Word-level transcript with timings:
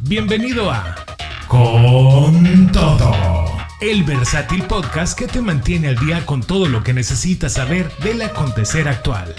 Bienvenido 0.00 0.70
a 0.70 0.96
Con 1.48 2.70
Todo, 2.72 3.56
el 3.80 4.04
versátil 4.04 4.62
podcast 4.64 5.18
que 5.18 5.26
te 5.26 5.40
mantiene 5.40 5.88
al 5.88 5.96
día 5.98 6.24
con 6.26 6.42
todo 6.42 6.66
lo 6.66 6.82
que 6.82 6.92
necesitas 6.92 7.54
saber 7.54 7.90
del 7.98 8.22
acontecer 8.22 8.88
actual. 8.88 9.34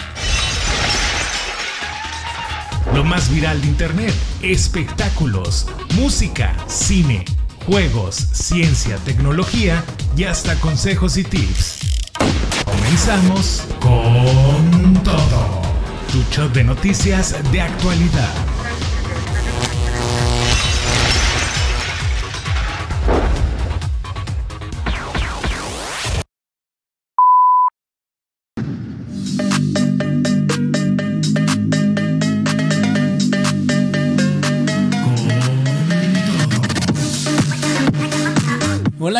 Lo 2.94 3.04
más 3.04 3.30
viral 3.30 3.60
de 3.60 3.68
Internet, 3.68 4.14
espectáculos, 4.42 5.66
música, 5.94 6.54
cine, 6.66 7.24
juegos, 7.66 8.14
ciencia, 8.14 8.96
tecnología 8.98 9.84
y 10.16 10.24
hasta 10.24 10.58
consejos 10.60 11.16
y 11.16 11.24
tips. 11.24 11.78
Comenzamos 12.64 13.64
con 13.80 14.94
todo. 15.02 15.62
Tu 16.12 16.22
show 16.30 16.48
de 16.48 16.64
noticias 16.64 17.36
de 17.52 17.60
actualidad. 17.60 18.47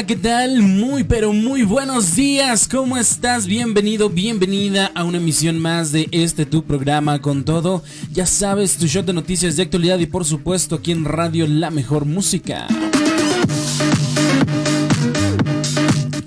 ¿Qué 0.09 0.17
tal? 0.17 0.63
Muy, 0.63 1.05
pero 1.05 1.35
muy 1.35 1.65
buenos 1.65 2.17
días. 2.17 2.67
¿Cómo 2.67 2.97
estás? 2.97 3.47
Bienvenido, 3.47 4.09
bienvenida 4.09 4.91
a 4.95 5.05
una 5.05 5.19
emisión 5.19 5.59
más 5.59 5.93
de 5.93 6.09
este 6.13 6.47
tu 6.47 6.65
programa 6.65 7.21
con 7.21 7.45
todo. 7.45 7.83
Ya 8.11 8.25
sabes, 8.25 8.79
tu 8.79 8.87
show 8.87 9.03
de 9.03 9.13
noticias 9.13 9.57
de 9.57 9.65
actualidad 9.65 9.99
y 9.99 10.07
por 10.07 10.25
supuesto 10.25 10.77
aquí 10.77 10.93
en 10.93 11.05
Radio 11.05 11.47
La 11.47 11.71
Mejor 11.71 12.07
Música. 12.07 12.67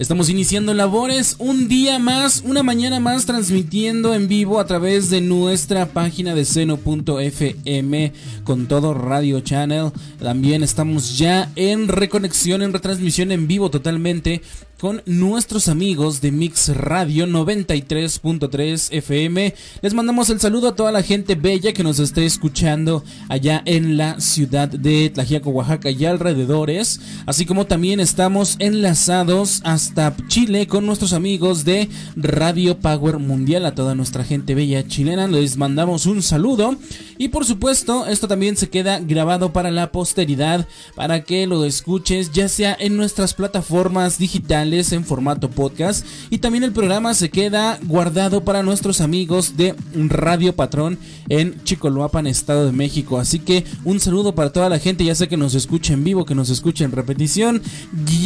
Estamos 0.02 0.32
iniciando 0.32 0.74
labores 0.74 1.36
un 1.38 1.68
día 1.68 2.00
más, 2.00 2.42
una 2.44 2.64
mañana 2.64 3.00
más, 3.00 3.28
transmitiendo 3.28 4.16
en 4.16 4.28
vivo 4.28 4.60
a 4.60 4.66
través 4.66 5.12
de 5.12 5.22
nuestra 5.22 5.86
página 5.86 6.34
de 6.34 6.44
seno.fm 6.44 8.12
con 8.44 8.66
todo 8.66 8.96
Radio 8.96 9.42
Channel. 9.42 9.92
También 10.20 10.64
estamos 10.64 11.20
ya 11.20 11.52
en 11.56 11.88
reconexión, 11.88 12.64
en 12.64 12.74
retransmisión 12.74 13.32
en 13.32 13.48
vivo 13.48 13.70
totalmente 13.70 14.42
con 14.82 15.04
nuestros 15.06 15.68
amigos 15.68 16.22
de 16.22 16.32
Mix 16.32 16.76
Radio 16.76 17.28
93.3 17.28 18.88
FM. 18.92 19.54
Les 19.84 19.94
mandamos 19.94 20.32
el 20.32 20.40
saludo 20.40 20.70
a 20.70 20.76
toda 20.76 20.92
la 20.92 21.04
gente 21.04 21.36
bella 21.36 21.72
que 21.72 21.84
nos 21.84 22.00
esté 22.00 22.26
escuchando 22.26 23.04
allá 23.30 23.62
en 23.66 23.96
la 23.96 24.20
ciudad 24.20 24.68
de 24.68 25.12
Tlajiaco, 25.12 25.52
Oaxaca 25.52 25.92
y 25.92 26.04
alrededores. 26.06 27.00
Así 27.28 27.46
como 27.46 27.68
también 27.68 28.00
estamos 28.00 28.56
enlazados 28.58 29.62
hasta 29.66 30.16
Chile 30.28 30.66
con 30.66 30.88
nuestros 30.88 31.14
amigos 31.14 31.64
de 31.64 31.88
Radio 32.16 32.80
Power 32.80 33.20
Mundial. 33.20 33.68
A 33.68 33.76
toda 33.76 33.94
nuestra 33.94 34.24
gente 34.24 34.56
bella 34.56 34.88
chilena 34.88 35.28
les 35.28 35.58
mandamos 35.58 36.08
un 36.08 36.24
saludo. 36.24 36.76
Y 37.20 37.28
por 37.28 37.46
supuesto, 37.46 38.08
esto 38.08 38.28
también 38.28 38.58
se 38.58 38.72
queda 38.72 39.00
grabado 39.00 39.54
para 39.54 39.70
la 39.70 39.92
posteridad, 39.92 40.68
para 40.96 41.24
que 41.24 41.46
lo 41.46 41.66
escuches 41.66 42.32
ya 42.32 42.50
sea 42.50 42.76
en 42.80 42.98
nuestras 42.98 43.36
plataformas 43.36 44.18
digitales 44.18 44.71
en 44.72 45.04
formato 45.04 45.50
podcast 45.50 46.06
y 46.30 46.38
también 46.38 46.64
el 46.64 46.72
programa 46.72 47.14
se 47.14 47.30
queda 47.30 47.78
guardado 47.84 48.46
para 48.46 48.64
nuestros 48.64 49.02
amigos 49.02 49.58
de 49.58 49.76
Radio 49.94 50.56
Patrón 50.56 50.98
en 51.28 51.62
Chicoloapan, 51.66 52.26
Estado 52.26 52.66
de 52.66 52.72
México. 52.72 53.20
Así 53.20 53.40
que 53.40 53.66
un 53.84 54.00
saludo 54.00 54.34
para 54.34 54.54
toda 54.54 54.70
la 54.70 54.80
gente, 54.80 55.04
ya 55.04 55.14
sé 55.14 55.28
que 55.28 55.36
nos 55.36 55.56
escucha 55.56 55.92
en 55.92 56.06
vivo, 56.06 56.26
que 56.26 56.36
nos 56.36 56.50
escucha 56.50 56.86
en 56.86 56.94
repetición. 56.94 57.62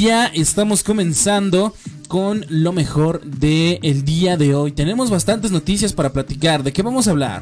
Ya 0.03 0.27
estamos 0.27 0.83
comenzando 0.83 1.73
con 2.07 2.45
lo 2.49 2.71
mejor 2.71 3.23
del 3.23 3.79
el 3.81 4.05
día 4.05 4.37
de 4.37 4.53
hoy. 4.53 4.71
Tenemos 4.71 5.09
bastantes 5.09 5.49
noticias 5.49 5.93
para 5.93 6.13
platicar. 6.13 6.61
¿De 6.61 6.71
qué 6.71 6.83
vamos 6.83 7.07
a 7.07 7.11
hablar? 7.11 7.41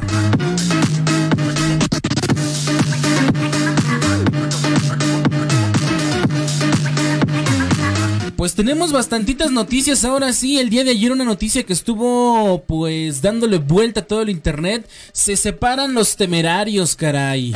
Pues 8.43 8.55
tenemos 8.55 8.91
bastantitas 8.91 9.51
noticias 9.51 10.03
ahora 10.03 10.33
sí. 10.33 10.59
El 10.59 10.69
día 10.69 10.83
de 10.83 10.89
ayer 10.89 11.13
una 11.13 11.23
noticia 11.23 11.63
que 11.63 11.71
estuvo 11.71 12.61
pues 12.67 13.21
dándole 13.21 13.57
vuelta 13.57 14.01
a 14.01 14.05
todo 14.05 14.21
el 14.21 14.29
internet. 14.29 14.85
Se 15.13 15.37
separan 15.37 15.93
los 15.93 16.17
temerarios, 16.17 16.93
caray. 16.97 17.55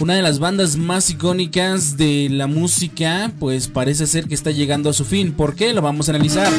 Una 0.00 0.14
de 0.14 0.22
las 0.22 0.38
bandas 0.38 0.78
más 0.78 1.10
icónicas 1.10 1.98
de 1.98 2.28
la 2.30 2.46
música 2.46 3.30
pues 3.38 3.68
parece 3.68 4.06
ser 4.06 4.28
que 4.28 4.34
está 4.34 4.50
llegando 4.50 4.88
a 4.88 4.94
su 4.94 5.04
fin. 5.04 5.34
¿Por 5.34 5.54
qué? 5.54 5.74
Lo 5.74 5.82
vamos 5.82 6.08
a 6.08 6.12
analizar. 6.12 6.50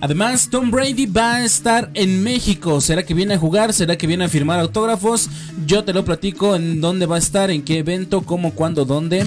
Además, 0.00 0.48
Tom 0.48 0.70
Brady 0.70 1.06
va 1.06 1.36
a 1.36 1.44
estar 1.44 1.90
en 1.94 2.22
México. 2.22 2.80
¿Será 2.80 3.04
que 3.04 3.14
viene 3.14 3.34
a 3.34 3.38
jugar? 3.38 3.72
¿Será 3.72 3.98
que 3.98 4.06
viene 4.06 4.26
a 4.26 4.28
firmar 4.28 4.60
autógrafos? 4.60 5.28
Yo 5.66 5.82
te 5.82 5.92
lo 5.92 6.04
platico 6.04 6.54
en 6.54 6.80
dónde 6.80 7.06
va 7.06 7.16
a 7.16 7.18
estar, 7.18 7.50
en 7.50 7.64
qué 7.64 7.78
evento, 7.78 8.22
cómo, 8.22 8.54
cuándo, 8.54 8.84
dónde. 8.84 9.24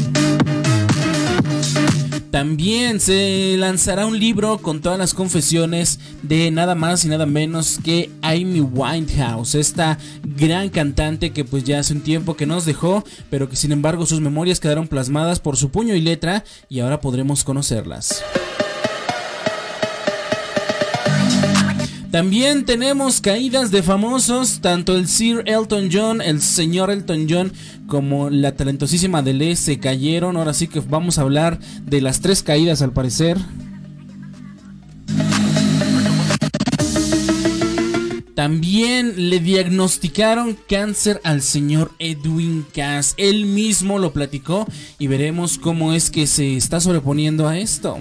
También 2.32 3.00
se 3.00 3.56
lanzará 3.58 4.06
un 4.06 4.20
libro 4.20 4.58
con 4.58 4.82
todas 4.82 5.00
las 5.00 5.14
confesiones 5.14 6.00
de 6.24 6.52
nada 6.52 6.76
más 6.76 7.06
y 7.06 7.08
nada 7.08 7.26
menos 7.26 7.80
que 7.84 8.10
Amy 8.22 8.60
Winehouse, 8.60 9.56
esta 9.56 9.98
gran 10.24 10.70
cantante 10.70 11.32
que 11.32 11.46
pues 11.46 11.64
ya 11.64 11.80
hace 11.80 11.94
un 11.94 12.02
tiempo 12.02 12.36
que 12.36 12.46
nos 12.46 12.66
dejó, 12.66 13.04
pero 13.30 13.50
que 13.50 13.56
sin 13.56 13.72
embargo 13.72 14.06
sus 14.06 14.20
memorias 14.20 14.60
quedaron 14.60 14.88
plasmadas 14.88 15.40
por 15.40 15.58
su 15.58 15.70
puño 15.70 15.96
y 15.96 16.02
letra 16.02 16.44
y 16.70 16.80
ahora 16.80 17.00
podremos 17.00 17.44
conocerlas. 17.44 18.24
También 22.12 22.64
tenemos 22.64 23.20
caídas 23.20 23.70
de 23.70 23.84
famosos, 23.84 24.62
tanto 24.62 24.96
el 24.96 25.08
Sir 25.10 25.44
Elton 25.46 25.90
John, 25.92 26.22
el 26.22 26.42
señor 26.42 26.90
Elton 26.90 27.28
John, 27.30 27.52
como 27.86 28.30
la 28.30 28.54
talentosísima 28.56 29.20
Adele 29.20 29.58
se 29.58 29.80
cayeron. 29.80 30.38
Ahora 30.38 30.54
sí 30.54 30.68
que 30.68 30.80
vamos 30.80 31.18
a 31.18 31.24
hablar 31.24 31.60
de 31.86 32.00
las 32.00 32.22
tres 32.22 32.44
caídas 32.44 32.82
al 32.82 32.94
parecer. 32.94 33.38
También 38.38 39.32
le 39.32 39.40
diagnosticaron 39.40 40.56
cáncer 40.70 41.20
al 41.24 41.42
señor 41.42 41.92
Edwin 41.98 42.68
Cass. 42.72 43.16
Él 43.18 43.48
mismo 43.48 43.98
lo 43.98 44.14
platicó 44.14 44.68
y 45.00 45.08
veremos 45.08 45.58
cómo 45.58 45.92
es 45.92 46.12
que 46.12 46.28
se 46.28 46.56
está 46.56 46.80
sobreponiendo 46.80 47.48
a 47.48 47.58
esto. 47.58 47.98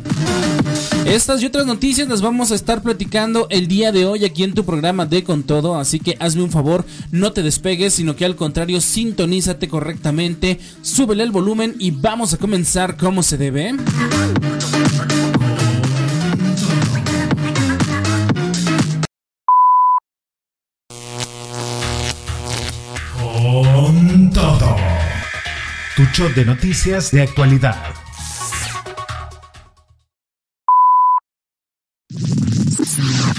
Estas 1.07 1.41
y 1.41 1.47
otras 1.47 1.65
noticias 1.65 2.07
las 2.07 2.21
vamos 2.21 2.53
a 2.53 2.55
estar 2.55 2.83
platicando 2.83 3.47
el 3.49 3.67
día 3.67 3.93
de 3.93 4.05
hoy 4.05 4.27
aquí 4.27 4.45
en 4.45 4.53
tu 4.53 4.67
programa 4.67 5.07
de 5.07 5.25
Con 5.25 5.43
Todo. 5.43 5.77
Así 5.77 6.01
que 6.01 6.19
hazme 6.21 6.43
un 6.43 6.51
favor, 6.51 6.85
no 7.11 7.33
te 7.33 7.43
despegues, 7.43 7.95
sino 7.95 8.15
que 8.15 8.27
al 8.27 8.37
contrario, 8.37 8.83
sintonízate 8.83 9.69
correctamente, 9.69 10.61
súbele 10.83 11.23
el 11.23 11.31
volumen 11.31 11.77
y 11.79 11.93
vamos 11.93 12.35
a 12.35 12.37
comenzar 12.37 12.99
como 12.99 13.23
se 13.23 13.39
debe. 13.39 13.75
Tu 25.97 26.05
show 26.13 26.29
de 26.35 26.45
noticias 26.45 27.11
de 27.11 27.23
actualidad. 27.23 27.83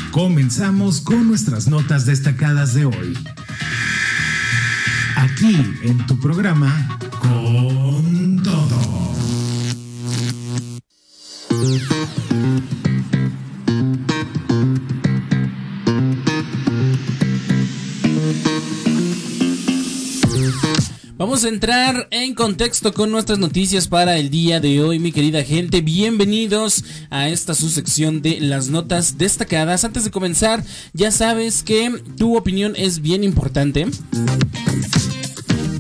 Comenzamos 0.10 1.02
con 1.02 1.28
nuestras 1.28 1.68
notas 1.68 2.08
destacadas 2.08 2.74
de 2.74 2.86
hoy. 2.86 3.16
Aquí 5.18 5.56
en 5.84 6.04
tu 6.08 6.20
programa 6.20 6.98
Con 7.22 8.42
todo. 8.42 9.07
Vamos 21.28 21.44
a 21.44 21.50
entrar 21.50 22.08
en 22.12 22.34
contexto 22.36 22.94
con 22.94 23.12
nuestras 23.12 23.38
noticias 23.38 23.90
para 23.90 24.18
el 24.18 24.30
día 24.30 24.62
de 24.62 24.82
hoy, 24.82 24.98
mi 24.98 25.12
querida 25.12 25.44
gente. 25.44 25.82
Bienvenidos 25.82 26.86
a 27.10 27.28
esta 27.28 27.54
su 27.54 27.70
sección 27.70 28.22
de 28.22 28.40
las 28.40 28.70
notas 28.70 29.18
destacadas. 29.18 29.84
Antes 29.84 30.06
de 30.06 30.12
comenzar, 30.12 30.64
ya 30.94 31.12
sabes 31.12 31.64
que 31.64 32.02
tu 32.16 32.38
opinión 32.38 32.76
es 32.78 33.02
bien 33.02 33.26
importante 33.26 33.88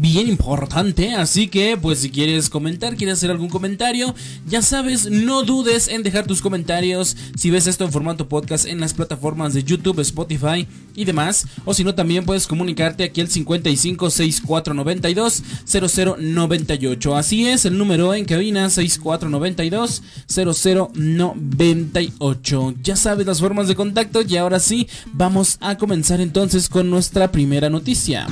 bien 0.07 0.29
importante, 0.29 1.13
así 1.15 1.49
que 1.49 1.75
pues 1.75 1.99
si 1.99 2.09
quieres 2.09 2.49
comentar, 2.49 2.95
quieres 2.95 3.17
hacer 3.17 3.29
algún 3.29 3.49
comentario, 3.49 4.15
ya 4.47 4.61
sabes, 4.61 5.11
no 5.11 5.43
dudes 5.43 5.89
en 5.89 6.01
dejar 6.01 6.25
tus 6.25 6.41
comentarios 6.41 7.17
si 7.35 7.49
ves 7.49 7.67
esto 7.67 7.83
en 7.83 7.91
formato 7.91 8.29
podcast 8.29 8.67
en 8.67 8.79
las 8.79 8.93
plataformas 8.93 9.53
de 9.53 9.65
YouTube, 9.65 9.99
Spotify 9.99 10.65
y 10.95 11.03
demás, 11.03 11.45
o 11.65 11.73
si 11.73 11.83
no 11.83 11.93
también 11.93 12.23
puedes 12.23 12.47
comunicarte 12.47 13.03
aquí 13.03 13.19
al 13.19 13.27
55 13.27 14.09
6492 14.09 15.43
0098. 15.65 17.17
Así 17.17 17.47
es, 17.47 17.65
el 17.65 17.77
número 17.77 18.13
en 18.13 18.23
cabina 18.23 18.69
6492 18.69 20.03
0098. 20.27 22.75
Ya 22.81 22.95
sabes 22.95 23.27
las 23.27 23.41
formas 23.41 23.67
de 23.67 23.75
contacto 23.75 24.21
y 24.21 24.37
ahora 24.37 24.61
sí, 24.61 24.87
vamos 25.11 25.57
a 25.59 25.77
comenzar 25.77 26.21
entonces 26.21 26.69
con 26.69 26.89
nuestra 26.89 27.29
primera 27.29 27.69
noticia. 27.69 28.25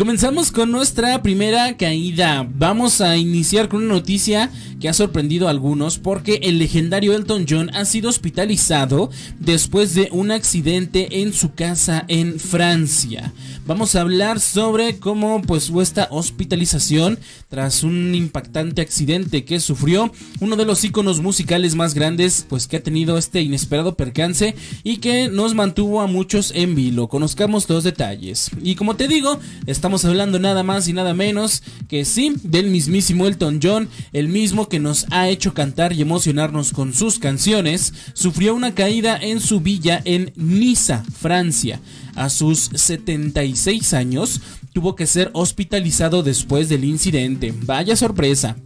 Comenzamos 0.00 0.50
con 0.50 0.70
nuestra 0.70 1.22
primera 1.22 1.76
caída. 1.76 2.48
Vamos 2.54 3.02
a 3.02 3.18
iniciar 3.18 3.68
con 3.68 3.84
una 3.84 3.92
noticia 3.96 4.50
que 4.80 4.88
ha 4.88 4.94
sorprendido 4.94 5.46
a 5.46 5.50
algunos 5.50 5.98
porque 5.98 6.40
el 6.42 6.58
legendario 6.58 7.12
Elton 7.12 7.44
John 7.46 7.70
ha 7.74 7.84
sido 7.84 8.08
hospitalizado 8.08 9.10
después 9.38 9.94
de 9.94 10.08
un 10.10 10.30
accidente 10.30 11.20
en 11.20 11.34
su 11.34 11.52
casa 11.52 12.06
en 12.08 12.40
Francia. 12.40 13.34
Vamos 13.66 13.94
a 13.94 14.00
hablar 14.00 14.40
sobre 14.40 14.98
cómo 14.98 15.42
pues 15.42 15.68
fue 15.68 15.82
esta 15.82 16.08
hospitalización 16.10 17.18
tras 17.50 17.82
un 17.82 18.14
impactante 18.14 18.80
accidente 18.80 19.44
que 19.44 19.60
sufrió 19.60 20.10
uno 20.40 20.56
de 20.56 20.64
los 20.64 20.82
iconos 20.82 21.20
musicales 21.20 21.74
más 21.74 21.92
grandes 21.92 22.46
pues 22.48 22.66
que 22.66 22.78
ha 22.78 22.82
tenido 22.82 23.18
este 23.18 23.42
inesperado 23.42 23.96
percance 23.96 24.54
y 24.82 24.96
que 24.96 25.28
nos 25.28 25.54
mantuvo 25.54 26.00
a 26.00 26.06
muchos 26.06 26.52
en 26.56 26.74
vilo. 26.74 27.08
Conozcamos 27.08 27.68
los 27.68 27.84
detalles. 27.84 28.50
Y 28.62 28.76
como 28.76 28.96
te 28.96 29.06
digo, 29.06 29.38
Estamos 29.66 29.89
hablando 29.90 30.38
nada 30.38 30.62
más 30.62 30.86
y 30.88 30.92
nada 30.92 31.14
menos 31.14 31.62
que 31.88 32.04
sí, 32.04 32.34
del 32.44 32.70
mismísimo 32.70 33.26
Elton 33.26 33.58
John, 33.62 33.88
el 34.12 34.28
mismo 34.28 34.68
que 34.68 34.78
nos 34.78 35.06
ha 35.10 35.28
hecho 35.28 35.52
cantar 35.52 35.92
y 35.92 36.02
emocionarnos 36.02 36.72
con 36.72 36.94
sus 36.94 37.18
canciones, 37.18 37.92
sufrió 38.14 38.54
una 38.54 38.74
caída 38.74 39.18
en 39.20 39.40
su 39.40 39.60
villa 39.60 40.00
en 40.04 40.32
Niza, 40.36 41.02
Francia. 41.18 41.80
A 42.14 42.28
sus 42.28 42.70
76 42.74 43.92
años, 43.94 44.40
tuvo 44.72 44.94
que 44.94 45.06
ser 45.06 45.30
hospitalizado 45.32 46.22
después 46.22 46.68
del 46.68 46.84
incidente. 46.84 47.52
Vaya 47.64 47.96
sorpresa. 47.96 48.56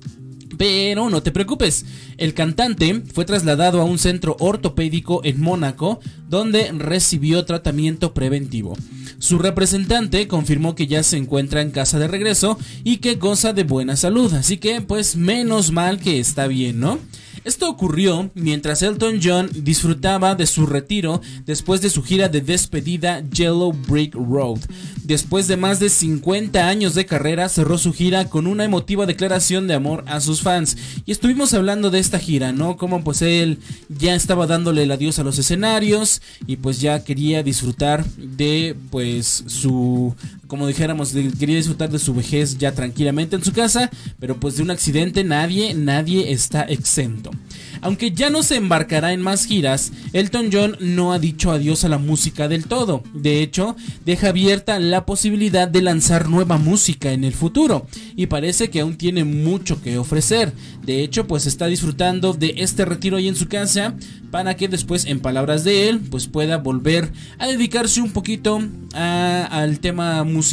Pero 0.56 1.10
no 1.10 1.22
te 1.22 1.32
preocupes, 1.32 1.84
el 2.16 2.34
cantante 2.34 3.02
fue 3.12 3.24
trasladado 3.24 3.80
a 3.80 3.84
un 3.84 3.98
centro 3.98 4.36
ortopédico 4.38 5.20
en 5.24 5.40
Mónaco 5.40 6.00
donde 6.28 6.70
recibió 6.72 7.44
tratamiento 7.44 8.14
preventivo. 8.14 8.76
Su 9.18 9.38
representante 9.38 10.28
confirmó 10.28 10.74
que 10.74 10.86
ya 10.86 11.02
se 11.02 11.16
encuentra 11.16 11.62
en 11.62 11.70
casa 11.70 11.98
de 11.98 12.08
regreso 12.08 12.58
y 12.82 12.98
que 12.98 13.14
goza 13.14 13.52
de 13.52 13.64
buena 13.64 13.96
salud, 13.96 14.32
así 14.34 14.58
que 14.58 14.80
pues 14.80 15.16
menos 15.16 15.70
mal 15.70 15.98
que 15.98 16.18
está 16.18 16.46
bien, 16.46 16.80
¿no? 16.80 16.98
Esto 17.44 17.68
ocurrió 17.68 18.30
mientras 18.34 18.82
Elton 18.82 19.20
John 19.22 19.50
disfrutaba 19.54 20.34
de 20.34 20.46
su 20.46 20.64
retiro 20.64 21.20
después 21.44 21.82
de 21.82 21.90
su 21.90 22.02
gira 22.02 22.30
de 22.30 22.40
despedida 22.40 23.22
Yellow 23.28 23.72
Brick 23.86 24.14
Road. 24.14 24.60
Después 25.02 25.46
de 25.46 25.58
más 25.58 25.78
de 25.78 25.90
50 25.90 26.66
años 26.66 26.94
de 26.94 27.04
carrera, 27.04 27.50
cerró 27.50 27.76
su 27.76 27.92
gira 27.92 28.30
con 28.30 28.46
una 28.46 28.64
emotiva 28.64 29.04
declaración 29.04 29.66
de 29.66 29.74
amor 29.74 30.04
a 30.06 30.20
sus 30.20 30.40
fans. 30.40 30.78
Y 31.04 31.12
estuvimos 31.12 31.52
hablando 31.52 31.90
de 31.90 31.98
esta 31.98 32.18
gira, 32.18 32.52
¿no? 32.52 32.78
Como 32.78 33.04
pues 33.04 33.20
él 33.20 33.58
ya 33.90 34.14
estaba 34.14 34.46
dándole 34.46 34.84
el 34.84 34.90
adiós 34.90 35.18
a 35.18 35.24
los 35.24 35.38
escenarios 35.38 36.22
y 36.46 36.56
pues 36.56 36.80
ya 36.80 37.04
quería 37.04 37.42
disfrutar 37.42 38.06
de 38.16 38.74
pues 38.90 39.44
su 39.46 40.14
como 40.54 40.68
dijéramos, 40.68 41.12
quería 41.36 41.56
disfrutar 41.56 41.90
de 41.90 41.98
su 41.98 42.14
vejez 42.14 42.58
ya 42.58 42.70
tranquilamente 42.70 43.34
en 43.34 43.42
su 43.42 43.52
casa, 43.52 43.90
pero 44.20 44.38
pues 44.38 44.56
de 44.56 44.62
un 44.62 44.70
accidente 44.70 45.24
nadie, 45.24 45.74
nadie 45.74 46.30
está 46.30 46.62
exento. 46.62 47.32
Aunque 47.80 48.12
ya 48.12 48.30
no 48.30 48.44
se 48.44 48.54
embarcará 48.54 49.12
en 49.12 49.20
más 49.20 49.46
giras, 49.46 49.90
Elton 50.12 50.50
John 50.52 50.76
no 50.78 51.12
ha 51.12 51.18
dicho 51.18 51.50
adiós 51.50 51.84
a 51.84 51.88
la 51.88 51.98
música 51.98 52.46
del 52.46 52.66
todo. 52.66 53.02
De 53.14 53.42
hecho, 53.42 53.74
deja 54.04 54.28
abierta 54.28 54.78
la 54.78 55.04
posibilidad 55.04 55.66
de 55.66 55.82
lanzar 55.82 56.28
nueva 56.28 56.56
música 56.56 57.10
en 57.10 57.24
el 57.24 57.34
futuro 57.34 57.88
y 58.14 58.26
parece 58.26 58.70
que 58.70 58.80
aún 58.80 58.96
tiene 58.96 59.24
mucho 59.24 59.82
que 59.82 59.98
ofrecer. 59.98 60.52
De 60.84 61.02
hecho, 61.02 61.26
pues 61.26 61.46
está 61.46 61.66
disfrutando 61.66 62.32
de 62.32 62.54
este 62.58 62.84
retiro 62.84 63.16
ahí 63.16 63.26
en 63.26 63.36
su 63.36 63.48
casa 63.48 63.96
para 64.30 64.56
que 64.56 64.68
después, 64.68 65.04
en 65.04 65.20
palabras 65.20 65.64
de 65.64 65.88
él, 65.88 66.00
pues 66.10 66.26
pueda 66.26 66.58
volver 66.58 67.12
a 67.38 67.48
dedicarse 67.48 68.00
un 68.00 68.12
poquito 68.12 68.60
al 68.94 69.80
tema 69.80 70.24
musical 70.24 70.43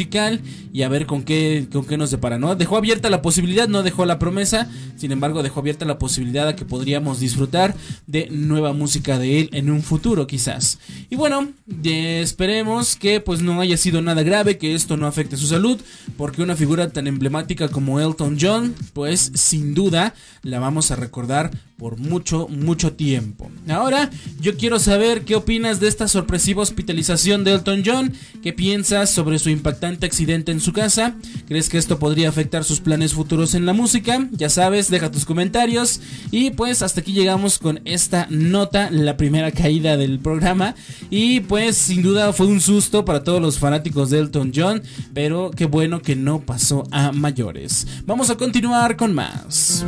y 0.73 0.83
a 0.83 0.89
ver 0.89 1.05
con 1.05 1.23
qué, 1.23 1.67
con 1.71 1.85
qué 1.85 1.97
nos 1.97 2.11
depara, 2.11 2.37
¿no? 2.37 2.55
Dejó 2.55 2.77
abierta 2.77 3.09
la 3.09 3.21
posibilidad, 3.21 3.67
no 3.67 3.83
dejó 3.83 4.05
la 4.05 4.19
promesa, 4.19 4.69
sin 4.97 5.11
embargo 5.11 5.43
dejó 5.43 5.59
abierta 5.59 5.85
la 5.85 5.99
posibilidad 5.99 6.47
a 6.47 6.55
que 6.55 6.65
podríamos 6.65 7.19
disfrutar 7.19 7.75
de 8.07 8.27
nueva 8.31 8.73
música 8.73 9.19
de 9.19 9.41
él 9.41 9.49
en 9.53 9.69
un 9.69 9.83
futuro 9.83 10.27
quizás. 10.27 10.79
Y 11.09 11.15
bueno, 11.15 11.51
esperemos 11.83 12.95
que 12.95 13.19
pues 13.19 13.41
no 13.41 13.59
haya 13.59 13.77
sido 13.77 14.01
nada 14.01 14.23
grave, 14.23 14.57
que 14.57 14.75
esto 14.75 14.97
no 14.97 15.07
afecte 15.07 15.37
su 15.37 15.47
salud, 15.47 15.79
porque 16.17 16.41
una 16.41 16.55
figura 16.55 16.89
tan 16.89 17.07
emblemática 17.07 17.67
como 17.67 17.99
Elton 17.99 18.37
John, 18.39 18.75
pues 18.93 19.31
sin 19.35 19.73
duda 19.73 20.13
la 20.43 20.59
vamos 20.59 20.91
a 20.91 20.95
recordar 20.95 21.51
por 21.81 21.97
mucho, 21.97 22.47
mucho 22.47 22.93
tiempo. 22.93 23.49
Ahora, 23.67 24.11
yo 24.39 24.55
quiero 24.55 24.77
saber 24.77 25.25
qué 25.25 25.35
opinas 25.35 25.79
de 25.79 25.87
esta 25.87 26.07
sorpresiva 26.07 26.61
hospitalización 26.61 27.43
de 27.43 27.53
Elton 27.53 27.81
John, 27.83 28.13
qué 28.43 28.53
piensas 28.53 29.09
sobre 29.09 29.39
su 29.39 29.49
impactante 29.49 30.05
accidente 30.05 30.51
en 30.51 30.59
su 30.59 30.73
casa, 30.73 31.15
crees 31.47 31.69
que 31.69 31.79
esto 31.79 31.97
podría 31.97 32.29
afectar 32.29 32.63
sus 32.63 32.81
planes 32.81 33.15
futuros 33.15 33.55
en 33.55 33.65
la 33.65 33.73
música, 33.73 34.29
ya 34.31 34.49
sabes, 34.49 34.91
deja 34.91 35.09
tus 35.09 35.25
comentarios 35.25 36.01
y 36.29 36.51
pues 36.51 36.83
hasta 36.83 37.01
aquí 37.01 37.13
llegamos 37.13 37.57
con 37.57 37.81
esta 37.85 38.27
nota, 38.29 38.91
la 38.91 39.17
primera 39.17 39.51
caída 39.51 39.97
del 39.97 40.19
programa 40.19 40.75
y 41.09 41.39
pues 41.39 41.77
sin 41.77 42.03
duda 42.03 42.31
fue 42.31 42.45
un 42.45 42.61
susto 42.61 43.05
para 43.05 43.23
todos 43.23 43.41
los 43.41 43.57
fanáticos 43.57 44.11
de 44.11 44.19
Elton 44.19 44.51
John, 44.55 44.83
pero 45.15 45.49
qué 45.49 45.65
bueno 45.65 46.03
que 46.03 46.15
no 46.15 46.41
pasó 46.41 46.83
a 46.91 47.11
mayores. 47.11 47.87
Vamos 48.05 48.29
a 48.29 48.37
continuar 48.37 48.97
con 48.97 49.15
más. 49.15 49.83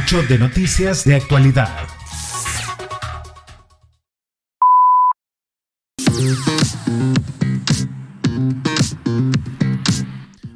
Tu 0.00 0.26
de 0.28 0.38
noticias 0.38 1.04
de 1.04 1.14
actualidad. 1.14 1.86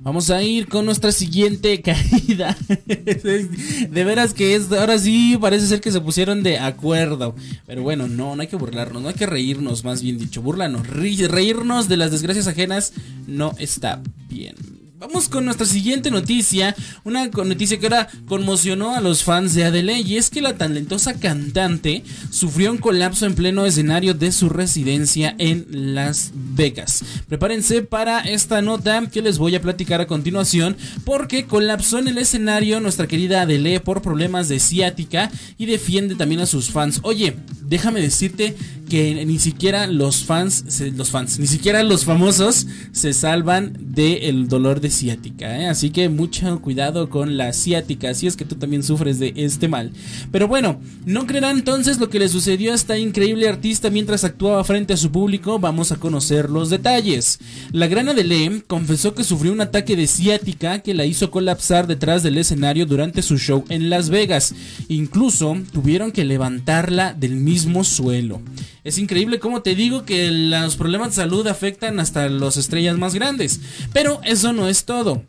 Vamos 0.02 0.30
a 0.30 0.42
ir 0.42 0.68
con 0.68 0.84
nuestra 0.84 1.12
siguiente 1.12 1.80
caída. 1.82 2.56
de 2.86 4.04
veras 4.04 4.34
que 4.34 4.56
es, 4.56 4.70
ahora 4.72 4.98
sí 4.98 5.38
parece 5.40 5.66
ser 5.66 5.80
que 5.80 5.92
se 5.92 6.00
pusieron 6.00 6.42
de 6.42 6.58
acuerdo. 6.58 7.34
Pero 7.66 7.82
bueno, 7.82 8.08
no, 8.08 8.36
no 8.36 8.42
hay 8.42 8.48
que 8.48 8.56
burlarnos, 8.56 9.02
no 9.02 9.08
hay 9.08 9.14
que 9.14 9.26
reírnos, 9.26 9.84
más 9.84 10.02
bien 10.02 10.18
dicho, 10.18 10.42
burlarnos. 10.42 10.86
Reírnos 10.86 11.88
de 11.88 11.96
las 11.96 12.10
desgracias 12.10 12.46
ajenas 12.46 12.92
no 13.26 13.54
está 13.58 14.02
bien. 14.28 14.79
Vamos 15.00 15.30
con 15.30 15.46
nuestra 15.46 15.64
siguiente 15.64 16.10
noticia, 16.10 16.76
una 17.04 17.26
noticia 17.28 17.80
que 17.80 17.86
ahora 17.86 18.06
conmocionó 18.26 18.94
a 18.94 19.00
los 19.00 19.24
fans 19.24 19.54
de 19.54 19.64
Adele 19.64 20.00
y 20.00 20.18
es 20.18 20.28
que 20.28 20.42
la 20.42 20.58
talentosa 20.58 21.14
cantante 21.14 22.04
sufrió 22.28 22.70
un 22.70 22.76
colapso 22.76 23.24
en 23.24 23.34
pleno 23.34 23.64
escenario 23.64 24.12
de 24.12 24.30
su 24.30 24.50
residencia 24.50 25.34
en 25.38 25.94
Las 25.94 26.32
Vegas. 26.34 27.02
Prepárense 27.28 27.80
para 27.80 28.20
esta 28.20 28.60
nota 28.60 29.06
que 29.10 29.22
les 29.22 29.38
voy 29.38 29.54
a 29.54 29.62
platicar 29.62 30.02
a 30.02 30.06
continuación 30.06 30.76
porque 31.06 31.46
colapsó 31.46 31.98
en 31.98 32.08
el 32.08 32.18
escenario 32.18 32.78
nuestra 32.78 33.06
querida 33.06 33.40
Adele 33.40 33.80
por 33.80 34.02
problemas 34.02 34.50
de 34.50 34.60
ciática 34.60 35.30
y 35.56 35.64
defiende 35.64 36.14
también 36.14 36.42
a 36.42 36.46
sus 36.46 36.70
fans. 36.70 37.00
Oye, 37.04 37.36
déjame 37.62 38.02
decirte 38.02 38.54
que 38.90 39.24
ni 39.24 39.38
siquiera 39.38 39.86
los 39.86 40.24
fans, 40.24 40.64
los 40.94 41.10
fans, 41.10 41.38
ni 41.38 41.46
siquiera 41.46 41.82
los 41.82 42.04
famosos 42.04 42.66
se 42.92 43.14
salvan 43.14 43.72
del 43.78 44.48
dolor 44.48 44.80
de 44.80 44.90
ciática. 44.90 45.58
¿eh? 45.58 45.68
Así 45.68 45.90
que 45.90 46.10
mucho 46.10 46.60
cuidado 46.60 47.08
con 47.08 47.38
la 47.38 47.54
ciática 47.54 48.12
si 48.12 48.26
es 48.26 48.36
que 48.36 48.44
tú 48.44 48.56
también 48.56 48.82
sufres 48.82 49.18
de 49.18 49.32
este 49.36 49.68
mal. 49.68 49.92
Pero 50.32 50.48
bueno, 50.48 50.80
no 51.06 51.26
creerán 51.26 51.58
entonces 51.58 51.98
lo 51.98 52.10
que 52.10 52.18
le 52.18 52.28
sucedió 52.28 52.72
a 52.72 52.74
esta 52.74 52.98
increíble 52.98 53.48
artista 53.48 53.88
mientras 53.88 54.24
actuaba 54.24 54.64
frente 54.64 54.92
a 54.92 54.98
su 54.98 55.10
público. 55.10 55.58
Vamos 55.58 55.92
a 55.92 55.96
conocer 55.96 56.50
los 56.50 56.68
detalles. 56.68 57.38
La 57.72 57.86
gran 57.86 58.08
Adele 58.08 58.62
confesó 58.66 59.14
que 59.14 59.24
sufrió 59.24 59.52
un 59.52 59.60
ataque 59.60 59.94
de 59.96 60.08
ciática 60.08 60.80
que 60.80 60.94
la 60.94 61.06
hizo 61.06 61.30
colapsar 61.30 61.86
detrás 61.86 62.22
del 62.22 62.38
escenario 62.38 62.86
durante 62.86 63.22
su 63.22 63.38
show 63.38 63.64
en 63.68 63.88
Las 63.88 64.10
Vegas. 64.10 64.54
Incluso 64.88 65.56
tuvieron 65.72 66.10
que 66.10 66.24
levantarla 66.24 67.14
del 67.14 67.36
mismo 67.36 67.84
suelo. 67.84 68.40
Es 68.84 68.98
increíble 68.98 69.38
cómo 69.38 69.62
te 69.62 69.74
digo 69.74 70.04
que 70.04 70.30
los 70.30 70.76
problemas 70.76 71.08
de 71.10 71.16
salud 71.16 71.46
afectan 71.46 72.00
hasta 72.00 72.28
las 72.28 72.56
estrellas 72.56 72.96
más 72.96 73.14
grandes. 73.14 73.60
Pero 73.92 74.20
eso 74.24 74.52
no 74.52 74.68
es 74.68 74.84
todo. 74.84 75.22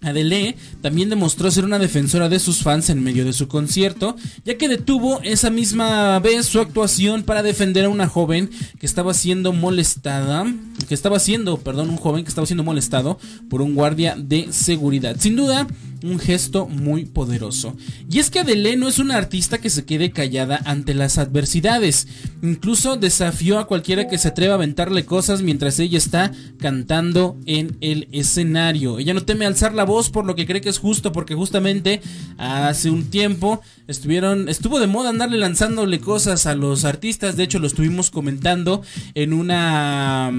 Adele 0.00 0.56
también 0.80 1.10
demostró 1.10 1.50
ser 1.50 1.64
una 1.64 1.78
defensora 1.78 2.28
de 2.28 2.38
sus 2.38 2.62
fans 2.62 2.88
en 2.90 3.02
medio 3.02 3.24
de 3.24 3.32
su 3.32 3.48
concierto, 3.48 4.16
ya 4.44 4.56
que 4.56 4.68
detuvo 4.68 5.20
esa 5.22 5.50
misma 5.50 6.18
vez 6.20 6.46
su 6.46 6.60
actuación 6.60 7.22
para 7.22 7.42
defender 7.42 7.84
a 7.84 7.88
una 7.88 8.06
joven 8.06 8.50
que 8.78 8.86
estaba 8.86 9.14
siendo 9.14 9.52
molestada, 9.52 10.46
que 10.88 10.94
estaba 10.94 11.18
siendo, 11.18 11.58
perdón, 11.58 11.90
un 11.90 11.96
joven 11.96 12.24
que 12.24 12.28
estaba 12.28 12.46
siendo 12.46 12.64
molestado 12.64 13.18
por 13.50 13.62
un 13.62 13.74
guardia 13.74 14.14
de 14.16 14.52
seguridad. 14.52 15.16
Sin 15.18 15.36
duda, 15.36 15.66
un 16.02 16.18
gesto 16.18 16.66
muy 16.66 17.04
poderoso. 17.04 17.76
Y 18.10 18.18
es 18.18 18.30
que 18.30 18.40
Adele 18.40 18.76
no 18.76 18.88
es 18.88 18.98
una 18.98 19.16
artista 19.16 19.58
que 19.58 19.70
se 19.70 19.84
quede 19.84 20.10
callada 20.10 20.60
ante 20.64 20.94
las 20.94 21.18
adversidades. 21.18 22.06
Incluso 22.42 22.96
desafió 22.96 23.58
a 23.58 23.66
cualquiera 23.66 24.08
que 24.08 24.18
se 24.18 24.28
atreva 24.28 24.54
a 24.54 24.56
aventarle 24.56 25.04
cosas 25.04 25.42
mientras 25.42 25.78
ella 25.78 25.98
está 25.98 26.32
cantando 26.58 27.36
en 27.46 27.76
el 27.80 28.08
escenario. 28.12 28.98
Ella 28.98 29.14
no 29.14 29.24
teme 29.24 29.46
alzar 29.46 29.74
la 29.78 29.84
voz 29.84 30.10
por 30.10 30.26
lo 30.26 30.34
que 30.34 30.44
cree 30.44 30.60
que 30.60 30.68
es 30.68 30.78
justo, 30.78 31.12
porque 31.12 31.34
justamente 31.34 32.02
hace 32.36 32.90
un 32.90 33.08
tiempo 33.08 33.62
estuvieron, 33.86 34.50
estuvo 34.50 34.78
de 34.78 34.86
moda 34.86 35.08
andarle 35.08 35.38
lanzándole 35.38 36.00
cosas 36.00 36.44
a 36.44 36.54
los 36.54 36.84
artistas. 36.84 37.36
De 37.36 37.44
hecho, 37.44 37.58
lo 37.58 37.66
estuvimos 37.66 38.10
comentando 38.10 38.82
en 39.14 39.32
una 39.32 40.30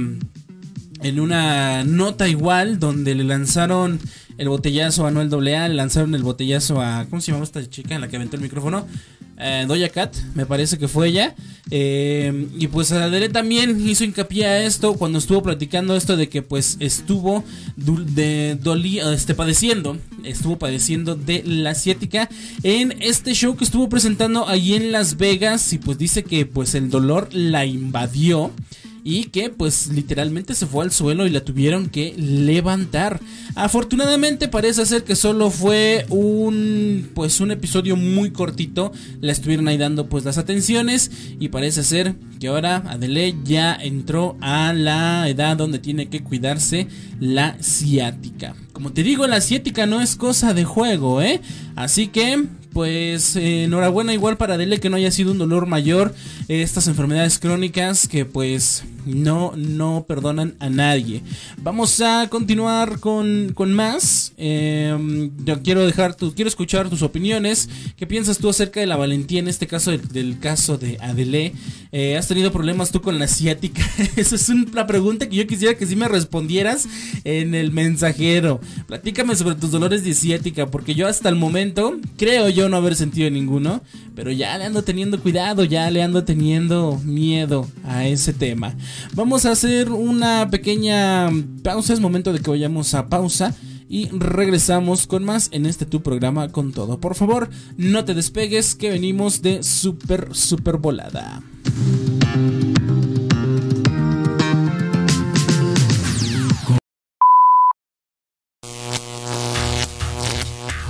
en 1.02 1.20
una 1.20 1.84
nota 1.84 2.28
igual 2.28 2.80
donde 2.80 3.16
le 3.16 3.24
lanzaron 3.24 4.00
el 4.38 4.50
botellazo 4.50 5.06
a 5.06 5.12
Noel 5.12 5.34
AA, 5.34 5.68
le 5.68 5.76
lanzaron 5.76 6.16
el 6.16 6.24
botellazo 6.24 6.82
a. 6.82 7.06
¿Cómo 7.10 7.22
se 7.22 7.32
llama 7.32 7.44
esta 7.44 7.68
chica 7.70 7.96
en 7.96 8.02
la 8.02 8.08
que 8.08 8.16
aventó 8.16 8.36
el 8.36 8.42
micrófono? 8.42 8.88
Eh, 9.42 9.64
Doya 9.68 9.88
Cat, 9.88 10.16
me 10.36 10.46
parece 10.46 10.78
que 10.78 10.90
fue 10.90 11.10
ella. 11.10 11.34
Eh, 11.72 12.48
y 12.58 12.68
pues 12.68 12.92
Adele 12.92 13.30
también 13.30 13.88
hizo 13.88 14.04
hincapié 14.04 14.46
a 14.46 14.64
esto 14.64 14.96
cuando 14.96 15.20
estuvo 15.20 15.42
platicando 15.44 15.96
esto 15.96 16.18
de 16.18 16.28
que 16.28 16.42
pues 16.42 16.76
estuvo 16.80 17.44
de 17.78 18.60
este, 19.14 19.36
padeciendo, 19.36 19.98
estuvo 20.24 20.58
padeciendo 20.58 21.16
de 21.16 21.44
la 21.46 21.72
asiática 21.72 22.30
en 22.64 23.02
este 23.02 23.34
show 23.34 23.56
que 23.56 23.64
estuvo 23.64 23.88
presentando 23.88 24.48
allí 24.48 24.74
en 24.74 24.92
Las 24.92 25.16
Vegas 25.16 25.72
y 25.72 25.78
pues 25.78 25.98
dice 25.98 26.24
que 26.24 26.46
pues 26.46 26.76
el 26.76 26.90
dolor 26.90 27.30
la 27.32 27.66
invadió 27.66 28.52
y 29.10 29.24
que 29.24 29.50
pues 29.50 29.88
literalmente 29.88 30.54
se 30.54 30.68
fue 30.68 30.84
al 30.84 30.92
suelo 30.92 31.26
y 31.26 31.32
la 31.32 31.42
tuvieron 31.42 31.90
que 31.90 32.14
levantar. 32.16 33.20
Afortunadamente 33.56 34.48
parece 34.48 34.86
ser 34.86 35.04
que 35.04 35.16
solo 35.16 35.50
fue 35.50 36.06
un 36.10 37.10
pues 37.16 37.40
un 37.42 37.50
episodio 37.50 37.96
muy 37.96 38.30
cortito, 38.30 38.92
la 39.20 39.32
estuvieron 39.32 39.68
ahí 39.68 39.78
dando 39.78 40.08
pues 40.10 40.26
las 40.26 40.38
atenciones 40.38 41.10
y 41.40 41.50
parece 41.50 41.84
ser 41.84 42.14
que 42.40 42.50
ahora 42.50 42.84
Adele 42.88 43.34
ya 43.44 43.74
entró 43.74 44.38
a 44.42 44.74
la 44.74 45.28
edad 45.28 45.58
donde 45.58 45.80
tiene 45.80 46.08
que 46.10 46.22
cuidarse 46.24 46.88
la 47.20 47.58
ciática. 47.62 48.56
Como 48.74 48.94
te 48.94 49.02
digo, 49.02 49.26
la 49.26 49.42
ciática 49.42 49.88
no 49.88 50.02
es 50.02 50.16
cosa 50.16 50.54
de 50.54 50.66
juego, 50.66 51.24
¿eh? 51.24 51.42
Así 51.76 52.10
que 52.10 52.46
pues 52.74 53.36
enhorabuena 53.36 54.14
igual 54.14 54.38
para 54.38 54.54
Adele 54.54 54.80
que 54.80 54.90
no 54.90 54.98
haya 54.98 55.12
sido 55.12 55.32
un 55.32 55.40
dolor 55.40 55.66
mayor 55.66 56.14
estas 56.48 56.88
enfermedades 56.88 57.40
crónicas 57.40 58.08
que 58.08 58.26
pues 58.26 58.84
no, 59.06 59.54
no 59.56 60.06
perdonan 60.08 60.56
a 60.60 60.70
nadie. 60.70 61.22
Vamos 61.58 62.00
a 62.02 62.28
continuar 62.30 63.00
con, 63.00 63.52
con 63.54 63.74
más. 63.74 64.34
Em, 64.38 65.32
yo 65.44 65.62
quiero 65.62 65.86
dejar 65.86 66.16
tu, 66.16 66.34
quiero 66.34 66.50
escuchar 66.50 66.90
tus 66.90 67.02
opiniones. 67.02 67.70
¿Qué 67.98 68.08
piensas 68.08 68.38
tú 68.38 68.50
acerca 68.50 68.80
de 68.80 68.88
la 68.88 68.96
valentía 68.96 69.40
en 69.40 69.48
este 69.48 69.68
caso 69.68 69.92
del, 69.92 70.40
caso 70.40 70.78
de 70.78 70.98
Adele? 71.02 71.54
Eh, 71.92 72.18
¿Has 72.18 72.28
tenido 72.28 72.52
problemas 72.52 72.92
tú 72.92 73.02
con 73.02 73.18
la 73.20 73.26
asiática? 73.26 73.82
Esa 74.16 74.36
es 74.36 74.50
una 74.50 74.88
pregunta 74.88 75.28
que 75.28 75.36
yo 75.36 75.48
quisiera 75.48 75.76
que 75.76 75.86
sí 75.86 75.96
me 75.96 76.08
respondieras 76.08 76.88
en 77.24 77.56
el 77.56 77.72
mensajero. 77.72 78.60
Platícame 78.88 79.36
sobre 79.36 79.56
tus 79.56 79.72
dolores 79.72 80.04
de 80.04 80.12
asiática, 80.12 80.68
porque 80.68 80.96
yo 80.96 81.08
hasta 81.08 81.30
el 81.30 81.36
momento 81.36 81.98
creo 82.18 82.50
yo 82.50 82.70
no 82.70 82.78
haber 82.78 82.96
sentido 82.96 83.30
ninguno, 83.30 83.82
pero 84.16 84.32
ya 84.32 84.58
le 84.58 84.66
ando 84.66 84.84
teniendo 84.84 85.20
cuidado, 85.20 85.64
ya 85.64 85.90
le 85.90 86.04
ando 86.04 86.24
teniendo 86.24 87.00
miedo 87.04 87.68
a 87.86 88.06
ese 88.08 88.34
tema. 88.34 88.76
Vamos 89.14 89.46
a 89.46 89.52
hacer 89.52 89.92
una 89.92 90.50
pequeña 90.50 91.30
pausa, 91.64 91.94
es 91.94 92.00
momento 92.00 92.34
de 92.34 92.40
que 92.40 92.50
vayamos 92.50 92.94
a 92.94 93.10
pausa 93.10 93.56
y 93.90 94.08
regresamos 94.10 95.08
con 95.08 95.24
más 95.24 95.50
en 95.52 95.66
este 95.66 95.86
tu 95.86 96.04
programa 96.04 96.50
con 96.50 96.72
todo. 96.72 97.00
Por 97.00 97.16
favor, 97.16 97.50
no 97.76 98.06
te 98.06 98.14
despegues 98.14 98.76
que 98.76 98.92
venimos 98.92 99.42
de 99.42 99.64
super 99.64 100.30
super 100.34 100.78
volada. 100.78 101.42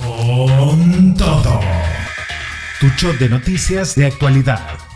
Con 0.04 1.14
todo. 1.14 1.60
Tu 2.80 2.88
show 2.98 3.12
de 3.18 3.28
noticias 3.28 3.94
de 3.94 4.06
actualidad 4.06 4.89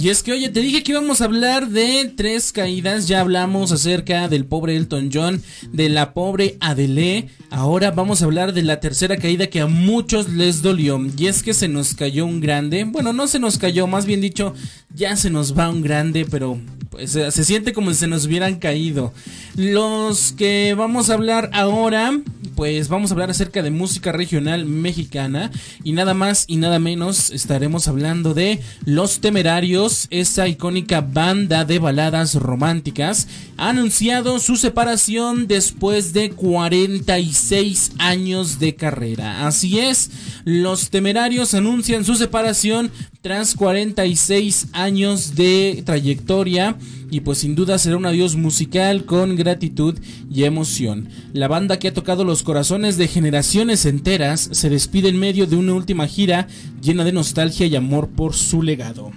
Y 0.00 0.08
es 0.08 0.22
que, 0.22 0.32
oye, 0.32 0.48
te 0.48 0.60
dije 0.60 0.82
que 0.82 0.92
íbamos 0.92 1.20
a 1.20 1.26
hablar 1.26 1.68
de 1.68 2.10
tres 2.16 2.52
caídas. 2.52 3.06
Ya 3.06 3.20
hablamos 3.20 3.70
acerca 3.70 4.28
del 4.28 4.46
pobre 4.46 4.74
Elton 4.74 5.10
John, 5.12 5.42
de 5.72 5.90
la 5.90 6.14
pobre 6.14 6.56
Adele. 6.60 7.28
Ahora 7.50 7.90
vamos 7.90 8.22
a 8.22 8.24
hablar 8.24 8.54
de 8.54 8.62
la 8.62 8.80
tercera 8.80 9.18
caída 9.18 9.48
que 9.48 9.60
a 9.60 9.66
muchos 9.66 10.30
les 10.30 10.62
dolió. 10.62 10.98
Y 11.18 11.26
es 11.26 11.42
que 11.42 11.52
se 11.52 11.68
nos 11.68 11.92
cayó 11.92 12.24
un 12.24 12.40
grande. 12.40 12.84
Bueno, 12.84 13.12
no 13.12 13.26
se 13.26 13.38
nos 13.38 13.58
cayó, 13.58 13.86
más 13.86 14.06
bien 14.06 14.22
dicho, 14.22 14.54
ya 14.94 15.16
se 15.16 15.28
nos 15.28 15.58
va 15.58 15.68
un 15.68 15.82
grande, 15.82 16.24
pero 16.24 16.58
pues 16.90 17.12
se 17.12 17.44
siente 17.44 17.72
como 17.72 17.92
si 17.92 18.00
se 18.00 18.06
nos 18.08 18.26
hubieran 18.26 18.56
caído. 18.56 19.14
Los 19.56 20.32
que 20.32 20.74
vamos 20.76 21.08
a 21.08 21.14
hablar 21.14 21.50
ahora, 21.52 22.20
pues 22.56 22.88
vamos 22.88 23.10
a 23.10 23.14
hablar 23.14 23.30
acerca 23.30 23.62
de 23.62 23.70
música 23.70 24.12
regional 24.12 24.66
mexicana. 24.66 25.50
Y 25.84 25.92
nada 25.92 26.14
más 26.14 26.44
y 26.48 26.56
nada 26.56 26.78
menos 26.78 27.30
estaremos 27.30 27.88
hablando 27.88 28.34
de 28.34 28.60
Los 28.84 29.20
Temerarios 29.20 30.08
esa 30.10 30.48
icónica 30.48 31.00
banda 31.00 31.64
de 31.64 31.78
baladas 31.78 32.34
románticas, 32.34 33.28
ha 33.56 33.70
anunciado 33.70 34.38
su 34.38 34.56
separación 34.56 35.46
después 35.46 36.12
de 36.12 36.30
46 36.30 37.92
años 37.98 38.58
de 38.58 38.74
carrera. 38.74 39.46
Así 39.46 39.78
es, 39.78 40.10
los 40.44 40.90
temerarios 40.90 41.54
anuncian 41.54 42.04
su 42.04 42.14
separación 42.14 42.90
tras 43.22 43.54
46 43.54 44.68
años 44.72 45.34
de 45.34 45.82
trayectoria 45.84 46.76
y 47.10 47.20
pues 47.20 47.38
sin 47.38 47.54
duda 47.54 47.78
será 47.78 47.96
un 47.96 48.06
adiós 48.06 48.36
musical 48.36 49.04
con 49.04 49.36
gratitud 49.36 49.98
y 50.32 50.44
emoción. 50.44 51.08
La 51.32 51.48
banda 51.48 51.78
que 51.78 51.88
ha 51.88 51.94
tocado 51.94 52.24
los 52.24 52.42
corazones 52.42 52.96
de 52.96 53.08
generaciones 53.08 53.84
enteras 53.84 54.48
se 54.52 54.70
despide 54.70 55.08
en 55.08 55.18
medio 55.18 55.46
de 55.46 55.56
una 55.56 55.74
última 55.74 56.06
gira 56.06 56.46
llena 56.80 57.04
de 57.04 57.12
nostalgia 57.12 57.66
y 57.66 57.76
amor 57.76 58.08
por 58.08 58.34
su 58.34 58.62
legado. 58.62 59.12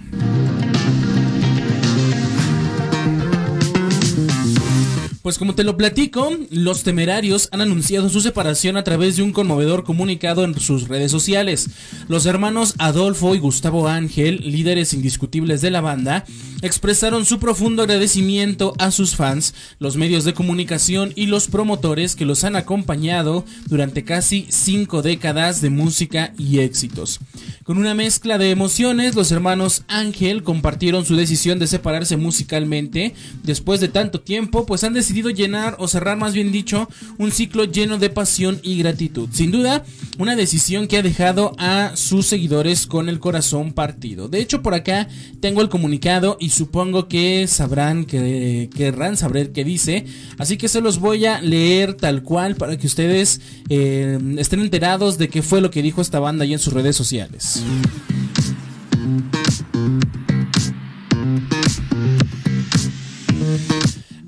Pues 5.24 5.38
como 5.38 5.54
te 5.54 5.64
lo 5.64 5.78
platico, 5.78 6.36
los 6.50 6.82
temerarios 6.82 7.48
han 7.50 7.62
anunciado 7.62 8.10
su 8.10 8.20
separación 8.20 8.76
a 8.76 8.84
través 8.84 9.16
de 9.16 9.22
un 9.22 9.32
conmovedor 9.32 9.82
comunicado 9.82 10.44
en 10.44 10.60
sus 10.60 10.86
redes 10.86 11.10
sociales. 11.10 11.70
Los 12.08 12.26
hermanos 12.26 12.74
Adolfo 12.76 13.34
y 13.34 13.38
Gustavo 13.38 13.88
Ángel, 13.88 14.42
líderes 14.44 14.92
indiscutibles 14.92 15.62
de 15.62 15.70
la 15.70 15.80
banda, 15.80 16.26
expresaron 16.60 17.24
su 17.24 17.38
profundo 17.38 17.84
agradecimiento 17.84 18.74
a 18.78 18.90
sus 18.90 19.16
fans, 19.16 19.54
los 19.78 19.96
medios 19.96 20.24
de 20.24 20.34
comunicación 20.34 21.14
y 21.16 21.24
los 21.24 21.48
promotores 21.48 22.16
que 22.16 22.26
los 22.26 22.44
han 22.44 22.54
acompañado 22.54 23.46
durante 23.64 24.04
casi 24.04 24.46
cinco 24.50 25.00
décadas 25.00 25.62
de 25.62 25.70
música 25.70 26.34
y 26.36 26.58
éxitos. 26.58 27.18
Con 27.62 27.78
una 27.78 27.94
mezcla 27.94 28.36
de 28.36 28.50
emociones, 28.50 29.14
los 29.14 29.32
hermanos 29.32 29.84
Ángel 29.88 30.42
compartieron 30.42 31.06
su 31.06 31.16
decisión 31.16 31.58
de 31.58 31.66
separarse 31.66 32.18
musicalmente. 32.18 33.14
Después 33.42 33.80
de 33.80 33.88
tanto 33.88 34.20
tiempo, 34.20 34.66
pues 34.66 34.84
han 34.84 34.92
decidido 34.92 35.13
llenar 35.22 35.76
o 35.78 35.88
cerrar, 35.88 36.16
más 36.16 36.34
bien 36.34 36.52
dicho, 36.52 36.88
un 37.18 37.30
ciclo 37.30 37.64
lleno 37.64 37.98
de 37.98 38.10
pasión 38.10 38.60
y 38.62 38.78
gratitud. 38.78 39.28
Sin 39.32 39.50
duda, 39.50 39.84
una 40.18 40.36
decisión 40.36 40.86
que 40.86 40.98
ha 40.98 41.02
dejado 41.02 41.54
a 41.58 41.92
sus 41.94 42.26
seguidores 42.26 42.86
con 42.86 43.08
el 43.08 43.20
corazón 43.20 43.72
partido. 43.72 44.28
De 44.28 44.40
hecho, 44.40 44.62
por 44.62 44.74
acá 44.74 45.08
tengo 45.40 45.60
el 45.60 45.68
comunicado 45.68 46.36
y 46.40 46.50
supongo 46.50 47.08
que 47.08 47.46
sabrán, 47.46 48.04
que 48.04 48.70
querrán 48.74 49.16
saber 49.16 49.52
qué 49.52 49.64
dice. 49.64 50.04
Así 50.38 50.56
que 50.56 50.68
se 50.68 50.80
los 50.80 50.98
voy 50.98 51.26
a 51.26 51.40
leer 51.40 51.94
tal 51.94 52.22
cual 52.22 52.56
para 52.56 52.76
que 52.76 52.86
ustedes 52.86 53.40
eh, 53.68 54.18
estén 54.38 54.60
enterados 54.60 55.18
de 55.18 55.28
qué 55.28 55.42
fue 55.42 55.60
lo 55.60 55.70
que 55.70 55.82
dijo 55.82 56.00
esta 56.00 56.20
banda 56.20 56.44
ahí 56.44 56.52
en 56.52 56.58
sus 56.58 56.72
redes 56.72 56.96
sociales. 56.96 57.62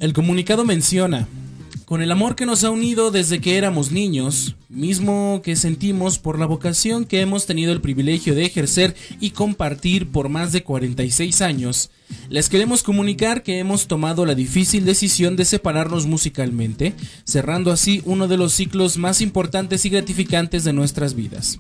El 0.07 0.13
comunicado 0.13 0.65
menciona, 0.65 1.27
con 1.85 2.01
el 2.01 2.13
amor 2.13 2.37
que 2.37 2.47
nos 2.47 2.63
ha 2.63 2.71
unido 2.71 3.11
desde 3.11 3.41
que 3.41 3.59
éramos 3.59 3.91
niños, 3.91 4.55
mismo 4.69 5.41
que 5.43 5.57
sentimos 5.57 6.21
por 6.21 6.39
la 6.39 6.47
vocación 6.47 7.07
que 7.07 7.23
hemos 7.23 7.47
tenido 7.47 7.73
el 7.73 7.81
privilegio 7.81 8.37
de 8.37 8.45
ejercer 8.45 8.95
y 9.19 9.31
compartir 9.31 10.07
por 10.13 10.29
más 10.29 10.53
de 10.53 10.63
46 10.63 11.43
años, 11.43 11.91
les 12.29 12.49
queremos 12.49 12.85
comunicar 12.85 13.43
que 13.43 13.59
hemos 13.59 13.89
tomado 13.89 14.25
la 14.27 14.37
difícil 14.37 14.85
decisión 14.85 15.35
de 15.35 15.45
separarnos 15.45 16.07
musicalmente, 16.07 16.95
cerrando 17.25 17.73
así 17.73 18.01
uno 18.05 18.29
de 18.29 18.37
los 18.37 18.53
ciclos 18.53 18.99
más 18.99 19.21
importantes 19.21 19.85
y 19.87 19.89
gratificantes 19.89 20.63
de 20.63 20.73
nuestras 20.73 21.15
vidas. 21.15 21.59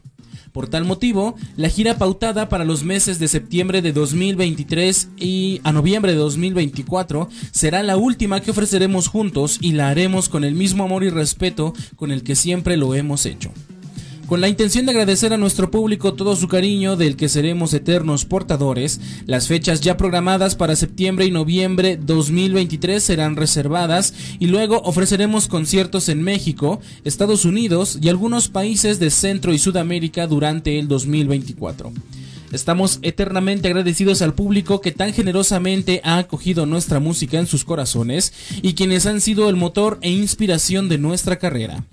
Por 0.57 0.69
tal 0.69 0.87
motivo, 0.87 1.35
la 1.59 1.69
gira 1.69 1.99
pautada 1.99 2.49
para 2.49 2.65
los 2.65 2.83
meses 2.83 3.19
de 3.19 3.29
septiembre 3.29 3.83
de 3.83 3.93
2023 3.93 5.11
y 5.19 5.61
a 5.65 5.73
noviembre 5.73 6.13
de 6.13 6.17
2024 6.17 7.29
será 7.51 7.83
la 7.83 7.99
última 7.99 8.41
que 8.41 8.53
ofreceremos 8.53 9.07
juntos 9.07 9.59
y 9.61 9.73
la 9.73 9.91
haremos 9.91 10.31
con 10.31 10.45
el 10.45 10.55
mismo 10.55 10.85
amor 10.85 11.05
y 11.05 11.11
respeto 11.11 11.75
con 11.97 12.11
el 12.11 12.23
que 12.23 12.37
siempre 12.37 12.79
lo 12.79 12.95
hemos 12.95 13.27
hecho. 13.27 13.53
Con 14.26 14.40
la 14.40 14.49
intención 14.49 14.85
de 14.85 14.90
agradecer 14.90 15.33
a 15.33 15.37
nuestro 15.37 15.71
público 15.71 16.14
todo 16.14 16.35
su 16.35 16.49
cariño 16.49 16.97
del 16.97 17.14
que 17.14 17.28
seremos 17.28 17.73
eternos 17.73 18.25
portadores, 18.25 19.00
las 19.25 19.47
fechas 19.47 19.80
ya 19.80 19.97
programadas 19.97 20.56
para 20.56 20.75
septiembre 20.75 21.26
y 21.26 21.30
noviembre 21.30 21.97
2023 21.97 23.00
serán 23.00 23.37
reservadas 23.37 24.14
y 24.40 24.49
luego 24.49 24.80
ofreceremos 24.83 25.47
conciertos 25.47 26.09
en 26.09 26.23
México, 26.23 26.80
Estados 27.04 27.45
Unidos 27.45 28.00
y 28.02 28.09
algunos 28.09 28.49
países 28.49 28.99
de 28.99 29.12
Centro 29.12 29.54
y 29.54 29.61
Sudamérica 29.61 30.26
durante 30.26 30.80
el 30.80 30.88
2024. 30.88 31.92
Estamos 32.50 32.99
eternamente 33.02 33.68
agradecidos 33.68 34.23
al 34.23 34.35
público 34.35 34.80
que 34.80 34.90
tan 34.90 35.12
generosamente 35.12 36.00
ha 36.02 36.18
acogido 36.18 36.66
nuestra 36.66 36.99
música 36.99 37.38
en 37.38 37.47
sus 37.47 37.64
corazones 37.64 38.33
y 38.61 38.75
quienes 38.75 39.06
han 39.06 39.21
sido 39.21 39.49
el 39.49 39.54
motor 39.54 39.99
e 40.00 40.11
inspiración 40.11 40.88
de 40.88 40.99
nuestra 40.99 41.37
carrera 41.37 41.85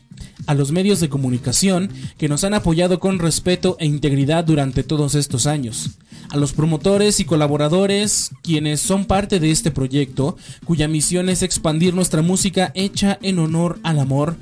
a 0.48 0.54
los 0.54 0.72
medios 0.72 1.00
de 1.00 1.10
comunicación 1.10 1.90
que 2.18 2.30
nos 2.30 2.44
han 2.44 2.54
apoyado 2.54 3.00
con 3.00 3.20
respeto 3.20 3.78
e 3.80 3.86
integridad 3.86 4.44
durante 4.44 4.84
todos 4.84 5.16
estos 5.16 5.48
años, 5.48 5.92
a 6.30 6.38
los 6.38 6.54
promotores 6.54 7.20
y 7.20 7.26
colaboradores 7.26 8.32
quienes 8.42 8.80
son 8.82 9.06
parte 9.06 9.40
de 9.40 9.52
este 9.52 9.72
proyecto, 9.72 10.38
cuya 10.66 10.88
misión 10.88 11.30
es 11.30 11.44
expandir 11.44 11.94
nuestra 11.94 12.22
música 12.22 12.72
hecha 12.76 13.20
en 13.22 13.40
honor 13.40 13.80
al 13.84 14.00
amor, 14.00 14.38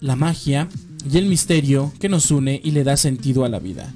la 0.00 0.16
magia 0.16 0.68
y 1.10 1.18
el 1.18 1.26
misterio 1.26 1.92
que 2.00 2.08
nos 2.08 2.30
une 2.30 2.60
y 2.62 2.70
le 2.72 2.84
da 2.84 2.96
sentido 2.96 3.44
a 3.44 3.48
la 3.48 3.58
vida. 3.58 3.92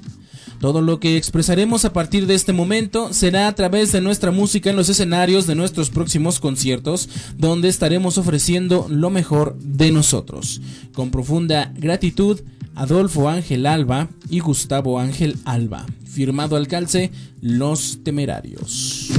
Todo 0.59 0.81
lo 0.81 0.99
que 0.99 1.17
expresaremos 1.17 1.85
a 1.85 1.93
partir 1.93 2.27
de 2.27 2.35
este 2.35 2.53
momento 2.53 3.13
será 3.13 3.47
a 3.47 3.55
través 3.55 3.91
de 3.91 4.01
nuestra 4.01 4.31
música 4.31 4.69
en 4.69 4.75
los 4.75 4.89
escenarios 4.89 5.47
de 5.47 5.55
nuestros 5.55 5.89
próximos 5.89 6.39
conciertos, 6.39 7.09
donde 7.37 7.69
estaremos 7.69 8.17
ofreciendo 8.17 8.87
lo 8.89 9.09
mejor 9.09 9.57
de 9.59 9.91
nosotros. 9.91 10.61
Con 10.93 11.11
profunda 11.11 11.73
gratitud, 11.77 12.41
Adolfo 12.75 13.29
Ángel 13.29 13.65
Alba 13.65 14.09
y 14.29 14.39
Gustavo 14.39 14.99
Ángel 14.99 15.37
Alba. 15.45 15.85
Firmado 16.05 16.55
al 16.55 16.67
calce, 16.67 17.11
Los 17.41 17.99
Temerarios. 18.03 19.11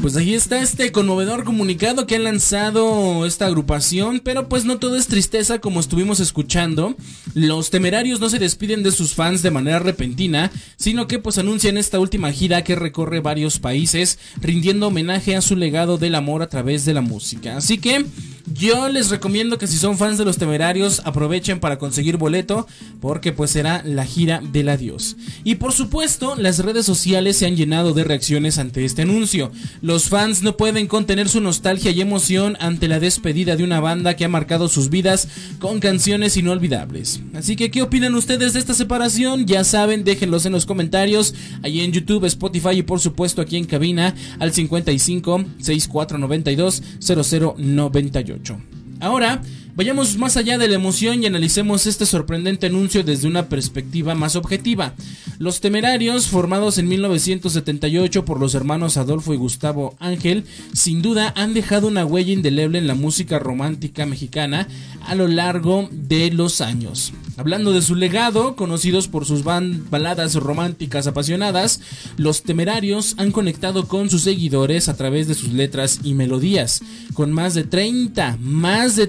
Pues 0.00 0.16
ahí 0.16 0.32
está 0.32 0.62
este 0.62 0.92
conmovedor 0.92 1.44
comunicado 1.44 2.06
que 2.06 2.16
ha 2.16 2.18
lanzado 2.18 3.26
esta 3.26 3.44
agrupación, 3.44 4.22
pero 4.24 4.48
pues 4.48 4.64
no 4.64 4.78
todo 4.78 4.96
es 4.96 5.08
tristeza 5.08 5.58
como 5.58 5.78
estuvimos 5.78 6.20
escuchando. 6.20 6.96
Los 7.34 7.68
temerarios 7.68 8.18
no 8.18 8.30
se 8.30 8.38
despiden 8.38 8.82
de 8.82 8.92
sus 8.92 9.12
fans 9.12 9.42
de 9.42 9.50
manera 9.50 9.78
repentina, 9.78 10.50
sino 10.76 11.06
que 11.06 11.18
pues 11.18 11.36
anuncian 11.36 11.76
esta 11.76 12.00
última 12.00 12.32
gira 12.32 12.64
que 12.64 12.76
recorre 12.76 13.20
varios 13.20 13.58
países, 13.58 14.18
rindiendo 14.40 14.86
homenaje 14.86 15.36
a 15.36 15.42
su 15.42 15.54
legado 15.54 15.98
del 15.98 16.14
amor 16.14 16.40
a 16.42 16.48
través 16.48 16.86
de 16.86 16.94
la 16.94 17.02
música. 17.02 17.58
Así 17.58 17.76
que 17.76 18.06
yo 18.52 18.88
les 18.88 19.10
recomiendo 19.10 19.58
que 19.58 19.66
si 19.66 19.76
son 19.76 19.96
fans 19.96 20.18
de 20.18 20.24
los 20.24 20.38
temerarios 20.38 21.02
aprovechen 21.04 21.60
para 21.60 21.78
conseguir 21.78 22.16
boleto 22.16 22.66
porque 23.00 23.32
pues 23.32 23.50
será 23.50 23.82
la 23.84 24.04
gira 24.04 24.40
del 24.40 24.70
adiós. 24.70 25.16
Y 25.44 25.56
por 25.56 25.72
supuesto 25.72 26.34
las 26.36 26.58
redes 26.58 26.84
sociales 26.84 27.36
se 27.36 27.46
han 27.46 27.56
llenado 27.56 27.92
de 27.92 28.02
reacciones 28.02 28.58
ante 28.58 28.84
este 28.84 29.02
anuncio. 29.02 29.52
Los 29.90 30.08
fans 30.08 30.44
no 30.44 30.56
pueden 30.56 30.86
contener 30.86 31.28
su 31.28 31.40
nostalgia 31.40 31.90
y 31.90 32.00
emoción 32.00 32.56
ante 32.60 32.86
la 32.86 33.00
despedida 33.00 33.56
de 33.56 33.64
una 33.64 33.80
banda 33.80 34.14
que 34.14 34.24
ha 34.24 34.28
marcado 34.28 34.68
sus 34.68 34.88
vidas 34.88 35.26
con 35.58 35.80
canciones 35.80 36.36
inolvidables. 36.36 37.20
Así 37.34 37.56
que 37.56 37.72
¿qué 37.72 37.82
opinan 37.82 38.14
ustedes 38.14 38.52
de 38.52 38.60
esta 38.60 38.72
separación? 38.72 39.46
Ya 39.46 39.64
saben, 39.64 40.04
déjenlos 40.04 40.46
en 40.46 40.52
los 40.52 40.64
comentarios 40.64 41.34
ahí 41.64 41.80
en 41.80 41.90
YouTube, 41.90 42.24
Spotify 42.26 42.70
y 42.76 42.82
por 42.84 43.00
supuesto 43.00 43.42
aquí 43.42 43.56
en 43.56 43.64
cabina 43.64 44.14
al 44.38 44.52
55 44.52 45.44
6492 45.58 46.82
0098. 47.00 48.60
Ahora, 49.00 49.42
vayamos 49.80 50.18
más 50.18 50.36
allá 50.36 50.58
de 50.58 50.68
la 50.68 50.74
emoción 50.74 51.22
y 51.22 51.26
analicemos 51.26 51.86
este 51.86 52.04
sorprendente 52.04 52.66
anuncio 52.66 53.02
desde 53.02 53.26
una 53.26 53.48
perspectiva 53.48 54.14
más 54.14 54.36
objetiva. 54.36 54.92
Los 55.38 55.62
Temerarios, 55.62 56.26
formados 56.26 56.76
en 56.76 56.86
1978 56.86 58.26
por 58.26 58.38
los 58.38 58.54
hermanos 58.54 58.98
Adolfo 58.98 59.32
y 59.32 59.38
Gustavo 59.38 59.96
Ángel, 59.98 60.44
sin 60.74 61.00
duda 61.00 61.32
han 61.34 61.54
dejado 61.54 61.88
una 61.88 62.04
huella 62.04 62.34
indeleble 62.34 62.76
en 62.76 62.88
la 62.88 62.94
música 62.94 63.38
romántica 63.38 64.04
mexicana 64.04 64.68
a 65.06 65.14
lo 65.14 65.28
largo 65.28 65.88
de 65.90 66.30
los 66.30 66.60
años. 66.60 67.14
Hablando 67.38 67.72
de 67.72 67.80
su 67.80 67.94
legado, 67.94 68.56
conocidos 68.56 69.08
por 69.08 69.24
sus 69.24 69.44
baladas 69.44 70.34
románticas 70.34 71.06
apasionadas, 71.06 71.80
los 72.18 72.42
temerarios 72.42 73.14
han 73.16 73.32
conectado 73.32 73.88
con 73.88 74.10
sus 74.10 74.24
seguidores 74.24 74.90
a 74.90 74.96
través 74.98 75.26
de 75.26 75.34
sus 75.34 75.54
letras 75.54 76.00
y 76.02 76.12
melodías, 76.12 76.82
con 77.14 77.32
más 77.32 77.54
de 77.54 77.64
30, 77.64 78.36
más 78.42 78.96
de 78.96 79.06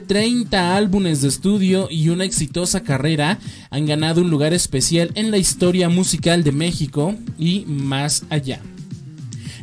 30 0.62 0.76
álbumes 0.76 1.22
de 1.22 1.28
estudio 1.28 1.88
y 1.90 2.10
una 2.10 2.24
exitosa 2.24 2.84
carrera, 2.84 3.40
han 3.72 3.88
ganado 3.88 4.22
un 4.22 4.30
lugar 4.30 4.54
especial 4.54 5.10
en 5.16 5.32
la 5.32 5.40
historia 5.40 5.90
musical 5.90 6.44
de 6.44 6.52
México 6.52 7.16
y 7.40 7.66
más 7.66 8.24
allá. 8.30 8.62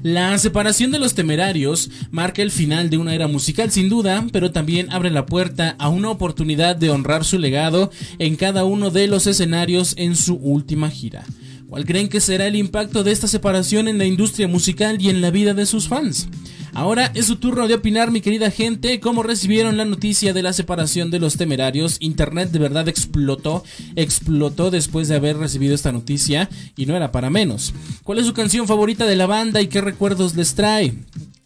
La 0.02 0.37
separación 0.38 0.90
de 0.90 0.98
los 0.98 1.14
temerarios 1.14 1.90
marca 2.11 2.42
el 2.42 2.50
final 2.50 2.90
de 2.90 2.98
una 2.98 3.14
era 3.14 3.28
musical 3.28 3.70
sin 3.70 3.88
duda, 3.88 4.26
pero 4.32 4.50
también 4.50 4.90
abre 4.90 5.11
la 5.11 5.26
puerta 5.26 5.76
a 5.78 5.88
una 5.88 6.11
oportunidad 6.11 6.74
de 6.74 6.90
honrar 6.90 7.24
su 7.24 7.38
legado 7.38 7.90
en 8.18 8.34
cada 8.34 8.64
uno 8.64 8.90
de 8.90 9.06
los 9.06 9.26
escenarios 9.28 9.94
en 9.98 10.16
su 10.16 10.34
última 10.34 10.90
gira. 10.90 11.24
¿Cuál 11.68 11.85
creen 11.85 12.09
que 12.09 12.20
será 12.22 12.46
el 12.46 12.57
impacto 12.57 13.04
de 13.04 13.12
esta 13.12 13.28
separación 13.28 13.88
en 13.88 13.98
la 13.98 14.07
industria 14.07 14.48
musical 14.48 14.96
y 15.02 15.11
en 15.11 15.20
la 15.20 15.31
vida 15.31 15.52
de 15.52 15.66
sus 15.66 15.87
fans? 15.87 16.26
Ahora 16.72 17.12
es 17.14 17.26
su 17.26 17.37
turno 17.37 17.68
de 17.68 17.74
opinar, 17.74 18.11
mi 18.11 18.22
querida 18.22 18.50
gente, 18.50 19.00
cómo 19.00 19.22
recibieron 19.22 19.76
la 19.76 19.85
noticia 19.85 20.33
de 20.33 20.42
la 20.42 20.54
separación 20.54 21.11
de 21.11 21.18
los 21.18 21.37
temerarios. 21.37 21.98
Internet 22.00 22.52
de 22.52 22.59
verdad 22.59 22.88
explotó, 22.88 23.64
explotó 23.96 24.70
después 24.70 25.09
de 25.09 25.16
haber 25.16 25.37
recibido 25.37 25.74
esta 25.74 25.92
noticia 25.92 26.48
y 26.74 26.87
no 26.87 26.96
era 26.96 27.12
para 27.12 27.28
menos. 27.28 27.74
¿Cuál 28.02 28.18
es 28.18 28.24
su 28.24 28.33
canción 28.33 28.66
favorita 28.66 29.04
de 29.04 29.16
la 29.16 29.26
banda 29.26 29.61
y 29.61 29.66
qué 29.66 29.83
recuerdos 29.83 30.37
les 30.37 30.54
trae? 30.54 30.94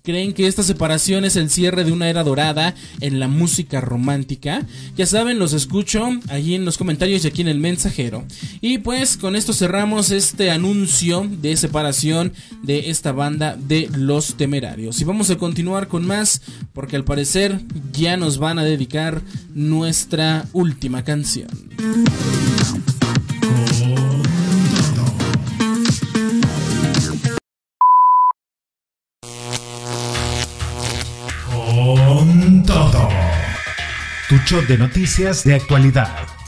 ¿Creen 0.02 0.32
que 0.32 0.48
esta 0.48 0.64
separación 0.64 1.24
es 1.24 1.36
el 1.36 1.48
cierre 1.48 1.84
de 1.84 1.92
una 1.92 2.10
era 2.10 2.24
dorada 2.24 2.74
en 3.00 3.20
la 3.20 3.28
música 3.28 3.80
romántica? 3.80 4.66
Ya 4.96 5.06
saben, 5.06 5.38
los 5.38 5.52
escucho 5.52 6.10
allí 6.28 6.56
en 6.56 6.64
los 6.64 6.76
comentarios 6.76 7.24
y 7.24 7.28
aquí 7.28 7.42
en 7.42 7.46
el 7.46 7.60
mensajero. 7.60 8.24
Y 8.60 8.78
pues 8.78 9.16
con 9.16 9.36
esto 9.36 9.52
cerramos 9.52 10.10
este 10.10 10.50
anuncio 10.50 11.28
de 11.30 11.56
separación 11.56 12.32
de 12.64 12.90
esta 12.90 13.12
banda 13.12 13.56
de 13.56 13.88
Los 13.96 14.34
Temerarios. 14.34 15.00
Y 15.00 15.04
vamos 15.04 15.30
a 15.30 15.38
continuar 15.38 15.86
con 15.86 16.04
más 16.04 16.42
porque 16.72 16.96
al 16.96 17.04
parecer 17.04 17.60
ya 17.92 18.16
nos 18.16 18.38
van 18.38 18.58
a 18.58 18.64
dedicar 18.64 19.22
nuestra 19.54 20.48
última 20.52 21.04
canción. 21.04 21.48
Tu 34.32 34.62
de 34.62 34.78
noticias 34.78 35.44
de 35.44 35.54
actualidad. 35.54 36.41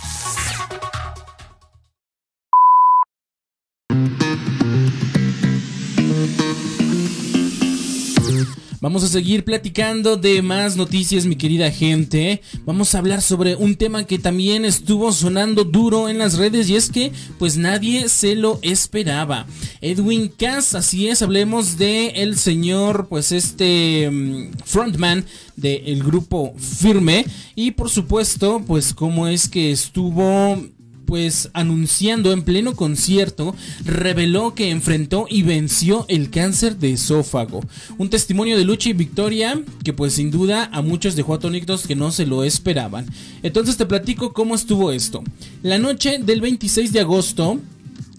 Vamos 8.85 9.03
a 9.03 9.09
seguir 9.09 9.47
platicando 9.47 10.19
de 10.19 10.43
más 10.43 10.77
noticias, 10.77 11.25
mi 11.25 11.37
querida 11.37 11.71
gente. 11.71 12.43
Vamos 12.67 12.95
a 12.95 12.99
hablar 12.99 13.23
sobre 13.23 13.57
un 13.57 13.77
tema 13.77 14.05
que 14.05 14.19
también 14.19 14.67
estuvo 14.67 15.11
sonando 15.11 15.65
duro 15.65 16.11
en 16.11 16.19
las 16.19 16.37
redes 16.37 16.69
y 16.69 16.77
es 16.77 16.91
que 16.91 17.11
pues 17.39 17.57
nadie 17.57 18.11
se 18.11 18.35
lo 18.35 18.59
esperaba. 18.61 19.47
Edwin 19.81 20.29
Cass, 20.29 20.75
así 20.75 21.09
es, 21.09 21.23
hablemos 21.23 21.79
de 21.79 22.09
el 22.09 22.37
señor, 22.37 23.07
pues 23.09 23.33
este 23.33 24.11
mm, 24.11 24.51
frontman 24.67 25.25
del 25.57 26.03
grupo 26.03 26.55
Firme 26.59 27.25
y 27.55 27.71
por 27.71 27.89
supuesto, 27.89 28.63
pues 28.67 28.93
cómo 28.93 29.29
es 29.29 29.49
que 29.49 29.73
estuvo 29.73 30.63
pues 31.07 31.51
anunciando 31.53 32.33
en 32.33 32.43
pleno 32.43 32.75
concierto, 32.75 33.55
reveló 33.85 34.55
que 34.55 34.71
enfrentó 34.71 35.27
y 35.29 35.43
venció 35.43 36.05
el 36.09 36.31
cáncer 36.31 36.77
de 36.79 36.93
esófago. 36.93 37.61
Un 37.99 38.11
testimonio 38.11 38.57
de 38.57 38.65
lucha 38.65 38.91
y 38.91 38.95
victoria 38.95 39.61
que 39.83 39.93
pues 39.93 40.15
sin 40.15 40.31
duda 40.31 40.69
a 40.73 40.83
muchos 40.83 41.17
dejó 41.17 41.35
atónitos 41.35 41.87
que 41.87 41.97
no 41.97 42.11
se 42.11 42.27
lo 42.27 42.45
esperaban. 42.45 43.07
Entonces 43.43 43.77
te 43.77 43.87
platico 43.87 44.33
cómo 44.33 44.55
estuvo 44.55 44.93
esto. 44.93 45.23
La 45.63 45.79
noche 45.79 46.19
del 46.19 46.41
26 46.41 46.93
de 46.93 47.01
agosto, 47.01 47.61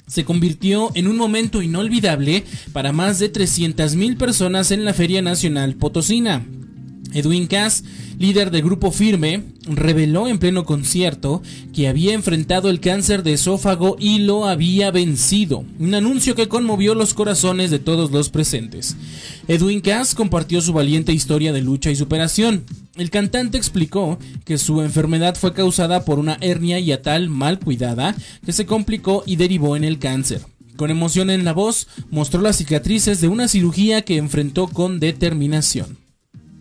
se 0.07 0.23
convirtió 0.23 0.91
en 0.93 1.07
un 1.07 1.17
momento 1.17 1.61
inolvidable 1.61 2.43
para 2.73 2.93
más 2.93 3.19
de 3.19 3.31
300.000 3.33 4.17
personas 4.17 4.71
en 4.71 4.85
la 4.85 4.93
Feria 4.93 5.21
Nacional 5.21 5.75
Potosina. 5.75 6.45
Edwin 7.13 7.47
Cass, 7.47 7.83
líder 8.19 8.51
del 8.51 8.63
grupo 8.63 8.91
Firme, 8.91 9.43
reveló 9.67 10.27
en 10.27 10.37
pleno 10.37 10.65
concierto 10.65 11.41
que 11.73 11.87
había 11.87 12.13
enfrentado 12.13 12.69
el 12.69 12.79
cáncer 12.79 13.23
de 13.23 13.33
esófago 13.33 13.95
y 13.99 14.19
lo 14.19 14.47
había 14.47 14.91
vencido, 14.91 15.63
un 15.79 15.93
anuncio 15.93 16.35
que 16.35 16.47
conmovió 16.47 16.95
los 16.95 17.13
corazones 17.13 17.71
de 17.71 17.79
todos 17.79 18.11
los 18.11 18.29
presentes. 18.29 18.95
Edwin 19.47 19.81
Cass 19.81 20.15
compartió 20.15 20.61
su 20.61 20.73
valiente 20.73 21.13
historia 21.13 21.53
de 21.53 21.61
lucha 21.61 21.91
y 21.91 21.95
superación. 21.95 22.63
El 22.95 23.09
cantante 23.09 23.57
explicó 23.57 24.19
que 24.43 24.57
su 24.57 24.81
enfermedad 24.81 25.35
fue 25.35 25.53
causada 25.53 26.05
por 26.05 26.19
una 26.19 26.37
hernia 26.41 26.79
hiatal 26.79 27.29
mal 27.29 27.59
cuidada 27.59 28.15
que 28.45 28.53
se 28.53 28.65
complicó 28.65 29.23
y 29.25 29.35
derivó 29.35 29.75
en 29.75 29.83
el 29.83 29.99
cáncer. 29.99 30.41
Con 30.75 30.91
emoción 30.91 31.29
en 31.29 31.45
la 31.45 31.53
voz, 31.53 31.87
mostró 32.11 32.41
las 32.41 32.57
cicatrices 32.57 33.21
de 33.21 33.29
una 33.29 33.47
cirugía 33.47 34.01
que 34.01 34.17
enfrentó 34.17 34.67
con 34.67 34.99
determinación. 34.99 36.04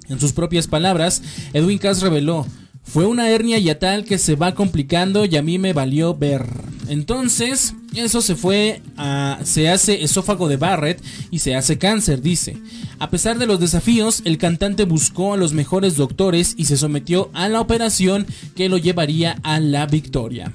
En 0.09 0.21
sus 0.21 0.33
propias 0.33 0.67
palabras, 0.67 1.23
Edwin 1.53 1.79
Cass 1.79 2.03
reveló, 2.03 2.47
fue 2.85 3.07
una 3.07 3.31
hernia 3.31 3.59
yatal 3.59 4.05
que 4.05 4.19
se 4.19 4.37
va 4.37 4.55
complicando 4.55 5.25
y 5.25 5.37
a 5.37 5.43
mí 5.43 5.59
me 5.59 5.73
valió 5.73 6.15
ver. 6.15 6.47
Entonces, 6.89 7.75
eso 7.95 8.21
se 8.21 8.37
fue 8.37 8.83
a... 8.97 9.39
se 9.43 9.71
hace 9.71 10.05
esófago 10.05 10.49
de 10.49 10.59
Barrett 10.59 11.03
y 11.31 11.39
se 11.39 11.57
hace 11.57 11.79
cáncer, 11.79 12.21
dice. 12.21 12.59
A 12.99 13.09
pesar 13.09 13.39
de 13.39 13.47
los 13.47 13.59
desafíos, 13.59 14.21
el 14.27 14.37
cantante 14.37 14.85
buscó 14.85 15.33
a 15.33 15.39
los 15.39 15.55
mejores 15.55 15.97
doctores 15.97 16.55
y 16.59 16.67
se 16.67 16.77
sometió 16.77 17.31
a 17.33 17.49
la 17.49 17.61
operación 17.61 18.27
que 18.55 18.69
lo 18.69 18.77
llevaría 18.77 19.39
a 19.43 19.61
la 19.61 19.87
victoria. 19.87 20.53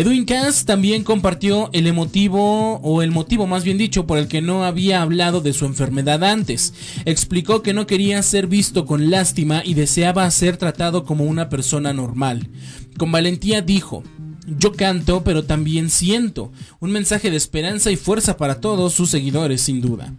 Edwin 0.00 0.24
Cass 0.24 0.64
también 0.64 1.04
compartió 1.04 1.68
el 1.74 1.86
emotivo, 1.86 2.76
o 2.76 3.02
el 3.02 3.10
motivo 3.10 3.46
más 3.46 3.64
bien 3.64 3.76
dicho, 3.76 4.06
por 4.06 4.16
el 4.16 4.28
que 4.28 4.40
no 4.40 4.64
había 4.64 5.02
hablado 5.02 5.42
de 5.42 5.52
su 5.52 5.66
enfermedad 5.66 6.24
antes. 6.24 6.72
Explicó 7.04 7.60
que 7.60 7.74
no 7.74 7.86
quería 7.86 8.22
ser 8.22 8.46
visto 8.46 8.86
con 8.86 9.10
lástima 9.10 9.60
y 9.62 9.74
deseaba 9.74 10.30
ser 10.30 10.56
tratado 10.56 11.04
como 11.04 11.24
una 11.24 11.50
persona 11.50 11.92
normal. 11.92 12.48
Con 12.96 13.12
valentía 13.12 13.60
dijo, 13.60 14.02
yo 14.46 14.72
canto, 14.72 15.22
pero 15.22 15.44
también 15.44 15.90
siento. 15.90 16.50
Un 16.78 16.92
mensaje 16.92 17.30
de 17.30 17.36
esperanza 17.36 17.90
y 17.90 17.96
fuerza 17.96 18.38
para 18.38 18.58
todos 18.62 18.94
sus 18.94 19.10
seguidores, 19.10 19.60
sin 19.60 19.82
duda. 19.82 20.14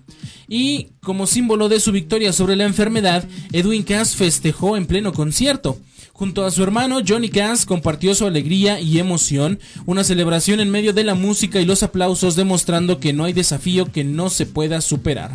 Y 0.53 0.89
como 0.99 1.27
símbolo 1.27 1.69
de 1.69 1.79
su 1.79 1.93
victoria 1.93 2.33
sobre 2.33 2.57
la 2.57 2.65
enfermedad, 2.65 3.23
Edwin 3.53 3.83
Cass 3.83 4.17
festejó 4.17 4.75
en 4.75 4.85
pleno 4.85 5.13
concierto. 5.13 5.79
Junto 6.11 6.45
a 6.45 6.51
su 6.51 6.61
hermano 6.61 6.99
Johnny 7.07 7.29
Cass 7.29 7.65
compartió 7.65 8.13
su 8.13 8.25
alegría 8.25 8.81
y 8.81 8.99
emoción, 8.99 9.61
una 9.85 10.03
celebración 10.03 10.59
en 10.59 10.69
medio 10.69 10.91
de 10.91 11.05
la 11.05 11.15
música 11.15 11.61
y 11.61 11.65
los 11.65 11.83
aplausos 11.83 12.35
demostrando 12.35 12.99
que 12.99 13.13
no 13.13 13.23
hay 13.23 13.31
desafío 13.31 13.93
que 13.93 14.03
no 14.03 14.29
se 14.29 14.45
pueda 14.45 14.81
superar. 14.81 15.31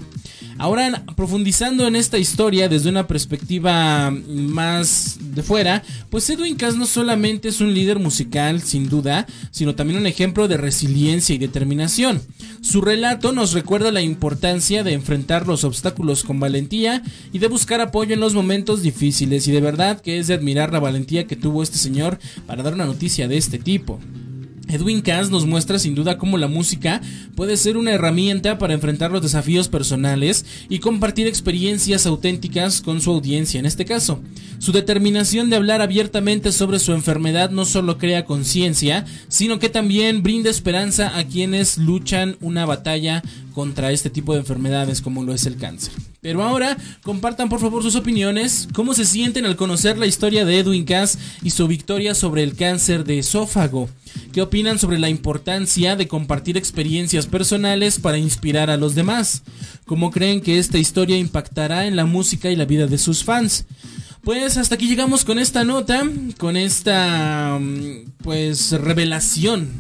Ahora, 0.59 1.05
profundizando 1.17 1.87
en 1.87 1.97
esta 1.97 2.19
historia 2.19 2.69
desde 2.69 2.89
una 2.89 3.07
perspectiva 3.07 4.11
más 4.11 5.19
de 5.21 5.43
fuera, 5.43 5.83
pues 6.09 6.31
Edwin 6.31 6.57
Cass 6.57 6.77
no 6.77 6.87
solamente 6.87 7.49
es 7.49 7.61
un 7.61 7.75
líder 7.75 7.99
musical, 7.99 8.63
sin 8.63 8.89
duda, 8.89 9.27
sino 9.51 9.75
también 9.75 10.01
un 10.01 10.07
ejemplo 10.07 10.49
de 10.49 10.57
resiliencia 10.57 11.35
y 11.35 11.39
determinación. 11.39 12.23
Su 12.63 12.81
relato 12.81 13.33
nos 13.33 13.53
recuerda 13.53 13.93
la 13.93 14.01
importancia 14.01 14.83
de 14.83 14.93
enfrentar 15.07 15.47
los 15.47 15.63
obstáculos 15.63 16.25
con 16.25 16.41
valentía 16.41 17.01
y 17.33 17.39
de 17.39 17.47
buscar 17.47 17.81
apoyo 17.81 18.15
en 18.15 18.19
los 18.19 18.35
momentos 18.35 18.83
difíciles, 18.83 19.47
y 19.47 19.53
de 19.53 19.61
verdad 19.61 20.01
que 20.01 20.19
es 20.19 20.27
de 20.27 20.35
admirar 20.35 20.73
la 20.73 20.81
valentía 20.81 21.29
que 21.29 21.37
tuvo 21.37 21.63
este 21.63 21.79
señor 21.79 22.19
para 22.45 22.65
dar 22.65 22.75
una 22.75 22.87
noticia 22.87 23.29
de 23.29 23.37
este 23.37 23.61
tipo. 23.61 24.01
Edwin 24.69 25.01
Cass 25.01 25.31
nos 25.31 25.47
muestra 25.47 25.79
sin 25.79 25.95
duda 25.95 26.19
cómo 26.19 26.39
la 26.39 26.49
música 26.49 27.01
puede 27.35 27.57
ser 27.57 27.77
una 27.77 27.93
herramienta 27.93 28.59
para 28.59 28.75
enfrentar 28.75 29.11
los 29.11 29.23
desafíos 29.23 29.69
personales 29.69 30.45
y 30.69 30.81
compartir 30.81 31.27
experiencias 31.27 32.07
auténticas 32.07 32.81
con 32.81 33.01
su 33.01 33.11
audiencia 33.11 33.61
en 33.61 33.67
este 33.67 33.85
caso. 33.85 34.21
Su 34.59 34.73
determinación 34.73 35.51
de 35.51 35.57
hablar 35.57 35.83
abiertamente 35.83 36.53
sobre 36.53 36.79
su 36.79 36.93
enfermedad 36.93 37.51
no 37.51 37.65
solo 37.65 37.99
crea 37.99 38.25
conciencia, 38.25 39.05
sino 39.29 39.59
que 39.59 39.69
también 39.69 40.23
brinda 40.23 40.51
esperanza 40.51 41.17
a 41.17 41.25
quienes 41.25 41.79
luchan 41.79 42.37
una 42.41 42.67
batalla 42.67 43.23
contra 43.55 43.93
este 43.93 44.11
tipo 44.11 44.33
de 44.33 44.41
enfermedades 44.41 45.01
como 45.01 45.25
lo 45.25 45.35
es 45.35 45.47
el 45.47 45.57
cáncer. 45.57 45.93
Pero 46.27 46.43
ahora 46.43 46.77
compartan 47.05 47.49
por 47.49 47.61
favor 47.61 47.85
sus 47.85 47.95
opiniones, 47.95 48.67
cómo 48.73 48.95
se 48.95 49.05
sienten 49.05 49.47
al 49.47 49.55
conocer 49.55 49.97
la 49.97 50.07
historia 50.07 50.45
de 50.45 50.59
Edwin 50.59 50.85
Cass 50.85 51.19
y 51.45 51.51
su 51.51 51.69
victoria 51.69 52.17
sobre 52.17 52.43
el 52.43 52.57
cáncer 52.57 53.05
de 53.05 53.21
esófago. 53.21 53.89
¿Qué 54.33 54.43
opinan 54.43 54.81
sobre 54.81 54.99
la 54.99 55.09
importancia 55.09 55.95
de 55.95 56.09
compartir 56.09 56.57
experiencias 56.57 57.29
personales 57.29 58.01
para 58.01 58.19
inspirar 58.19 58.71
a 58.71 58.77
los 58.77 58.97
demás? 58.97 59.45
¿Cómo 59.85 60.11
creen 60.11 60.41
que 60.41 60.59
esta 60.59 60.79
historia 60.79 61.17
impactará 61.17 61.87
en 61.87 61.95
la 61.95 62.07
música 62.07 62.51
y 62.51 62.57
la 62.57 62.65
vida 62.65 62.89
de 62.89 62.99
sus 62.99 63.23
fans? 63.23 63.65
Pues 64.23 64.57
hasta 64.57 64.75
aquí 64.75 64.89
llegamos 64.89 65.25
con 65.25 65.39
esta 65.39 65.63
nota, 65.63 66.03
con 66.39 66.57
esta 66.57 67.57
mm, 67.61 68.15
pues 68.25 68.73
revelación, 68.73 69.71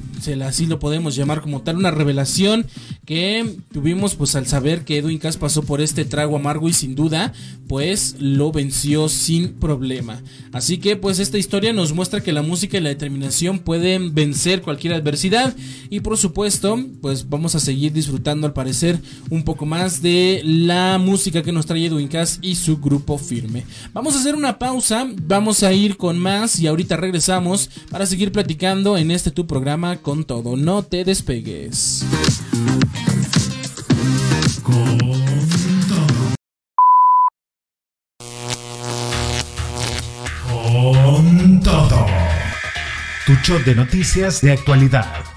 así 0.44 0.66
lo 0.66 0.78
podemos 0.78 1.14
llamar 1.14 1.40
como 1.40 1.62
tal, 1.62 1.76
una 1.76 1.90
revelación 1.90 2.66
que 3.04 3.56
tuvimos 3.72 4.14
pues 4.14 4.34
al 4.34 4.46
saber 4.46 4.84
que 4.84 4.98
Edwin 4.98 5.18
Cass 5.18 5.36
pasó 5.36 5.62
por 5.62 5.80
este 5.80 6.04
trago 6.04 6.36
amargo 6.36 6.68
y 6.68 6.72
sin 6.72 6.94
duda 6.94 7.32
pues 7.68 8.16
lo 8.18 8.52
venció 8.52 9.08
sin 9.08 9.54
problema. 9.54 10.22
Así 10.52 10.78
que 10.78 10.96
pues 10.96 11.18
esta 11.18 11.38
historia 11.38 11.72
nos 11.72 11.92
muestra 11.92 12.22
que 12.22 12.32
la 12.32 12.42
música 12.42 12.78
y 12.78 12.80
la 12.80 12.88
determinación 12.88 13.58
pueden 13.58 14.14
vencer 14.14 14.62
cualquier 14.62 14.94
adversidad 14.94 15.54
y 15.90 16.00
por 16.00 16.16
supuesto 16.16 16.78
pues 17.00 17.28
vamos 17.28 17.54
a 17.54 17.60
seguir 17.60 17.92
disfrutando 17.92 18.46
al 18.46 18.52
parecer 18.52 18.98
un 19.30 19.42
poco 19.42 19.66
más 19.66 20.02
de 20.02 20.42
la 20.44 20.98
música 20.98 21.42
que 21.42 21.52
nos 21.52 21.66
trae 21.66 21.86
Edwin 21.86 22.08
Cass 22.08 22.38
y 22.42 22.54
su 22.54 22.78
grupo 22.78 23.18
firme. 23.18 23.64
Vamos 23.92 24.14
a 24.14 24.20
hacer 24.20 24.34
una 24.34 24.58
pausa, 24.58 25.06
vamos 25.26 25.62
a 25.62 25.72
ir 25.72 25.96
con 25.96 26.18
más 26.18 26.58
y 26.58 26.66
ahorita 26.66 26.96
regresamos 26.96 27.70
para 27.90 28.06
seguir 28.06 28.32
platicando 28.32 28.96
en 28.96 29.10
este 29.10 29.30
tu 29.30 29.46
programa 29.46 29.96
con 30.06 30.22
todo. 30.22 30.56
No 30.56 30.84
te 30.84 31.02
despegues. 31.02 32.06
Con 34.62 34.98
todo. 35.88 36.06
Con 40.48 41.60
todo. 41.60 42.06
Tu 43.26 43.34
show 43.42 43.58
de 43.64 43.74
noticias 43.74 44.40
de 44.42 44.52
actualidad 44.52 45.35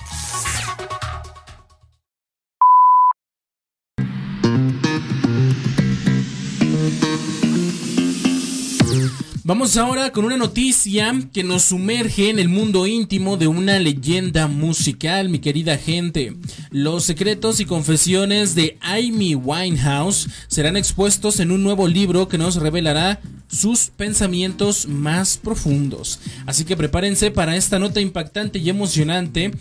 Vamos 9.50 9.78
ahora 9.78 10.12
con 10.12 10.26
una 10.26 10.38
noticia 10.38 11.12
que 11.34 11.44
nos 11.44 11.64
sumerge 11.64 12.30
en 12.30 12.38
el 12.38 12.50
mundo 12.50 12.86
íntimo 12.86 13.36
de 13.36 13.48
una 13.48 13.80
leyenda 13.80 14.48
musical, 14.48 15.28
mi 15.30 15.40
querida 15.40 15.76
gente. 15.76 16.36
Los 16.70 17.06
secretos 17.06 17.60
y 17.60 17.66
confesiones 17.66 18.54
de 18.54 18.78
Amy 18.80 19.34
Winehouse 19.34 20.30
serán 20.48 20.78
expuestos 20.78 21.40
en 21.40 21.50
un 21.50 21.64
nuevo 21.64 21.88
libro 21.88 22.28
que 22.28 22.38
nos 22.38 22.58
revelará 22.58 23.22
sus 23.50 23.88
pensamientos 23.88 24.88
más 24.88 25.38
profundos. 25.38 26.20
Así 26.46 26.66
que 26.66 26.78
prepárense 26.78 27.32
para 27.32 27.56
esta 27.56 27.80
nota 27.80 28.00
impactante 28.00 28.60
y 28.60 28.70
emocionante 28.70 29.52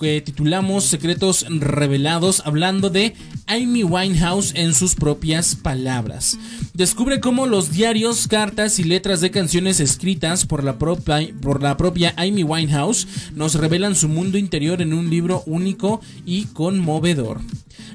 que 0.00 0.20
titulamos 0.20 0.84
Secretos 0.84 1.44
Revelados, 1.48 2.42
hablando 2.44 2.90
de 2.90 3.14
Amy 3.46 3.82
Winehouse 3.82 4.52
en 4.54 4.74
sus 4.74 4.94
propias 4.94 5.56
palabras. 5.56 6.38
Descubre 6.74 7.20
cómo 7.20 7.46
los 7.46 7.72
diarios, 7.72 8.28
cartas 8.28 8.78
y 8.78 8.84
letras 8.84 9.20
de 9.20 9.30
canciones 9.30 9.80
escritas 9.80 10.46
por 10.46 10.62
la 10.62 10.78
propia, 10.78 11.28
por 11.40 11.62
la 11.62 11.76
propia 11.76 12.14
Amy 12.16 12.44
Winehouse 12.44 13.08
nos 13.34 13.54
revelan 13.54 13.96
su 13.96 14.08
mundo 14.08 14.38
interior 14.38 14.82
en 14.82 14.92
un 14.92 15.10
libro 15.10 15.42
único 15.46 16.00
y 16.24 16.44
conmovedor. 16.46 17.40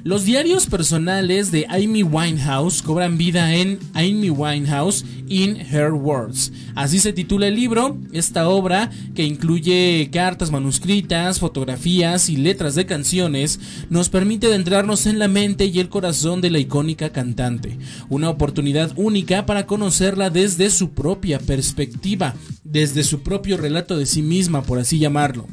Los 0.02 0.24
diarios 0.24 0.66
personales 0.66 1.50
de 1.50 1.66
Amy 1.68 2.02
Winehouse 2.02 2.82
cobran 2.82 3.16
vida 3.16 3.54
en 3.54 3.78
Amy 3.94 4.30
Winehouse 4.30 5.04
in 5.28 5.56
Her 5.56 5.92
Words. 5.92 6.52
Así 6.74 6.98
se 6.98 7.12
titula 7.12 7.48
el 7.48 7.54
libro, 7.54 7.96
esta 8.12 8.48
obra 8.48 8.90
que 9.14 9.24
incluye 9.24 10.10
cartas 10.12 10.50
manuscritas, 10.50 11.40
fotografías 11.40 12.28
y 12.28 12.36
letras 12.36 12.74
de 12.74 12.86
canciones, 12.86 13.60
nos 13.88 14.08
permite 14.08 14.48
adentrarnos 14.48 15.06
en 15.06 15.18
la 15.18 15.28
mente 15.28 15.66
y 15.66 15.80
el 15.80 15.88
corazón 15.88 16.40
de 16.40 16.50
la 16.50 16.58
icónica 16.58 17.10
cantante. 17.10 17.78
Una 18.08 18.30
oportunidad 18.30 18.92
única 18.96 19.46
para 19.46 19.66
conocerla 19.66 20.30
desde 20.30 20.70
su 20.70 20.90
propia 20.90 21.38
perspectiva, 21.38 22.34
desde 22.62 23.04
su 23.04 23.22
propio 23.22 23.56
relato 23.56 23.96
de 23.96 24.06
sí 24.06 24.22
misma, 24.22 24.62
por 24.62 24.78
así 24.78 24.98
llamarlo. 24.98 25.46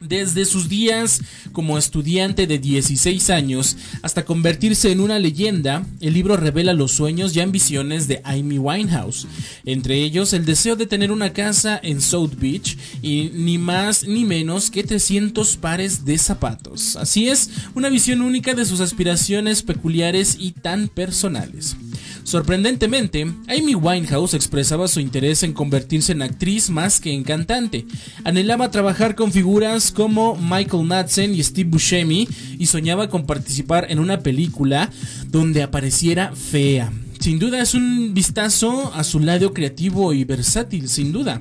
Desde 0.00 0.44
sus 0.44 0.68
días 0.68 1.20
como 1.52 1.78
estudiante 1.78 2.48
de 2.48 2.58
16 2.58 3.30
años 3.30 3.76
hasta 4.02 4.24
convertirse 4.24 4.90
en 4.90 5.00
una 5.00 5.20
leyenda, 5.20 5.86
el 6.00 6.14
libro 6.14 6.36
revela 6.36 6.72
los 6.74 6.90
sueños 6.90 7.34
y 7.34 7.40
ambiciones 7.40 8.08
de 8.08 8.20
Amy 8.24 8.58
Winehouse, 8.58 9.28
entre 9.64 10.02
ellos 10.02 10.32
el 10.32 10.44
deseo 10.44 10.74
de 10.74 10.86
tener 10.86 11.12
una 11.12 11.32
casa 11.32 11.78
en 11.80 12.00
South 12.00 12.32
Beach 12.36 12.76
y 13.02 13.30
ni 13.34 13.56
más 13.56 14.02
ni 14.06 14.24
menos 14.24 14.68
que 14.70 14.82
300 14.82 15.56
pares 15.58 16.04
de 16.04 16.18
zapatos. 16.18 16.96
Así 16.96 17.28
es, 17.28 17.50
una 17.76 17.88
visión 17.88 18.20
única 18.20 18.52
de 18.52 18.66
sus 18.66 18.80
aspiraciones 18.80 19.62
peculiares 19.62 20.36
y 20.40 20.50
tan 20.52 20.88
personales. 20.88 21.76
Sorprendentemente, 22.24 23.22
Amy 23.48 23.74
Winehouse 23.74 24.34
expresaba 24.34 24.88
su 24.88 24.98
interés 24.98 25.42
en 25.42 25.52
convertirse 25.52 26.12
en 26.12 26.22
actriz 26.22 26.70
más 26.70 26.98
que 26.98 27.12
en 27.12 27.22
cantante. 27.22 27.86
Anhelaba 28.24 28.70
trabajar 28.70 29.14
con 29.14 29.30
figuras 29.30 29.92
como 29.92 30.34
Michael 30.36 30.84
Madsen 30.84 31.34
y 31.34 31.42
Steve 31.42 31.70
Buscemi 31.70 32.26
y 32.58 32.66
soñaba 32.66 33.08
con 33.08 33.26
participar 33.26 33.86
en 33.90 33.98
una 33.98 34.20
película 34.20 34.90
donde 35.28 35.62
apareciera 35.62 36.32
fea. 36.34 36.90
Sin 37.24 37.38
duda 37.38 37.62
es 37.62 37.72
un 37.72 38.12
vistazo 38.12 38.92
a 38.92 39.02
su 39.02 39.18
lado 39.18 39.54
creativo 39.54 40.12
y 40.12 40.24
versátil, 40.24 40.90
sin 40.90 41.10
duda. 41.10 41.40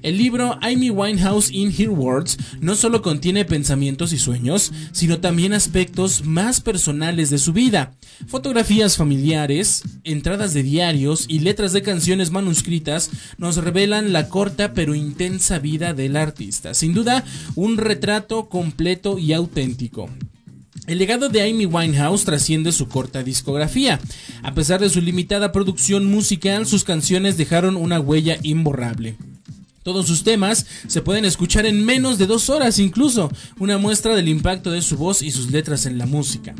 El 0.00 0.16
libro 0.16 0.56
Amy 0.62 0.90
Winehouse 0.90 1.50
in 1.50 1.74
Her 1.76 1.90
Words 1.90 2.38
no 2.60 2.76
solo 2.76 3.02
contiene 3.02 3.44
pensamientos 3.44 4.12
y 4.12 4.18
sueños, 4.18 4.70
sino 4.92 5.18
también 5.18 5.52
aspectos 5.52 6.24
más 6.24 6.60
personales 6.60 7.30
de 7.30 7.38
su 7.38 7.52
vida. 7.52 7.96
Fotografías 8.28 8.96
familiares, 8.96 9.82
entradas 10.04 10.54
de 10.54 10.62
diarios 10.62 11.24
y 11.26 11.40
letras 11.40 11.72
de 11.72 11.82
canciones 11.82 12.30
manuscritas 12.30 13.10
nos 13.36 13.56
revelan 13.56 14.12
la 14.12 14.28
corta 14.28 14.72
pero 14.72 14.94
intensa 14.94 15.58
vida 15.58 15.94
del 15.94 16.14
artista. 16.14 16.74
Sin 16.74 16.94
duda, 16.94 17.24
un 17.56 17.76
retrato 17.76 18.48
completo 18.48 19.18
y 19.18 19.32
auténtico. 19.32 20.08
El 20.86 20.98
legado 20.98 21.30
de 21.30 21.40
Amy 21.42 21.64
Winehouse 21.64 22.24
trasciende 22.24 22.70
su 22.70 22.88
corta 22.88 23.22
discografía. 23.22 24.00
A 24.42 24.52
pesar 24.52 24.80
de 24.80 24.90
su 24.90 25.00
limitada 25.00 25.50
producción 25.50 26.04
musical, 26.04 26.66
sus 26.66 26.84
canciones 26.84 27.38
dejaron 27.38 27.76
una 27.76 28.00
huella 28.00 28.38
imborrable. 28.42 29.16
Todos 29.82 30.06
sus 30.06 30.24
temas 30.24 30.66
se 30.86 31.00
pueden 31.00 31.24
escuchar 31.24 31.64
en 31.64 31.84
menos 31.84 32.18
de 32.18 32.26
dos 32.26 32.50
horas 32.50 32.78
incluso, 32.78 33.30
una 33.58 33.78
muestra 33.78 34.14
del 34.14 34.28
impacto 34.28 34.70
de 34.70 34.82
su 34.82 34.98
voz 34.98 35.22
y 35.22 35.30
sus 35.30 35.50
letras 35.50 35.86
en 35.86 35.96
la 35.96 36.06
música. 36.06 36.54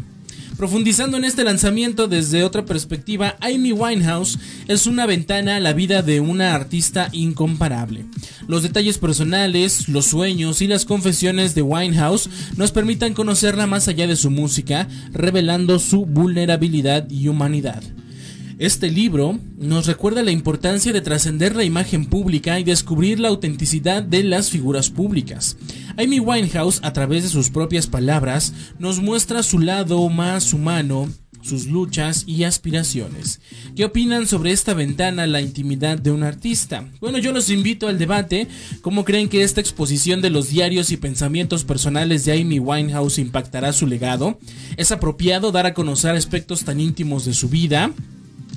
Profundizando 0.56 1.16
en 1.16 1.24
este 1.24 1.42
lanzamiento 1.42 2.06
desde 2.06 2.44
otra 2.44 2.64
perspectiva, 2.64 3.36
Amy 3.40 3.72
Winehouse 3.72 4.38
es 4.68 4.86
una 4.86 5.04
ventana 5.04 5.56
a 5.56 5.60
la 5.60 5.72
vida 5.72 6.02
de 6.02 6.20
una 6.20 6.54
artista 6.54 7.08
incomparable. 7.10 8.04
Los 8.46 8.62
detalles 8.62 8.98
personales, 8.98 9.88
los 9.88 10.06
sueños 10.06 10.62
y 10.62 10.68
las 10.68 10.84
confesiones 10.84 11.56
de 11.56 11.62
Winehouse 11.62 12.30
nos 12.56 12.70
permitan 12.70 13.14
conocerla 13.14 13.66
más 13.66 13.88
allá 13.88 14.06
de 14.06 14.16
su 14.16 14.30
música, 14.30 14.88
revelando 15.12 15.80
su 15.80 16.06
vulnerabilidad 16.06 17.10
y 17.10 17.26
humanidad. 17.26 17.82
Este 18.58 18.88
libro 18.88 19.40
nos 19.58 19.86
recuerda 19.86 20.22
la 20.22 20.30
importancia 20.30 20.92
de 20.92 21.00
trascender 21.00 21.56
la 21.56 21.64
imagen 21.64 22.06
pública 22.06 22.60
y 22.60 22.64
descubrir 22.64 23.18
la 23.18 23.28
autenticidad 23.28 24.00
de 24.00 24.22
las 24.22 24.50
figuras 24.50 24.90
públicas. 24.90 25.56
Amy 25.98 26.20
Winehouse, 26.20 26.78
a 26.84 26.92
través 26.92 27.24
de 27.24 27.30
sus 27.30 27.50
propias 27.50 27.88
palabras, 27.88 28.54
nos 28.78 29.00
muestra 29.00 29.42
su 29.42 29.58
lado 29.58 30.08
más 30.08 30.52
humano, 30.52 31.08
sus 31.42 31.66
luchas 31.66 32.22
y 32.28 32.44
aspiraciones. 32.44 33.40
¿Qué 33.74 33.84
opinan 33.84 34.28
sobre 34.28 34.52
esta 34.52 34.72
ventana 34.72 35.26
la 35.26 35.40
intimidad 35.40 35.98
de 35.98 36.12
un 36.12 36.22
artista? 36.22 36.88
Bueno, 37.00 37.18
yo 37.18 37.32
los 37.32 37.50
invito 37.50 37.88
al 37.88 37.98
debate. 37.98 38.46
¿Cómo 38.82 39.04
creen 39.04 39.28
que 39.28 39.42
esta 39.42 39.60
exposición 39.60 40.22
de 40.22 40.30
los 40.30 40.48
diarios 40.48 40.92
y 40.92 40.96
pensamientos 40.96 41.64
personales 41.64 42.24
de 42.24 42.40
Amy 42.40 42.60
Winehouse 42.60 43.18
impactará 43.18 43.72
su 43.72 43.88
legado? 43.88 44.38
¿Es 44.76 44.92
apropiado 44.92 45.50
dar 45.50 45.66
a 45.66 45.74
conocer 45.74 46.14
aspectos 46.14 46.64
tan 46.64 46.78
íntimos 46.78 47.24
de 47.24 47.34
su 47.34 47.48
vida? 47.48 47.92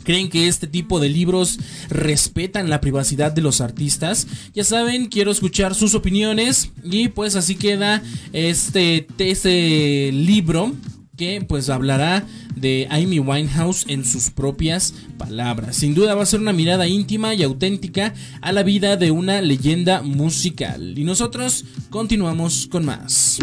¿Creen 0.03 0.29
que 0.29 0.47
este 0.47 0.67
tipo 0.67 0.99
de 0.99 1.09
libros 1.09 1.59
respetan 1.89 2.69
la 2.69 2.81
privacidad 2.81 3.31
de 3.31 3.41
los 3.41 3.61
artistas? 3.61 4.27
Ya 4.53 4.63
saben, 4.63 5.07
quiero 5.07 5.31
escuchar 5.31 5.75
sus 5.75 5.95
opiniones 5.95 6.71
y 6.83 7.09
pues 7.09 7.35
así 7.35 7.55
queda 7.55 8.01
este, 8.33 9.07
este 9.17 10.11
libro 10.11 10.73
que 11.17 11.43
pues 11.47 11.69
hablará 11.69 12.25
de 12.55 12.87
Amy 12.89 13.19
Winehouse 13.19 13.85
en 13.87 14.05
sus 14.05 14.29
propias 14.29 14.93
palabras. 15.17 15.75
Sin 15.75 15.93
duda 15.93 16.15
va 16.15 16.23
a 16.23 16.27
ser 16.27 16.39
una 16.39 16.53
mirada 16.53 16.87
íntima 16.87 17.33
y 17.33 17.43
auténtica 17.43 18.13
a 18.41 18.51
la 18.51 18.63
vida 18.63 18.95
de 18.97 19.11
una 19.11 19.41
leyenda 19.41 20.01
musical. 20.01 20.97
Y 20.97 21.03
nosotros 21.03 21.65
continuamos 21.89 22.67
con 22.67 22.85
más. 22.85 23.39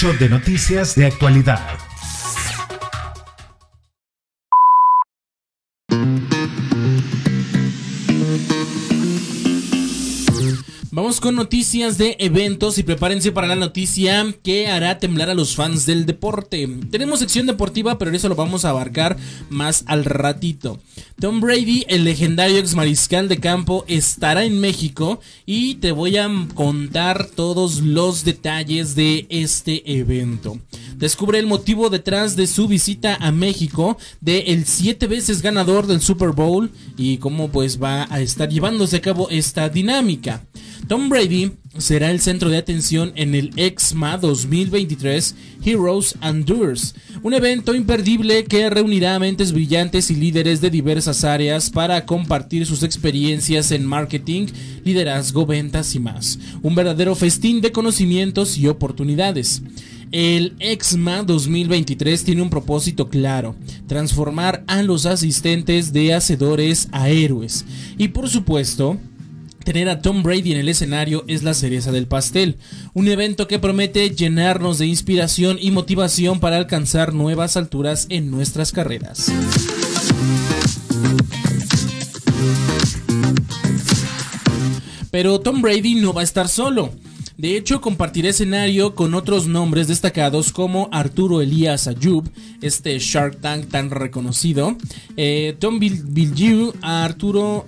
De 0.00 0.30
noticias 0.30 0.94
de 0.94 1.04
actualidad. 1.04 1.89
Con 11.20 11.36
noticias 11.36 11.98
de 11.98 12.16
eventos 12.18 12.78
y 12.78 12.82
prepárense 12.82 13.30
para 13.30 13.46
la 13.46 13.54
noticia 13.54 14.34
que 14.42 14.68
hará 14.68 14.98
temblar 14.98 15.28
a 15.28 15.34
los 15.34 15.54
fans 15.54 15.84
del 15.84 16.06
deporte. 16.06 16.66
Tenemos 16.90 17.18
sección 17.18 17.46
deportiva, 17.46 17.98
pero 17.98 18.10
eso 18.10 18.30
lo 18.30 18.36
vamos 18.36 18.64
a 18.64 18.70
abarcar 18.70 19.18
más 19.50 19.84
al 19.86 20.06
ratito. 20.06 20.80
Tom 21.20 21.42
Brady, 21.42 21.84
el 21.88 22.04
legendario 22.04 22.56
ex 22.56 22.74
mariscal 22.74 23.28
de 23.28 23.38
campo, 23.38 23.84
estará 23.86 24.44
en 24.44 24.60
México 24.60 25.20
y 25.44 25.74
te 25.74 25.92
voy 25.92 26.16
a 26.16 26.30
contar 26.54 27.26
todos 27.26 27.80
los 27.80 28.24
detalles 28.24 28.94
de 28.94 29.26
este 29.28 29.98
evento. 29.98 30.58
Descubre 31.00 31.38
el 31.38 31.46
motivo 31.46 31.88
detrás 31.88 32.36
de 32.36 32.46
su 32.46 32.68
visita 32.68 33.16
a 33.18 33.32
México 33.32 33.96
de 34.20 34.40
el 34.48 34.66
siete 34.66 35.06
veces 35.06 35.40
ganador 35.40 35.86
del 35.86 36.02
Super 36.02 36.32
Bowl 36.32 36.70
y 36.98 37.16
cómo 37.16 37.48
pues 37.48 37.82
va 37.82 38.06
a 38.10 38.20
estar 38.20 38.50
llevándose 38.50 38.98
a 38.98 39.00
cabo 39.00 39.30
esta 39.30 39.70
dinámica. 39.70 40.44
Tom 40.88 41.08
Brady 41.08 41.52
será 41.78 42.10
el 42.10 42.20
centro 42.20 42.50
de 42.50 42.58
atención 42.58 43.12
en 43.14 43.34
el 43.34 43.52
EXMA 43.56 44.18
2023 44.18 45.34
Heroes 45.64 46.16
and 46.20 46.44
Doers, 46.44 46.94
un 47.22 47.32
evento 47.32 47.74
imperdible 47.74 48.44
que 48.44 48.68
reunirá 48.68 49.18
mentes 49.18 49.52
brillantes 49.52 50.10
y 50.10 50.16
líderes 50.16 50.60
de 50.60 50.68
diversas 50.68 51.24
áreas 51.24 51.70
para 51.70 52.04
compartir 52.04 52.66
sus 52.66 52.82
experiencias 52.82 53.70
en 53.70 53.86
marketing, 53.86 54.48
liderazgo, 54.84 55.46
ventas 55.46 55.94
y 55.94 56.00
más. 56.00 56.38
Un 56.60 56.74
verdadero 56.74 57.14
festín 57.14 57.60
de 57.60 57.72
conocimientos 57.72 58.58
y 58.58 58.66
oportunidades. 58.66 59.62
El 60.12 60.56
EXMA 60.58 61.22
2023 61.22 62.24
tiene 62.24 62.42
un 62.42 62.50
propósito 62.50 63.08
claro, 63.08 63.54
transformar 63.86 64.64
a 64.66 64.82
los 64.82 65.06
asistentes 65.06 65.92
de 65.92 66.14
hacedores 66.14 66.88
a 66.90 67.10
héroes. 67.10 67.64
Y 67.96 68.08
por 68.08 68.28
supuesto, 68.28 68.98
Tener 69.64 69.90
a 69.90 70.00
Tom 70.00 70.22
Brady 70.22 70.52
en 70.52 70.58
el 70.58 70.70
escenario 70.70 71.22
es 71.28 71.42
la 71.42 71.52
cereza 71.52 71.92
del 71.92 72.06
pastel, 72.06 72.56
un 72.94 73.08
evento 73.08 73.46
que 73.46 73.58
promete 73.58 74.08
llenarnos 74.08 74.78
de 74.78 74.86
inspiración 74.86 75.58
y 75.60 75.70
motivación 75.70 76.40
para 76.40 76.56
alcanzar 76.56 77.12
nuevas 77.12 77.58
alturas 77.58 78.06
en 78.08 78.30
nuestras 78.30 78.72
carreras. 78.72 79.30
Pero 85.10 85.40
Tom 85.40 85.60
Brady 85.60 85.96
no 85.96 86.14
va 86.14 86.22
a 86.22 86.24
estar 86.24 86.48
solo. 86.48 86.90
De 87.40 87.56
hecho, 87.56 87.80
compartiré 87.80 88.28
escenario 88.28 88.94
con 88.94 89.14
otros 89.14 89.46
nombres 89.46 89.88
destacados 89.88 90.52
como 90.52 90.90
Arturo 90.92 91.40
Elías 91.40 91.88
Ayub, 91.88 92.28
este 92.60 92.98
Shark 92.98 93.40
Tank 93.40 93.70
tan 93.70 93.88
reconocido, 93.88 94.76
eh, 95.16 95.56
Tom 95.58 95.78
Bill, 95.78 96.04
Arturo 96.82 97.66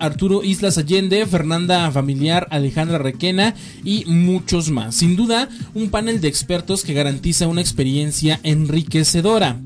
Arturo 0.00 0.42
Islas 0.42 0.76
Allende, 0.76 1.24
Fernanda 1.26 1.88
Familiar, 1.92 2.48
Alejandra 2.50 2.98
Requena 2.98 3.54
y 3.84 4.06
muchos 4.06 4.70
más. 4.70 4.96
Sin 4.96 5.14
duda, 5.14 5.48
un 5.72 5.90
panel 5.90 6.20
de 6.20 6.26
expertos 6.26 6.82
que 6.82 6.92
garantiza 6.92 7.46
una 7.46 7.60
experiencia 7.60 8.40
enriquecedora. 8.42 9.60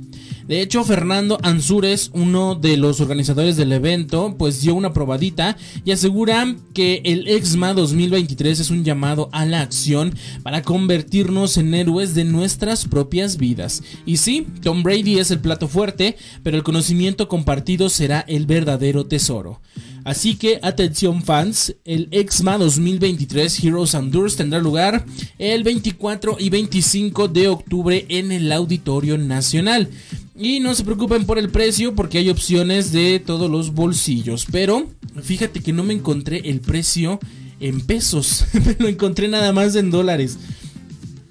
De 0.47 0.61
hecho, 0.61 0.85
Fernando 0.85 1.39
Ansures, 1.43 2.11
uno 2.13 2.55
de 2.55 2.77
los 2.77 3.01
organizadores 3.01 3.57
del 3.57 3.73
evento, 3.73 4.35
pues 4.37 4.61
dio 4.61 4.75
una 4.75 4.93
probadita 4.93 5.57
y 5.87 5.91
asegura 5.91 6.55
que 6.75 7.01
el 7.07 7.27
EXMA 7.29 7.73
2023 7.73 8.61
es 8.61 8.69
un 8.69 8.85
llamado 8.85 9.31
a 9.33 9.47
la 9.47 9.63
acción 9.63 10.15
para 10.43 10.61
convertirnos 10.61 11.57
en 11.57 11.73
héroes 11.73 12.15
de 12.15 12.25
nuestras 12.25 12.87
propias 12.87 13.39
vidas. 13.39 13.83
Y 14.05 14.19
sí, 14.19 14.47
Tom 14.61 14.83
Brady 14.83 15.19
es 15.19 15.31
el 15.31 15.41
plato 15.41 15.67
fuerte, 15.67 16.17
pero 16.43 16.59
el 16.59 16.63
conocimiento 16.63 17.27
compartido 17.27 17.89
será 17.89 18.21
el 18.21 18.45
verdadero 18.45 19.07
tesoro. 19.07 19.63
Así 20.05 20.37
que 20.37 20.61
atención 20.63 21.23
fans, 21.23 21.75
el 21.87 22.09
EXMA 22.11 22.59
2023 22.59 23.65
Heroes 23.65 23.95
and 23.95 24.13
Doors 24.13 24.37
tendrá 24.37 24.59
lugar 24.61 25.07
el 25.39 25.63
24 25.63 26.37
y 26.39 26.51
25 26.51 27.29
de 27.29 27.49
octubre 27.49 28.05
en 28.11 28.31
el 28.31 28.53
Auditorio 28.53 29.17
Nacional. 29.17 29.89
Y 30.37 30.61
no 30.61 30.75
se 30.75 30.85
preocupen 30.85 31.25
por 31.25 31.39
el 31.39 31.49
precio 31.49 31.95
porque 31.95 32.19
hay 32.19 32.29
opciones 32.29 32.93
de 32.93 33.19
todos 33.19 33.51
los 33.51 33.73
bolsillos. 33.73 34.47
Pero 34.53 34.91
fíjate 35.23 35.61
que 35.61 35.73
no 35.73 35.85
me 35.85 35.95
encontré 35.95 36.51
el 36.51 36.61
precio 36.61 37.19
en 37.61 37.81
pesos, 37.81 38.45
me 38.53 38.77
lo 38.79 38.89
encontré 38.89 39.29
nada 39.29 39.53
más 39.53 39.75
en 39.75 39.91
dólares. 39.91 40.39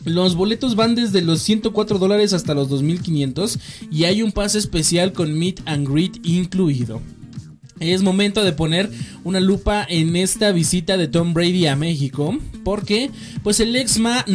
Los 0.03 0.35
boletos 0.35 0.75
van 0.75 0.95
desde 0.95 1.21
los 1.21 1.41
104 1.43 1.99
dólares 1.99 2.33
hasta 2.33 2.53
los 2.55 2.69
2500 2.69 3.59
y 3.91 4.05
hay 4.05 4.21
un 4.21 4.31
pase 4.31 4.57
especial 4.57 5.13
con 5.13 5.37
Meet 5.37 5.61
and 5.65 5.87
Greet 5.87 6.25
incluido. 6.25 7.01
Es 7.79 8.01
momento 8.01 8.43
de 8.43 8.53
poner 8.53 8.89
una 9.23 9.39
lupa 9.39 9.85
en 9.89 10.15
esta 10.15 10.51
visita 10.51 10.95
de 10.95 11.07
Tom 11.07 11.33
Brady 11.33 11.65
a 11.65 11.75
México, 11.75 12.37
porque 12.63 13.09
pues 13.41 13.59
el 13.59 13.75
EXMA, 13.75 14.25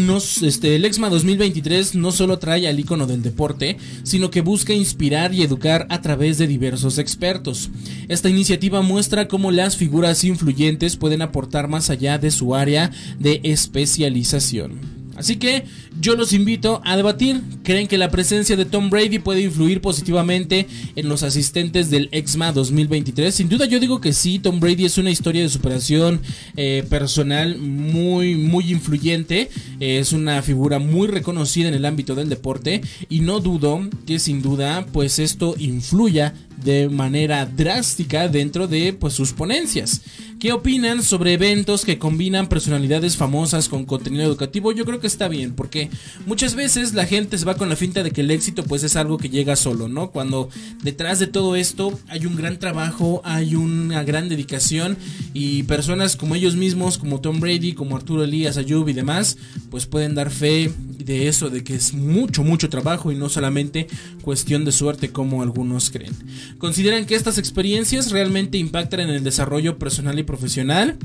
este, 0.43 0.77
el 0.77 0.85
EXMA 0.85 1.09
2023 1.09 1.95
no 1.95 2.13
solo 2.13 2.39
trae 2.39 2.69
al 2.69 2.79
icono 2.79 3.07
del 3.07 3.23
deporte, 3.23 3.79
sino 4.03 4.31
que 4.31 4.41
busca 4.41 4.73
inspirar 4.73 5.35
y 5.35 5.43
educar 5.43 5.87
a 5.89 6.03
través 6.03 6.37
de 6.39 6.47
diversos 6.47 6.99
expertos. 6.99 7.71
Esta 8.09 8.29
iniciativa 8.29 8.83
muestra 8.83 9.29
cómo 9.29 9.51
las 9.51 9.77
figuras 9.77 10.25
influyentes 10.25 10.97
pueden 10.97 11.23
aportar 11.23 11.69
más 11.69 11.91
allá 11.91 12.19
de 12.19 12.31
su 12.31 12.55
área 12.55 12.91
de 13.19 13.41
especialización. 13.45 14.98
Así 15.19 15.37
que 15.37 15.65
yo 16.01 16.15
los 16.15 16.33
invito 16.33 16.81
a 16.85 16.97
debatir. 16.97 17.43
¿Creen 17.65 17.89
que 17.89 17.99
la 17.99 18.11
presencia 18.11 18.57
de 18.57 18.65
Tom 18.65 18.89
Brady 18.89 19.19
puede 19.19 19.43
influir 19.43 19.81
positivamente 19.81 20.67
en 20.95 21.09
los 21.09 21.25
asistentes 21.25 21.91
del 21.91 22.09
EXMA 22.13 22.53
2023? 22.53 23.35
Sin 23.35 23.49
duda 23.49 23.67
yo 23.67 23.81
digo 23.81 24.01
que 24.01 24.13
sí. 24.13 24.39
Tom 24.39 24.61
Brady 24.61 24.85
es 24.85 24.97
una 24.97 25.11
historia 25.11 25.43
de 25.43 25.49
superación 25.49 26.21
eh, 26.57 26.85
personal 26.89 27.59
muy, 27.59 28.37
muy 28.37 28.71
influyente. 28.71 29.51
es 29.81 30.13
una 30.13 30.41
figura 30.43 30.79
muy 30.79 31.09
reconocida 31.09 31.69
en 31.69 31.75
el 31.75 31.85
ámbito 31.85 32.15
del 32.15 32.29
deporte. 32.29 32.81
Y 33.09 33.21
no 33.21 33.41
dudo 33.41 33.81
que 34.07 34.21
sin 34.21 34.41
duda 34.41 34.87
pues 34.93 35.19
esto 35.19 35.57
influya 35.59 36.35
de 36.63 36.89
manera 36.89 37.47
drástica 37.47 38.29
dentro 38.29 38.67
de 38.67 38.93
pues, 38.93 39.15
sus 39.15 39.33
ponencias. 39.33 40.03
¿Qué 40.39 40.53
opinan 40.53 41.03
sobre 41.03 41.33
eventos 41.33 41.85
que 41.85 41.99
combinan 41.99 42.49
personalidades 42.49 43.17
famosas 43.17 43.69
con 43.69 43.85
contenido 43.85 44.23
educativo? 44.23 44.71
Yo 44.71 44.85
creo 44.85 45.01
que 45.01 45.09
está 45.09 45.27
bien, 45.27 45.53
porque 45.53 45.91
muchas 46.27 46.55
veces 46.55 46.95
la 46.95 47.07
gente 47.07 47.37
se 47.39 47.45
va 47.45 47.57
con 47.57 47.69
la 47.69 47.75
finta 47.75 48.05
de 48.05 48.13
que 48.13 48.21
el 48.21 48.31
éxito 48.31 48.63
pues 48.63 48.85
es 48.85 48.95
algo 48.95 49.19
que 49.19 49.31
llega 49.31 49.57
solo, 49.57 49.89
¿no? 49.89 50.13
Cuando 50.13 50.49
detrás 50.85 51.19
de 51.19 51.27
todo 51.27 51.57
esto 51.57 51.99
hay 52.07 52.25
un 52.25 52.37
gran 52.37 52.61
trabajo, 52.61 53.21
hay 53.25 53.57
una 53.57 54.05
gran 54.05 54.29
dedicación 54.29 54.97
y 55.35 55.65
personas 55.65 56.15
como 56.15 56.37
ellos 56.37 56.55
mismos, 56.55 56.99
como 56.99 57.21
Tom 57.21 57.41
Brady, 57.41 57.73
como 57.73 57.97
Arturo 57.97 58.23
Elías, 58.23 58.59
Ayub 58.59 58.89
y 58.89 58.93
demás, 58.93 59.39
pues 59.71 59.87
pueden 59.87 60.15
dar 60.15 60.31
fe 60.31 60.71
de 60.99 61.27
eso, 61.27 61.51
de 61.51 61.65
que 61.65 61.75
es 61.75 61.95
mucho, 61.95 62.45
mucho 62.45 62.69
trabajo 62.69 63.11
y 63.11 63.17
no 63.17 63.29
solamente 63.29 63.89
cuestión 64.23 64.65
de 64.65 64.73
suerte 64.73 65.11
como 65.11 65.43
algunos 65.43 65.91
creen. 65.91 66.15
Consideran 66.57 67.05
que 67.05 67.15
estas 67.15 67.39
experiencias 67.39 68.11
realmente 68.11 68.59
impactan 68.59 69.01
en 69.01 69.11
el 69.11 69.25
desarrollo 69.25 69.79
personal 69.79 70.19
y 70.19 70.23
profesional. 70.23 70.99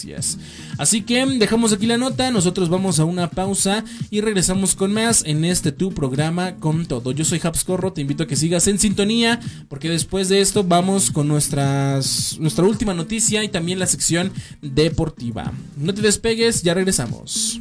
Así 0.77 1.01
que 1.01 1.25
dejamos 1.25 1.73
aquí 1.73 1.85
la 1.85 1.97
nota, 1.97 2.31
nosotros 2.31 2.69
vamos 2.69 2.99
a 2.99 3.05
una 3.05 3.29
pausa 3.29 3.83
y 4.09 4.21
regresamos 4.21 4.75
con 4.75 4.93
más 4.93 5.23
en 5.25 5.43
este 5.45 5.71
tu 5.71 5.91
programa 5.93 6.55
con 6.55 6.85
todo. 6.85 7.11
Yo 7.11 7.25
soy 7.25 7.39
Habscorro, 7.43 7.93
te 7.93 8.01
invito 8.01 8.23
a 8.23 8.27
que 8.27 8.35
sigas 8.35 8.67
en 8.67 8.79
sintonía 8.79 9.39
porque 9.67 9.89
después 9.89 10.29
de 10.29 10.41
esto 10.41 10.63
vamos 10.63 11.11
con 11.11 11.27
nuestras, 11.27 12.37
nuestra 12.39 12.65
última 12.65 12.93
noticia 12.93 13.43
y 13.43 13.49
también 13.49 13.79
la 13.79 13.87
sección 13.87 14.31
deportiva. 14.61 15.51
No 15.77 15.93
te 15.93 16.01
despegues, 16.01 16.63
ya 16.63 16.73
regresamos. 16.73 17.59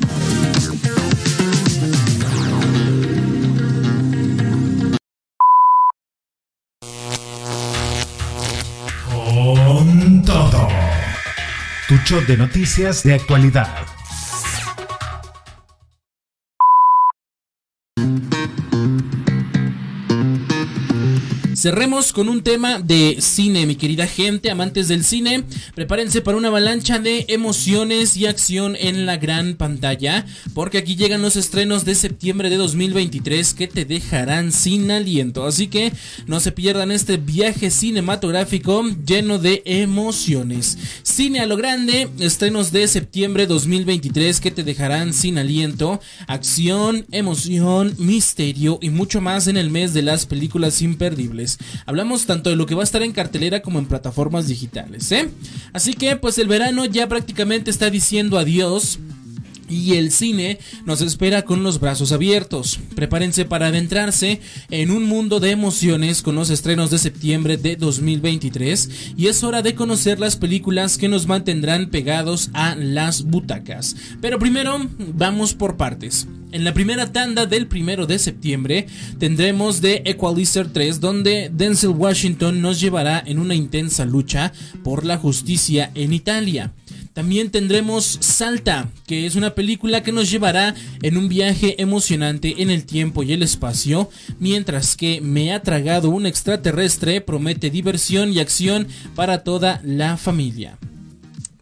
Tu 11.89 11.97
show 12.05 12.21
de 12.21 12.37
noticias 12.37 13.03
de 13.03 13.15
actualidad 13.15 13.98
Cerremos 21.69 22.15
con 22.15 22.31
un 22.31 22.43
tema 22.43 22.79
de 22.79 23.19
cine, 23.21 23.67
mi 23.67 23.75
querida 23.75 24.07
gente, 24.07 24.51
amantes 24.51 24.89
del 24.89 25.05
cine. 25.05 25.45
Prepárense 25.75 26.23
para 26.23 26.39
una 26.39 26.49
avalancha 26.49 26.99
de 26.99 27.27
emociones 27.29 28.17
y 28.17 28.25
acción 28.25 28.75
en 28.75 29.05
la 29.05 29.19
gran 29.19 29.55
pantalla, 29.55 30.25
porque 30.55 30.79
aquí 30.79 30.97
llegan 30.97 31.21
los 31.21 31.37
estrenos 31.37 31.85
de 31.85 31.95
septiembre 31.95 32.49
de 32.49 32.57
2023 32.57 33.53
que 33.53 33.67
te 33.67 33.85
dejarán 33.85 34.51
sin 34.51 34.91
aliento. 34.91 35.45
Así 35.45 35.67
que 35.67 35.93
no 36.27 36.41
se 36.41 36.53
pierdan 36.53 36.91
este 36.91 37.19
viaje 37.19 37.71
cinematográfico 37.71 38.83
lleno 39.07 39.39
de 39.39 39.61
emociones. 39.67 40.79
Cine 41.03 41.41
a 41.41 41.47
lo 41.47 41.59
grande, 41.59 42.09
estrenos 42.19 42.73
de 42.73 42.89
septiembre 42.89 43.47
2023 43.47 44.41
que 44.41 44.51
te 44.51 44.65
dejarán 44.65 45.13
sin 45.13 45.37
aliento, 45.37 46.01
acción, 46.29 47.05
emoción, 47.11 47.95
misterio 47.99 48.79
y 48.81 48.89
mucho 48.89 49.21
más 49.21 49.49
en 49.49 49.59
el 49.59 49.69
mes 49.69 49.93
de 49.93 50.01
las 50.01 50.25
películas 50.25 50.81
imperdibles. 50.81 51.58
Hablamos 51.87 52.27
tanto 52.27 52.51
de 52.51 52.57
lo 52.57 52.67
que 52.67 52.75
va 52.75 52.83
a 52.83 52.85
estar 52.85 53.03
en 53.03 53.13
cartelera 53.13 53.63
como 53.63 53.79
en 53.79 53.87
plataformas 53.87 54.47
digitales, 54.47 55.11
¿eh? 55.13 55.31
Así 55.73 55.95
que 55.95 56.17
pues 56.17 56.39
el 56.39 56.49
verano 56.49 56.85
ya 56.85 57.09
prácticamente 57.09 57.71
está 57.71 57.91
diciendo 57.91 58.39
adiós. 58.39 58.99
Y 59.69 59.95
el 59.95 60.11
cine 60.11 60.59
nos 60.85 61.01
espera 61.01 61.43
con 61.43 61.63
los 61.63 61.81
brazos 61.81 62.13
abiertos. 62.13 62.81
Prepárense 62.95 63.45
para 63.45 63.67
adentrarse 63.67 64.41
en 64.71 64.91
un 64.91 65.05
mundo 65.05 65.41
de 65.41 65.51
emociones 65.51 66.23
con 66.23 66.35
los 66.35 66.51
estrenos 66.51 66.91
de 66.91 66.99
septiembre 66.99 67.57
de 67.57 67.77
2023 67.77 69.15
y 69.17 69.27
es 69.27 69.45
hora 69.45 69.63
de 69.63 69.75
conocer 69.75 70.19
las 70.19 70.37
películas 70.37 70.99
que 70.99 71.09
nos 71.09 71.27
mantendrán 71.27 71.91
pegados 71.91 72.51
a 72.53 72.75
las 72.77 73.23
butacas. 73.23 73.97
Pero 74.21 74.39
primero 74.39 74.89
vamos 75.15 75.55
por 75.55 75.77
partes. 75.77 76.27
En 76.51 76.65
la 76.65 76.73
primera 76.73 77.13
tanda 77.13 77.45
del 77.45 77.67
primero 77.67 78.07
de 78.07 78.19
septiembre 78.19 78.87
tendremos 79.19 79.83
The 79.83 80.03
Equalizer 80.09 80.73
3 80.73 80.99
donde 80.99 81.51
Denzel 81.53 81.91
Washington 81.91 82.63
nos 82.63 82.81
llevará 82.81 83.23
en 83.27 83.39
una 83.39 83.55
intensa 83.55 84.07
lucha 84.07 84.53
por 84.83 85.05
la 85.05 85.19
justicia 85.19 85.91
en 85.95 86.15
Italia. 86.15 86.73
También 87.19 87.51
tendremos 87.51 88.17
Salta, 88.21 88.93
que 89.09 89.27
es 89.27 89.35
una 89.35 89.57
película 89.57 90.05
que 90.05 90.13
nos 90.13 90.31
llevará 90.31 90.77
en 91.03 91.17
un 91.17 91.29
viaje 91.29 91.75
emocionante 91.83 92.63
en 92.63 92.71
el 92.71 92.85
tiempo 92.85 93.25
y 93.25 93.33
el 93.33 93.43
espacio, 93.43 94.09
mientras 94.39 94.95
que 94.95 95.21
Me 95.21 95.53
ha 95.53 95.61
tragado 95.61 96.11
un 96.11 96.27
extraterrestre 96.27 97.21
promete 97.21 97.71
diversión 97.71 98.33
y 98.33 98.39
acción 98.39 98.87
para 99.17 99.43
toda 99.43 99.81
la 99.83 100.17
familia. 100.17 100.79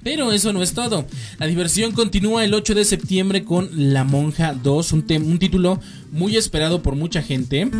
Pero 0.02 0.30
eso 0.30 0.52
no 0.52 0.62
es 0.62 0.74
todo. 0.74 1.06
La 1.38 1.46
diversión 1.46 1.92
continúa 1.92 2.44
el 2.44 2.52
8 2.52 2.74
de 2.74 2.84
septiembre 2.84 3.42
con 3.42 3.70
La 3.72 4.04
Monja 4.04 4.52
2, 4.52 4.92
un, 4.92 5.06
un 5.08 5.38
título 5.38 5.80
muy 6.12 6.36
esperado 6.36 6.82
por 6.82 6.96
mucha 6.96 7.22
gente 7.22 7.70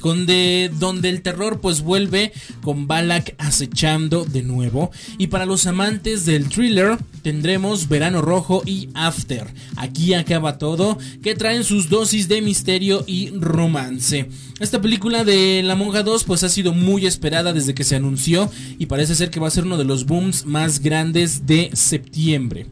donde 0.00 1.08
el 1.08 1.22
terror 1.22 1.60
pues 1.60 1.82
vuelve 1.82 2.32
con 2.62 2.86
Balak 2.86 3.34
acechando 3.38 4.24
de 4.24 4.42
nuevo. 4.42 4.90
Y 5.18 5.28
para 5.28 5.46
los 5.46 5.66
amantes 5.66 6.26
del 6.26 6.48
thriller 6.48 6.98
tendremos 7.22 7.88
Verano 7.88 8.22
Rojo 8.22 8.62
y 8.64 8.88
After. 8.94 9.46
Aquí 9.76 10.14
acaba 10.14 10.58
todo, 10.58 10.98
que 11.22 11.34
traen 11.34 11.64
sus 11.64 11.88
dosis 11.88 12.28
de 12.28 12.42
misterio 12.42 13.04
y 13.06 13.30
romance. 13.30 14.28
Esta 14.58 14.80
película 14.80 15.24
de 15.24 15.62
La 15.62 15.74
Monja 15.74 16.02
2 16.02 16.24
pues 16.24 16.42
ha 16.44 16.48
sido 16.48 16.72
muy 16.72 17.06
esperada 17.06 17.52
desde 17.52 17.74
que 17.74 17.84
se 17.84 17.96
anunció 17.96 18.50
y 18.78 18.86
parece 18.86 19.14
ser 19.14 19.30
que 19.30 19.40
va 19.40 19.48
a 19.48 19.52
ser 19.52 19.64
uno 19.64 19.76
de 19.76 19.84
los 19.84 20.06
booms 20.06 20.44
más 20.44 20.80
grandes 20.80 21.46
de 21.46 21.70
septiembre. 21.72 22.66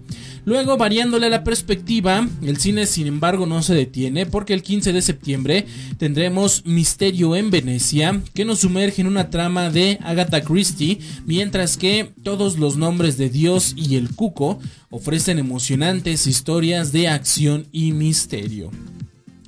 Luego, 0.48 0.78
variándole 0.78 1.28
la 1.28 1.44
perspectiva, 1.44 2.26
el 2.42 2.56
cine 2.56 2.86
sin 2.86 3.06
embargo 3.06 3.44
no 3.44 3.62
se 3.62 3.74
detiene 3.74 4.24
porque 4.24 4.54
el 4.54 4.62
15 4.62 4.94
de 4.94 5.02
septiembre 5.02 5.66
tendremos 5.98 6.64
Misterio 6.64 7.36
en 7.36 7.50
Venecia, 7.50 8.22
que 8.32 8.46
nos 8.46 8.60
sumerge 8.60 9.02
en 9.02 9.08
una 9.08 9.28
trama 9.28 9.68
de 9.68 9.98
Agatha 10.02 10.40
Christie, 10.40 11.00
mientras 11.26 11.76
que 11.76 12.12
todos 12.22 12.58
los 12.58 12.78
nombres 12.78 13.18
de 13.18 13.28
Dios 13.28 13.74
y 13.76 13.96
el 13.96 14.14
Cuco 14.14 14.58
ofrecen 14.88 15.38
emocionantes 15.38 16.26
historias 16.26 16.92
de 16.92 17.08
acción 17.08 17.66
y 17.70 17.92
misterio. 17.92 18.70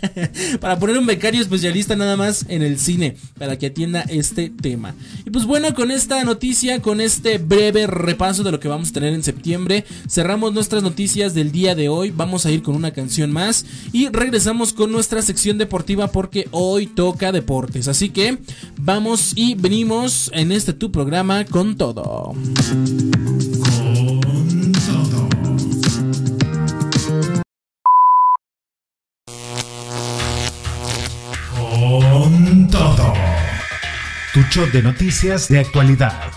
para 0.60 0.78
poner 0.78 0.96
un 0.96 1.04
becario 1.04 1.42
especialista 1.42 1.94
nada 1.96 2.16
más 2.16 2.46
en 2.48 2.62
el 2.62 2.78
cine, 2.78 3.18
para 3.38 3.58
que 3.58 3.66
atienda 3.66 4.00
este 4.08 4.48
tema. 4.48 4.94
Y 5.24 5.30
pues 5.30 5.44
bueno, 5.44 5.74
con 5.74 5.90
esta 5.90 6.22
noticia, 6.24 6.80
con 6.80 7.00
este 7.00 7.38
breve 7.38 7.86
repaso 7.86 8.42
de 8.42 8.52
lo 8.52 8.60
que 8.60 8.68
vamos 8.68 8.90
a 8.90 8.92
tener 8.92 9.14
en 9.14 9.22
septiembre, 9.22 9.84
cerramos 10.08 10.52
nuestras 10.52 10.82
noticias 10.82 11.34
del 11.34 11.52
día 11.52 11.74
de 11.74 11.88
hoy. 11.88 12.10
Vamos 12.10 12.46
a 12.46 12.50
ir 12.50 12.62
con 12.62 12.74
una 12.74 12.92
canción 12.92 13.30
más 13.32 13.64
y 13.92 14.08
regresamos 14.08 14.72
con 14.72 14.92
nuestra 14.92 15.22
sección 15.22 15.58
deportiva 15.58 16.08
porque 16.08 16.48
hoy 16.50 16.86
toca 16.86 17.32
deportes. 17.32 17.88
Así 17.88 18.10
que 18.10 18.38
vamos 18.78 19.32
y 19.36 19.54
venimos 19.54 20.30
en 20.34 20.52
este 20.52 20.72
tu 20.72 20.90
programa 20.90 21.44
con 21.44 21.76
todo. 21.76 22.34
Tu 34.32 34.40
shot 34.50 34.70
de 34.70 34.82
noticias 34.82 35.48
de 35.48 35.58
actualidad. 35.58 36.30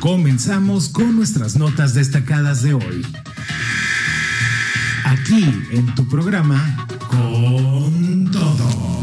Comenzamos 0.00 0.90
con 0.90 1.16
nuestras 1.16 1.56
notas 1.56 1.94
destacadas 1.94 2.62
de 2.62 2.74
hoy. 2.74 3.06
Aquí 5.04 5.44
en 5.70 5.94
tu 5.94 6.06
programa, 6.08 6.86
con 7.08 8.30
todo. 8.30 8.93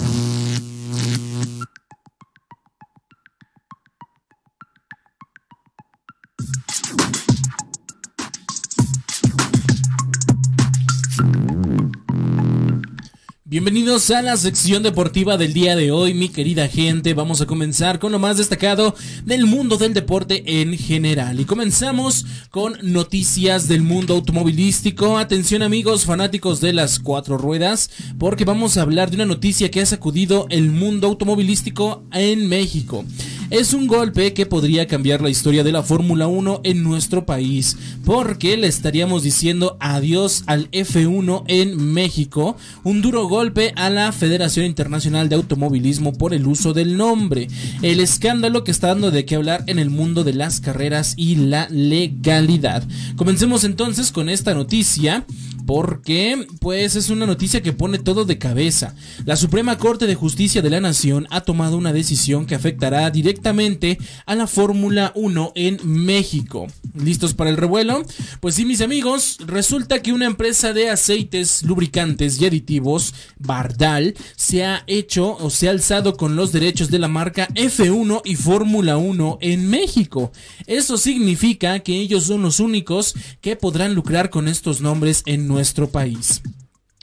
Bienvenidos 13.52 14.10
a 14.12 14.22
la 14.22 14.38
sección 14.38 14.82
deportiva 14.82 15.36
del 15.36 15.52
día 15.52 15.76
de 15.76 15.92
hoy, 15.92 16.14
mi 16.14 16.30
querida 16.30 16.70
gente. 16.70 17.14
Vamos 17.14 17.42
a 17.42 17.46
comenzar 17.46 18.00
con 18.00 18.14
lo 18.14 18.18
más 18.18 18.38
destacado 18.38 18.96
del 19.26 19.46
mundo 19.46 19.76
del 19.76 19.94
deporte 19.94 20.62
en 20.62 20.78
general. 20.78 21.38
Y 21.38 21.44
comenzamos 21.44 22.26
con 22.50 22.78
noticias 22.82 23.68
del 23.68 23.82
mundo 23.82 24.14
automovilístico. 24.14 25.18
Atención 25.18 25.64
amigos 25.64 26.06
fanáticos 26.06 26.62
de 26.62 26.72
las 26.72 26.98
cuatro 26.98 27.38
ruedas, 27.38 27.90
porque 28.18 28.46
vamos 28.46 28.78
a 28.78 28.84
hablar 28.84 29.10
de 29.10 29.18
una 29.18 29.26
noticia 29.26 29.70
que 29.70 29.82
ha 29.82 29.86
sacudido 29.86 30.48
el 30.50 30.72
mundo 30.72 31.08
automovilístico 31.08 32.06
en 32.14 32.48
México. 32.48 33.04
Es 33.52 33.74
un 33.74 33.86
golpe 33.86 34.34
que 34.34 34.46
podría 34.46 34.88
cambiar 34.88 35.20
la 35.20 35.30
historia 35.30 35.66
de 35.66 35.74
la 35.74 35.84
Fórmula 35.84 36.26
1 36.26 36.62
en 36.64 36.84
nuestro 36.84 37.26
país, 37.26 37.76
porque 38.06 38.56
le 38.56 38.68
estaríamos 38.68 39.24
diciendo 39.24 39.76
adiós 39.82 40.44
al 40.46 40.72
F1 40.72 41.44
en 41.50 41.76
México, 41.92 42.56
un 42.86 43.02
duro 43.02 43.28
golpe 43.28 43.74
a 43.76 43.90
la 43.90 44.14
Federación 44.14 44.66
Internacional 44.66 45.28
de 45.28 45.36
Automovilismo 45.36 46.14
por 46.14 46.34
el 46.34 46.48
uso 46.48 46.72
del 46.72 46.96
nombre, 46.96 47.50
el 47.82 48.00
escándalo 48.00 48.64
que 48.64 48.72
está 48.72 48.88
dando 48.88 49.12
de 49.12 49.26
qué 49.26 49.36
hablar 49.36 49.66
en 49.68 49.80
el 49.80 49.90
mundo 49.90 50.24
de 50.24 50.34
las 50.34 50.62
carreras 50.62 51.16
y 51.18 51.36
la 51.36 51.68
legalidad. 51.70 52.88
Comencemos 53.18 53.66
entonces 53.66 54.14
con 54.14 54.30
esta 54.30 54.54
noticia 54.54 55.26
porque 55.74 56.48
pues 56.60 56.98
es 56.98 57.10
una 57.10 57.26
noticia 57.26 57.62
que 57.62 57.72
pone 57.72 57.98
todo 57.98 58.26
de 58.26 58.38
cabeza. 58.38 58.94
La 59.24 59.38
Suprema 59.38 59.78
Corte 59.78 60.06
de 60.06 60.16
Justicia 60.16 60.62
de 60.62 60.70
la 60.70 60.82
Nación 60.82 61.28
ha 61.30 61.46
tomado 61.46 61.78
una 61.78 61.94
decisión 61.94 62.46
que 62.46 62.56
afectará 62.56 63.10
directamente 63.10 63.98
a 64.26 64.36
la 64.36 64.48
Fórmula 64.48 65.14
1 65.16 65.54
en 65.56 65.80
México. 65.86 66.68
¿Listos 66.94 67.34
para 67.34 67.50
el 67.50 67.56
revuelo? 67.56 68.04
Pues 68.42 68.56
sí, 68.56 68.66
mis 68.66 68.82
amigos, 68.82 69.38
resulta 69.46 70.02
que 70.02 70.12
una 70.12 70.26
empresa 70.26 70.74
de 70.74 70.90
aceites, 70.90 71.64
lubricantes 71.64 72.42
y 72.42 72.48
aditivos, 72.48 73.14
Bardal, 73.40 74.14
se 74.36 74.66
ha 74.66 74.84
hecho 74.88 75.38
o 75.38 75.50
se 75.50 75.70
ha 75.70 75.72
alzado 75.72 76.18
con 76.18 76.36
los 76.36 76.52
derechos 76.52 76.92
de 76.92 77.00
la 77.00 77.08
marca 77.08 77.48
F1 77.56 78.24
y 78.26 78.36
Fórmula 78.36 78.98
1 78.98 79.38
en 79.40 79.70
México. 79.70 80.34
Eso 80.68 80.98
significa 80.98 81.80
que 81.80 81.98
ellos 81.98 82.26
son 82.26 82.42
los 82.42 82.60
únicos 82.60 83.16
que 83.40 83.56
podrán 83.56 83.96
lucrar 83.96 84.30
con 84.30 84.50
estos 84.50 84.82
nombres 84.82 85.24
en 85.26 85.48
nuestro 85.48 85.61
país. 85.90 86.42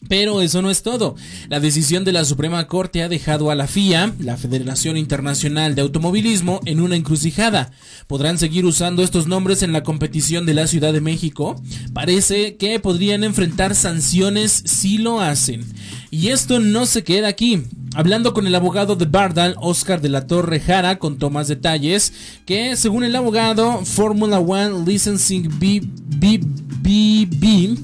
Pero 0.09 0.43
eso 0.43 0.63
no 0.63 0.71
es 0.71 0.83
todo. 0.83 1.17
La 1.49 1.59
decisión 1.59 2.05
de 2.05 2.13
la 2.13 2.25
Suprema 2.25 2.69
Corte 2.69 3.03
ha 3.03 3.09
dejado 3.09 3.51
a 3.51 3.57
la 3.57 3.67
FIA, 3.67 4.15
la 4.21 4.37
Federación 4.37 4.97
Internacional 4.97 5.75
de 5.75 5.83
Automovilismo, 5.83 6.61
en 6.67 6.81
una 6.81 6.95
encrucijada. 6.95 7.73
¿Podrán 8.07 8.39
seguir 8.39 8.65
usando 8.65 9.03
estos 9.03 9.27
nombres 9.27 9.63
en 9.65 9.73
la 9.73 9.83
competición 9.83 10.47
de 10.47 10.55
la 10.55 10.69
Ciudad 10.69 10.93
de 10.93 11.01
México? 11.01 11.61
Parece 11.95 12.57
que 12.57 12.79
podrían 12.79 13.25
enfrentar 13.25 13.75
sanciones 13.75 14.63
si 14.65 14.99
lo 14.99 15.21
hacen. 15.21 15.67
Y 16.13 16.29
esto 16.29 16.61
no 16.61 16.87
se 16.87 17.03
queda 17.03 17.27
aquí. 17.27 17.65
Hablando 17.95 18.33
con 18.33 18.47
el 18.47 18.55
abogado 18.55 18.97
de 18.97 19.07
Bardal, 19.07 19.57
Oscar 19.61 20.01
de 20.01 20.09
la 20.09 20.27
Torre 20.27 20.61
Jara, 20.61 20.99
con 20.99 21.19
más 21.31 21.49
detalles, 21.49 22.13
que 22.47 22.77
según 22.77 23.05
el 23.05 23.17
abogado, 23.17 23.85
Formula 23.85 24.39
One 24.39 24.85
Licensing 24.87 25.49
BB, 25.49 26.69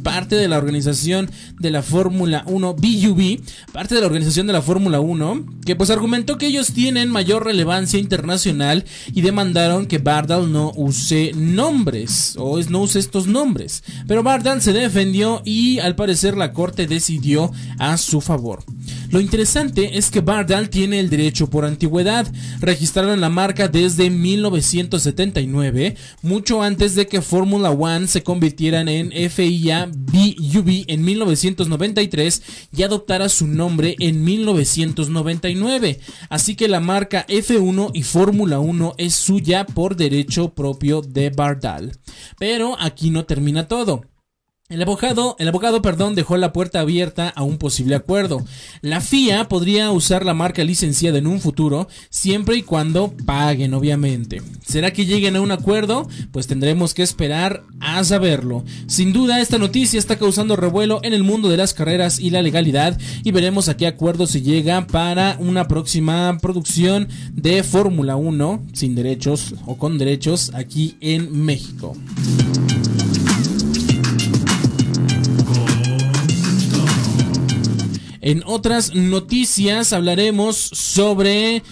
parte 0.03 0.35
de 0.37 0.49
la 0.49 0.57
organización 0.57 1.31
de 1.59 1.71
la 1.71 1.83
Fórmula 1.83 2.45
1, 2.47 2.75
BUB, 2.75 3.41
parte 3.73 3.95
de 3.95 4.01
la 4.01 4.07
organización 4.07 4.47
de 4.47 4.55
la 4.55 4.63
Fórmula 4.63 5.01
1, 5.01 5.45
que 5.67 5.77
pues 5.77 5.91
argumentó 5.91 6.39
que 6.39 6.47
ellos 6.47 6.73
tienen 6.73 7.11
mayor 7.11 7.45
relevancia 7.45 7.99
internacional 7.99 8.85
y 9.13 9.21
demandaron 9.21 9.87
que 9.87 9.99
Bardal 9.99 10.51
no 10.51 10.73
use 10.75 11.33
nombres, 11.35 12.35
o 12.39 12.59
no 12.63 12.81
use 12.81 12.99
estos 12.99 13.27
nombres. 13.27 13.85
Pero 14.07 14.23
Bardal 14.23 14.63
se 14.63 14.73
defendió 14.73 15.43
y 15.45 15.81
al 15.81 15.97
parecer 15.97 16.37
la 16.37 16.53
corte 16.53 16.87
decidió 16.87 17.53
a 17.79 17.99
su 17.99 18.21
favor. 18.23 18.65
Lo 19.11 19.21
interesante 19.21 19.94
es 19.95 20.11
que 20.11 20.21
Bardal 20.21 20.71
tiene 20.71 20.99
el 20.99 21.09
derecho 21.09 21.49
por 21.49 21.65
antigüedad. 21.65 22.27
Registraron 22.59 23.21
la 23.21 23.29
marca 23.29 23.69
desde 23.69 24.11
1979, 24.11 25.97
mucho 26.23 26.63
antes 26.63 26.97
de 26.97 27.07
que 27.07 27.23
Formula 27.23 27.71
One 27.71 28.09
se 28.09 28.25
convirtieran 28.25 28.89
en 28.89 29.13
FIA 29.31 29.87
BUB 29.87 30.85
en 30.89 31.05
1993 31.05 32.43
y 32.77 32.83
adoptara 32.83 33.29
su 33.29 33.47
nombre 33.47 33.95
en 34.01 34.25
1999. 34.25 36.01
Así 36.29 36.57
que 36.57 36.67
la 36.67 36.81
marca 36.81 37.25
F1 37.29 37.93
y 37.95 38.03
Fórmula 38.03 38.59
1 38.59 38.95
es 38.99 39.15
suya 39.15 39.65
por 39.65 39.95
derecho 39.95 40.55
propio 40.55 41.03
de 41.03 41.31
Bardal. 41.31 41.93
Pero 42.39 42.77
aquí 42.81 43.11
no 43.11 43.27
termina 43.27 43.69
todo. 43.69 44.14
El 44.75 44.83
abogado, 44.83 45.37
el 45.39 45.47
abogado, 45.47 45.83
perdón, 45.83 46.17
dejó 46.17 46.37
la 46.37 46.53
puerta 46.53 46.81
abierta 46.81 47.29
a 47.29 47.45
un 47.45 47.59
posible 47.59 47.95
acuerdo. 47.95 48.45
La 48.81 49.01
FIA 49.01 49.49
podría 49.49 49.93
usar 49.93 50.27
la 50.27 50.35
marca 50.35 50.65
licenciada 50.65 51.19
en 51.19 51.29
un 51.29 51.41
futuro, 51.41 51.87
siempre 52.11 52.57
y 52.57 52.63
cuando 52.63 53.15
paguen, 53.25 53.73
obviamente. 53.73 54.43
¿Será 54.67 54.93
que 54.93 55.07
lleguen 55.07 55.37
a 55.37 55.43
un 55.43 55.53
acuerdo? 55.53 56.09
Pues 56.33 56.49
tendremos 56.49 56.93
que 56.93 57.05
esperar 57.05 57.63
a 57.79 58.03
saberlo. 58.03 58.65
Sin 58.89 59.13
duda, 59.13 59.41
esta 59.41 59.59
noticia 59.59 59.97
está 59.97 60.19
causando 60.19 60.57
revuelo 60.57 60.99
en 61.05 61.15
el 61.15 61.23
mundo 61.23 61.49
de 61.49 61.57
las 61.57 61.73
carreras 61.73 62.19
y 62.19 62.31
la 62.31 62.43
legalidad, 62.43 62.99
y 63.23 63.31
veremos 63.31 63.69
a 63.69 63.77
qué 63.77 63.87
acuerdo 63.87 64.27
se 64.27 64.43
llega 64.43 64.89
para 64.89 65.37
una 65.39 65.69
próxima 65.69 66.37
producción 66.43 67.07
de 67.33 67.63
Fórmula 67.63 68.17
1, 68.17 68.65
sin 68.73 68.97
derechos 68.97 69.55
o 69.67 69.79
con 69.79 69.99
derechos, 69.99 70.51
aquí 70.53 70.97
en 71.01 71.45
México. 71.45 71.95
En 78.27 78.43
otras 78.47 78.95
noticias 78.95 79.93
hablaremos 79.93 80.57
sobre 80.57 81.57
eh, 81.57 81.63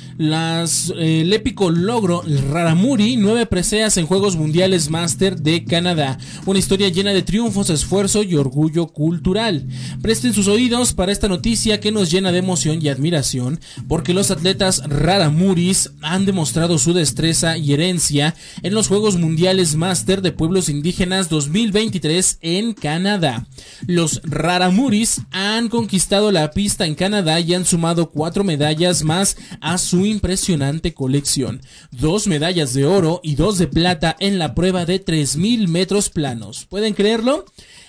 el 0.98 1.32
épico 1.32 1.70
logro 1.70 2.22
Raramuri, 2.50 3.16
nueve 3.16 3.46
preseas 3.46 3.96
en 3.96 4.05
Juegos 4.05 4.36
Mundiales 4.36 4.90
Master 4.90 5.40
de 5.40 5.64
Canadá. 5.64 6.18
Una 6.44 6.59
historia 6.59 6.90
llena 6.90 7.14
de 7.14 7.22
triunfos, 7.22 7.70
esfuerzo 7.70 8.22
y 8.22 8.34
orgullo 8.34 8.88
cultural. 8.88 9.66
Presten 10.03 10.34
sus 10.34 10.46
oídos 10.46 10.92
para 10.92 11.11
esta 11.11 11.26
noticia 11.26 11.80
que 11.80 11.90
nos 11.90 12.11
llena 12.11 12.32
de 12.32 12.40
emoción 12.40 12.80
y 12.82 12.90
admiración, 12.90 13.59
porque 13.88 14.12
los 14.12 14.30
atletas 14.30 14.82
Raramuris 14.86 15.92
han 16.03 16.26
demostrado 16.26 16.76
su 16.76 16.92
destreza 16.92 17.57
y 17.57 17.72
herencia 17.72 18.34
en 18.62 18.74
los 18.74 18.88
Juegos 18.88 19.16
Mundiales 19.16 19.74
Master 19.74 20.20
de 20.20 20.32
Pueblos 20.32 20.68
Indígenas 20.68 21.30
2023 21.30 22.40
en 22.42 22.74
Canadá. 22.74 23.46
Los 23.86 24.20
Raramuris 24.24 25.22
han 25.30 25.70
conquistado 25.70 26.30
la 26.43 26.51
pista 26.51 26.86
en 26.86 26.97
Canadá 26.97 27.38
y 27.38 27.55
han 27.55 27.64
sumado 27.64 28.11
cuatro 28.11 28.43
medallas 28.43 29.05
más 29.05 29.36
a 29.61 29.78
su 29.78 30.05
impresionante 30.05 30.93
colección. 30.93 31.62
Dos 31.93 32.26
medallas 32.26 32.74
de 32.74 32.84
oro 32.84 33.20
y 33.22 33.36
dos 33.36 33.59
de 33.59 33.68
plata 33.68 34.16
en 34.18 34.40
la 34.40 34.53
prueba 34.53 34.84
de 34.84 35.05
3.000 35.05 35.68
metros 35.68 36.11
planos. 36.11 36.66
¿Pueden 36.68 36.95
creerlo? 36.95 37.45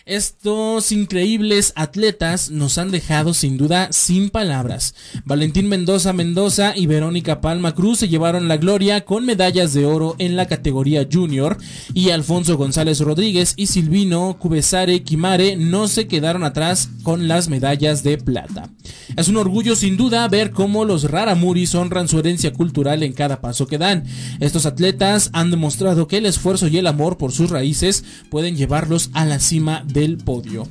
Estos 0.05 0.91
increíbles 0.91 1.71
atletas 1.77 2.51
nos 2.51 2.77
han 2.77 2.91
dejado 2.91 3.33
sin 3.33 3.55
duda 3.55 3.87
sin 3.93 4.31
palabras. 4.31 4.95
Valentín 5.23 5.69
Mendoza 5.69 6.11
Mendoza 6.11 6.73
y 6.75 6.87
Verónica 6.87 7.39
Palma 7.39 7.73
Cruz 7.73 7.99
se 7.99 8.09
llevaron 8.09 8.49
la 8.49 8.57
gloria 8.57 9.05
con 9.05 9.25
medallas 9.25 9.73
de 9.73 9.85
oro 9.85 10.17
en 10.17 10.35
la 10.35 10.47
categoría 10.47 11.07
junior 11.09 11.57
y 11.93 12.09
Alfonso 12.09 12.57
González 12.57 12.99
Rodríguez 12.99 13.53
y 13.55 13.67
Silvino 13.67 14.35
Cubesare 14.39 15.03
Quimare 15.03 15.55
no 15.55 15.87
se 15.87 16.05
quedaron 16.05 16.43
atrás 16.43 16.89
con 17.03 17.29
las 17.29 17.47
medallas 17.47 18.03
de 18.03 18.17
plata. 18.17 18.69
Es 19.15 19.29
un 19.29 19.37
orgullo 19.37 19.73
sin 19.73 19.95
duda 19.95 20.27
ver 20.27 20.51
cómo 20.51 20.83
los 20.83 21.09
Raramuris 21.09 21.75
honran 21.75 22.09
su 22.09 22.19
herencia 22.19 22.51
cultural 22.51 23.03
en 23.03 23.13
cada 23.13 23.39
paso 23.39 23.67
que 23.67 23.77
dan. 23.77 24.03
Estos 24.41 24.65
atletas 24.65 25.29
han 25.31 25.49
demostrado 25.49 26.09
que 26.09 26.17
el 26.17 26.25
esfuerzo 26.25 26.67
y 26.67 26.77
el 26.77 26.87
amor 26.87 27.17
por 27.17 27.31
sus 27.31 27.51
raíces 27.51 28.03
pueden 28.29 28.57
llevarlos 28.57 29.09
a 29.13 29.23
la 29.23 29.39
cima 29.39 29.85
del 29.93 30.17
podio. 30.17 30.67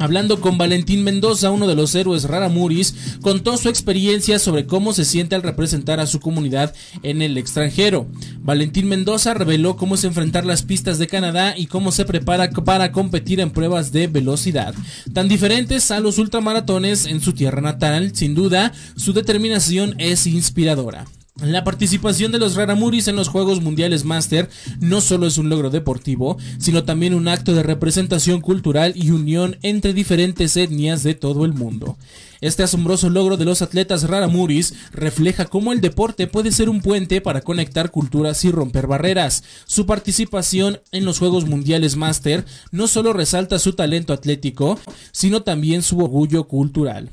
Hablando 0.00 0.40
con 0.40 0.56
Valentín 0.56 1.04
Mendoza, 1.04 1.50
uno 1.50 1.66
de 1.66 1.74
los 1.74 1.94
héroes 1.94 2.24
Raramuris, 2.24 3.18
contó 3.20 3.58
su 3.58 3.68
experiencia 3.68 4.38
sobre 4.38 4.64
cómo 4.64 4.94
se 4.94 5.04
siente 5.04 5.34
al 5.34 5.42
representar 5.42 6.00
a 6.00 6.06
su 6.06 6.20
comunidad 6.20 6.74
en 7.02 7.20
el 7.20 7.36
extranjero. 7.36 8.06
Valentín 8.40 8.88
Mendoza 8.88 9.34
reveló 9.34 9.76
cómo 9.76 9.96
es 9.96 10.04
enfrentar 10.04 10.46
las 10.46 10.62
pistas 10.62 10.98
de 10.98 11.06
Canadá 11.06 11.54
y 11.54 11.66
cómo 11.66 11.92
se 11.92 12.06
prepara 12.06 12.48
para 12.48 12.92
competir 12.92 13.40
en 13.40 13.50
pruebas 13.50 13.92
de 13.92 14.06
velocidad. 14.06 14.74
Tan 15.12 15.28
diferentes 15.28 15.90
a 15.90 16.00
los 16.00 16.16
ultramaratones 16.16 17.04
en 17.04 17.20
su 17.20 17.34
tierra 17.34 17.60
natal, 17.60 18.12
sin 18.14 18.34
duda, 18.34 18.72
su 18.96 19.12
determinación 19.12 19.96
es 19.98 20.26
inspiradora. 20.26 21.04
La 21.36 21.64
participación 21.64 22.32
de 22.32 22.38
los 22.38 22.54
Raramuris 22.54 23.08
en 23.08 23.16
los 23.16 23.28
Juegos 23.28 23.62
Mundiales 23.62 24.04
Master 24.04 24.50
no 24.80 25.00
solo 25.00 25.26
es 25.26 25.38
un 25.38 25.48
logro 25.48 25.70
deportivo, 25.70 26.36
sino 26.58 26.84
también 26.84 27.14
un 27.14 27.28
acto 27.28 27.54
de 27.54 27.62
representación 27.62 28.42
cultural 28.42 28.92
y 28.94 29.10
unión 29.10 29.56
entre 29.62 29.94
diferentes 29.94 30.56
etnias 30.56 31.02
de 31.02 31.14
todo 31.14 31.46
el 31.46 31.54
mundo. 31.54 31.96
Este 32.42 32.62
asombroso 32.62 33.08
logro 33.08 33.38
de 33.38 33.46
los 33.46 33.62
atletas 33.62 34.04
Raramuris 34.04 34.74
refleja 34.92 35.46
cómo 35.46 35.72
el 35.72 35.80
deporte 35.80 36.26
puede 36.26 36.52
ser 36.52 36.68
un 36.68 36.82
puente 36.82 37.22
para 37.22 37.40
conectar 37.40 37.90
culturas 37.90 38.44
y 38.44 38.50
romper 38.50 38.86
barreras. 38.86 39.42
Su 39.66 39.86
participación 39.86 40.80
en 40.92 41.06
los 41.06 41.18
Juegos 41.18 41.46
Mundiales 41.46 41.96
Master 41.96 42.44
no 42.70 42.86
solo 42.86 43.14
resalta 43.14 43.58
su 43.58 43.72
talento 43.72 44.12
atlético, 44.12 44.78
sino 45.12 45.42
también 45.42 45.82
su 45.82 45.98
orgullo 46.00 46.48
cultural. 46.48 47.10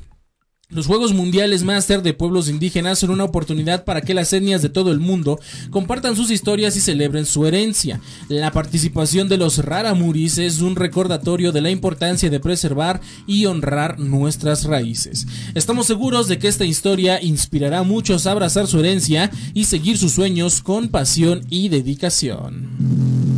Los 0.70 0.86
Juegos 0.86 1.14
Mundiales 1.14 1.64
Master 1.64 2.02
de 2.02 2.12
Pueblos 2.12 2.50
Indígenas 2.50 2.98
son 2.98 3.08
una 3.08 3.24
oportunidad 3.24 3.86
para 3.86 4.02
que 4.02 4.12
las 4.12 4.34
etnias 4.34 4.60
de 4.60 4.68
todo 4.68 4.92
el 4.92 5.00
mundo 5.00 5.40
compartan 5.70 6.14
sus 6.14 6.30
historias 6.30 6.76
y 6.76 6.80
celebren 6.80 7.24
su 7.24 7.46
herencia. 7.46 8.02
La 8.28 8.52
participación 8.52 9.30
de 9.30 9.38
los 9.38 9.64
Raramuris 9.64 10.36
es 10.36 10.60
un 10.60 10.76
recordatorio 10.76 11.52
de 11.52 11.62
la 11.62 11.70
importancia 11.70 12.28
de 12.28 12.38
preservar 12.38 13.00
y 13.26 13.46
honrar 13.46 13.98
nuestras 13.98 14.64
raíces. 14.64 15.26
Estamos 15.54 15.86
seguros 15.86 16.28
de 16.28 16.38
que 16.38 16.48
esta 16.48 16.66
historia 16.66 17.22
inspirará 17.22 17.78
a 17.78 17.82
muchos 17.82 18.26
a 18.26 18.32
abrazar 18.32 18.66
su 18.66 18.78
herencia 18.78 19.30
y 19.54 19.64
seguir 19.64 19.96
sus 19.96 20.12
sueños 20.12 20.60
con 20.60 20.90
pasión 20.90 21.46
y 21.48 21.70
dedicación. 21.70 23.37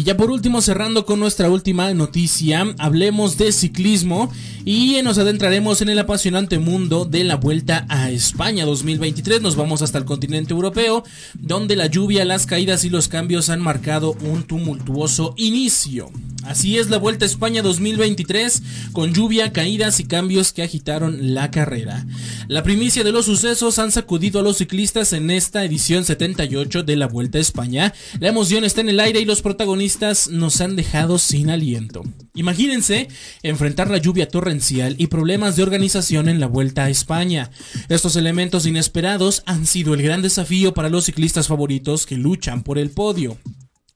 Y 0.00 0.02
ya 0.02 0.16
por 0.16 0.30
último, 0.30 0.62
cerrando 0.62 1.04
con 1.04 1.20
nuestra 1.20 1.50
última 1.50 1.92
noticia, 1.92 2.74
hablemos 2.78 3.36
de 3.36 3.52
ciclismo 3.52 4.32
y 4.64 4.96
nos 5.04 5.18
adentraremos 5.18 5.82
en 5.82 5.90
el 5.90 5.98
apasionante 5.98 6.58
mundo 6.58 7.04
de 7.04 7.22
la 7.22 7.36
Vuelta 7.36 7.84
a 7.90 8.10
España 8.10 8.64
2023. 8.64 9.42
Nos 9.42 9.56
vamos 9.56 9.82
hasta 9.82 9.98
el 9.98 10.06
continente 10.06 10.54
europeo, 10.54 11.04
donde 11.34 11.76
la 11.76 11.84
lluvia, 11.84 12.24
las 12.24 12.46
caídas 12.46 12.86
y 12.86 12.88
los 12.88 13.08
cambios 13.08 13.50
han 13.50 13.60
marcado 13.60 14.16
un 14.22 14.44
tumultuoso 14.44 15.34
inicio. 15.36 16.10
Así 16.44 16.78
es 16.78 16.88
la 16.90 16.98
Vuelta 16.98 17.24
a 17.24 17.28
España 17.28 17.62
2023, 17.62 18.62
con 18.92 19.12
lluvia, 19.12 19.52
caídas 19.52 20.00
y 20.00 20.04
cambios 20.04 20.52
que 20.52 20.62
agitaron 20.62 21.34
la 21.34 21.50
carrera. 21.50 22.06
La 22.48 22.62
primicia 22.62 23.04
de 23.04 23.12
los 23.12 23.26
sucesos 23.26 23.78
han 23.78 23.92
sacudido 23.92 24.40
a 24.40 24.42
los 24.42 24.58
ciclistas 24.58 25.12
en 25.12 25.30
esta 25.30 25.64
edición 25.64 26.04
78 26.04 26.82
de 26.82 26.96
la 26.96 27.06
Vuelta 27.08 27.38
a 27.38 27.40
España. 27.40 27.92
La 28.18 28.28
emoción 28.28 28.64
está 28.64 28.80
en 28.80 28.88
el 28.88 29.00
aire 29.00 29.20
y 29.20 29.24
los 29.24 29.42
protagonistas 29.42 30.28
nos 30.28 30.60
han 30.60 30.76
dejado 30.76 31.18
sin 31.18 31.50
aliento. 31.50 32.02
Imagínense 32.34 33.08
enfrentar 33.42 33.90
la 33.90 33.98
lluvia 33.98 34.28
torrencial 34.28 34.94
y 34.98 35.08
problemas 35.08 35.56
de 35.56 35.62
organización 35.62 36.28
en 36.28 36.40
la 36.40 36.46
Vuelta 36.46 36.84
a 36.84 36.90
España. 36.90 37.50
Estos 37.88 38.16
elementos 38.16 38.66
inesperados 38.66 39.42
han 39.46 39.66
sido 39.66 39.94
el 39.94 40.02
gran 40.02 40.22
desafío 40.22 40.72
para 40.72 40.88
los 40.88 41.04
ciclistas 41.04 41.48
favoritos 41.48 42.06
que 42.06 42.16
luchan 42.16 42.62
por 42.62 42.78
el 42.78 42.90
podio. 42.90 43.36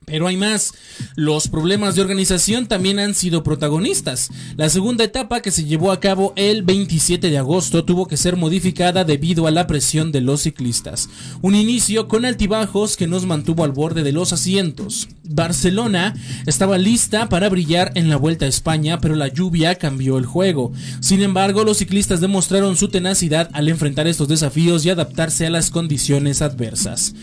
Pero 0.07 0.27
hay 0.27 0.37
más. 0.37 0.75
Los 1.17 1.49
problemas 1.49 1.95
de 1.95 2.03
organización 2.03 2.67
también 2.67 2.99
han 2.99 3.15
sido 3.15 3.43
protagonistas. 3.43 4.31
La 4.57 4.69
segunda 4.69 5.05
etapa 5.05 5.41
que 5.41 5.51
se 5.51 5.65
llevó 5.65 5.93
a 5.93 6.01
cabo 6.01 6.33
el 6.37 6.63
27 6.63 7.31
de 7.31 7.39
agosto 7.39 7.85
tuvo 7.85 8.07
que 8.07 8.17
ser 8.17 8.37
modificada 8.37 9.05
debido 9.05 9.47
a 9.47 9.51
la 9.51 9.67
presión 9.67 10.13
de 10.13 10.21
los 10.21 10.43
ciclistas. 10.43 11.09
Un 11.43 11.55
inicio 11.55 12.09
con 12.09 12.25
altibajos 12.25 12.97
que 12.97 13.07
nos 13.07 13.27
mantuvo 13.27 13.65
al 13.65 13.73
borde 13.73 14.03
de 14.03 14.13
los 14.13 14.33
asientos. 14.33 15.09
Barcelona 15.25 16.15
estaba 16.47 16.79
lista 16.79 17.29
para 17.29 17.49
brillar 17.49 17.93
en 17.95 18.09
la 18.09 18.17
Vuelta 18.17 18.45
a 18.45 18.49
España, 18.49 19.01
pero 19.01 19.17
la 19.17 19.29
lluvia 19.29 19.77
cambió 19.77 20.19
el 20.19 20.27
juego. 20.27 20.73
Sin 21.01 21.23
embargo, 21.23 21.65
los 21.65 21.79
ciclistas 21.79 22.21
demostraron 22.21 22.77
su 22.77 22.89
tenacidad 22.89 23.49
al 23.53 23.69
enfrentar 23.69 24.07
estos 24.07 24.29
desafíos 24.29 24.85
y 24.85 24.91
adaptarse 24.91 25.47
a 25.47 25.51
las 25.51 25.71
condiciones 25.71 26.43
adversas. 26.43 27.15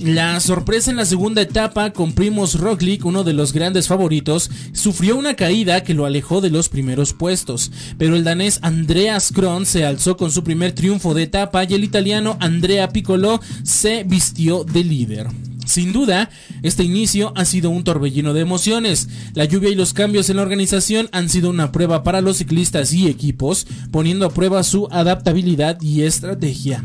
La 0.00 0.40
sorpresa 0.40 0.90
en 0.90 0.96
la 0.96 1.04
segunda 1.04 1.42
etapa 1.42 1.92
con 1.92 2.12
Primos 2.12 2.58
Roglic, 2.58 3.04
uno 3.04 3.22
de 3.22 3.32
los 3.32 3.52
grandes 3.52 3.86
favoritos, 3.86 4.50
sufrió 4.72 5.16
una 5.16 5.34
caída 5.36 5.84
que 5.84 5.94
lo 5.94 6.04
alejó 6.04 6.40
de 6.40 6.50
los 6.50 6.68
primeros 6.68 7.12
puestos, 7.12 7.70
pero 7.96 8.16
el 8.16 8.24
danés 8.24 8.58
Andreas 8.62 9.32
Kron 9.32 9.66
se 9.66 9.84
alzó 9.84 10.16
con 10.16 10.32
su 10.32 10.42
primer 10.42 10.72
triunfo 10.72 11.14
de 11.14 11.22
etapa 11.22 11.64
y 11.64 11.74
el 11.74 11.84
italiano 11.84 12.36
Andrea 12.40 12.88
Piccolo 12.90 13.40
se 13.62 14.04
vistió 14.04 14.64
de 14.64 14.84
líder. 14.84 15.28
Sin 15.64 15.92
duda, 15.92 16.28
este 16.62 16.84
inicio 16.84 17.32
ha 17.36 17.44
sido 17.44 17.70
un 17.70 17.84
torbellino 17.84 18.34
de 18.34 18.42
emociones. 18.42 19.08
La 19.34 19.46
lluvia 19.46 19.70
y 19.70 19.74
los 19.74 19.94
cambios 19.94 20.28
en 20.28 20.36
la 20.36 20.42
organización 20.42 21.08
han 21.12 21.28
sido 21.28 21.48
una 21.48 21.72
prueba 21.72 22.02
para 22.02 22.20
los 22.20 22.38
ciclistas 22.38 22.92
y 22.92 23.06
equipos, 23.06 23.66
poniendo 23.90 24.26
a 24.26 24.30
prueba 24.30 24.62
su 24.62 24.88
adaptabilidad 24.90 25.80
y 25.80 26.02
estrategia. 26.02 26.84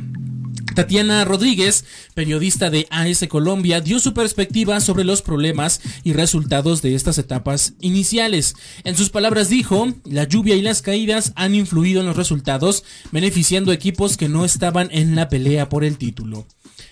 Tatiana 0.75 1.25
Rodríguez, 1.25 1.85
periodista 2.13 2.69
de 2.69 2.87
AS 2.89 3.25
Colombia, 3.27 3.81
dio 3.81 3.99
su 3.99 4.13
perspectiva 4.13 4.79
sobre 4.79 5.03
los 5.03 5.21
problemas 5.21 5.81
y 6.03 6.13
resultados 6.13 6.81
de 6.81 6.95
estas 6.95 7.17
etapas 7.17 7.73
iniciales. 7.81 8.55
En 8.83 8.95
sus 8.95 9.09
palabras 9.09 9.49
dijo, 9.49 9.93
la 10.05 10.25
lluvia 10.25 10.55
y 10.55 10.61
las 10.61 10.81
caídas 10.81 11.33
han 11.35 11.55
influido 11.55 12.01
en 12.01 12.07
los 12.07 12.17
resultados, 12.17 12.83
beneficiando 13.11 13.71
equipos 13.71 14.17
que 14.17 14.29
no 14.29 14.45
estaban 14.45 14.89
en 14.91 15.15
la 15.15 15.29
pelea 15.29 15.69
por 15.69 15.83
el 15.83 15.97
título. 15.97 16.45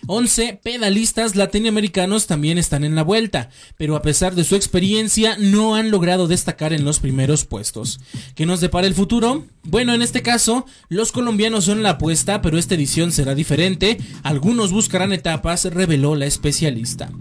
11 0.05 0.59
pedalistas 0.63 1.35
latinoamericanos 1.35 2.27
también 2.27 2.57
están 2.57 2.83
en 2.83 2.95
la 2.95 3.03
vuelta, 3.03 3.49
pero 3.77 3.95
a 3.95 4.01
pesar 4.01 4.35
de 4.35 4.43
su 4.43 4.55
experiencia 4.55 5.37
no 5.39 5.75
han 5.75 5.91
logrado 5.91 6.27
destacar 6.27 6.73
en 6.73 6.85
los 6.85 6.99
primeros 6.99 7.45
puestos. 7.45 7.99
¿Qué 8.35 8.45
nos 8.45 8.61
depara 8.61 8.87
el 8.87 8.93
futuro? 8.93 9.45
Bueno, 9.63 9.93
en 9.93 10.01
este 10.01 10.21
caso, 10.21 10.65
los 10.87 11.11
colombianos 11.11 11.65
son 11.65 11.83
la 11.83 11.91
apuesta, 11.91 12.41
pero 12.41 12.57
esta 12.57 12.75
edición 12.75 13.11
será 13.11 13.35
diferente. 13.35 13.97
Algunos 14.23 14.71
buscarán 14.71 15.11
etapas, 15.11 15.65
reveló 15.65 16.15
la 16.15 16.25
especialista. 16.25 17.11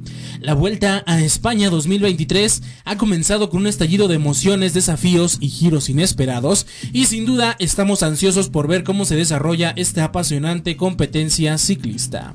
La 0.40 0.54
vuelta 0.54 1.02
a 1.06 1.20
España 1.20 1.70
2023 1.70 2.62
ha 2.84 2.96
comenzado 2.96 3.50
con 3.50 3.62
un 3.62 3.66
estallido 3.66 4.06
de 4.06 4.14
emociones, 4.14 4.74
desafíos 4.74 5.38
y 5.40 5.48
giros 5.48 5.88
inesperados, 5.88 6.66
y 6.92 7.06
sin 7.06 7.26
duda 7.26 7.56
estamos 7.58 8.02
ansiosos 8.02 8.48
por 8.48 8.68
ver 8.68 8.84
cómo 8.84 9.04
se 9.06 9.16
desarrolla 9.16 9.72
esta 9.76 10.04
apasionante 10.04 10.76
competencia 10.76 11.58
ciclista. 11.58 12.34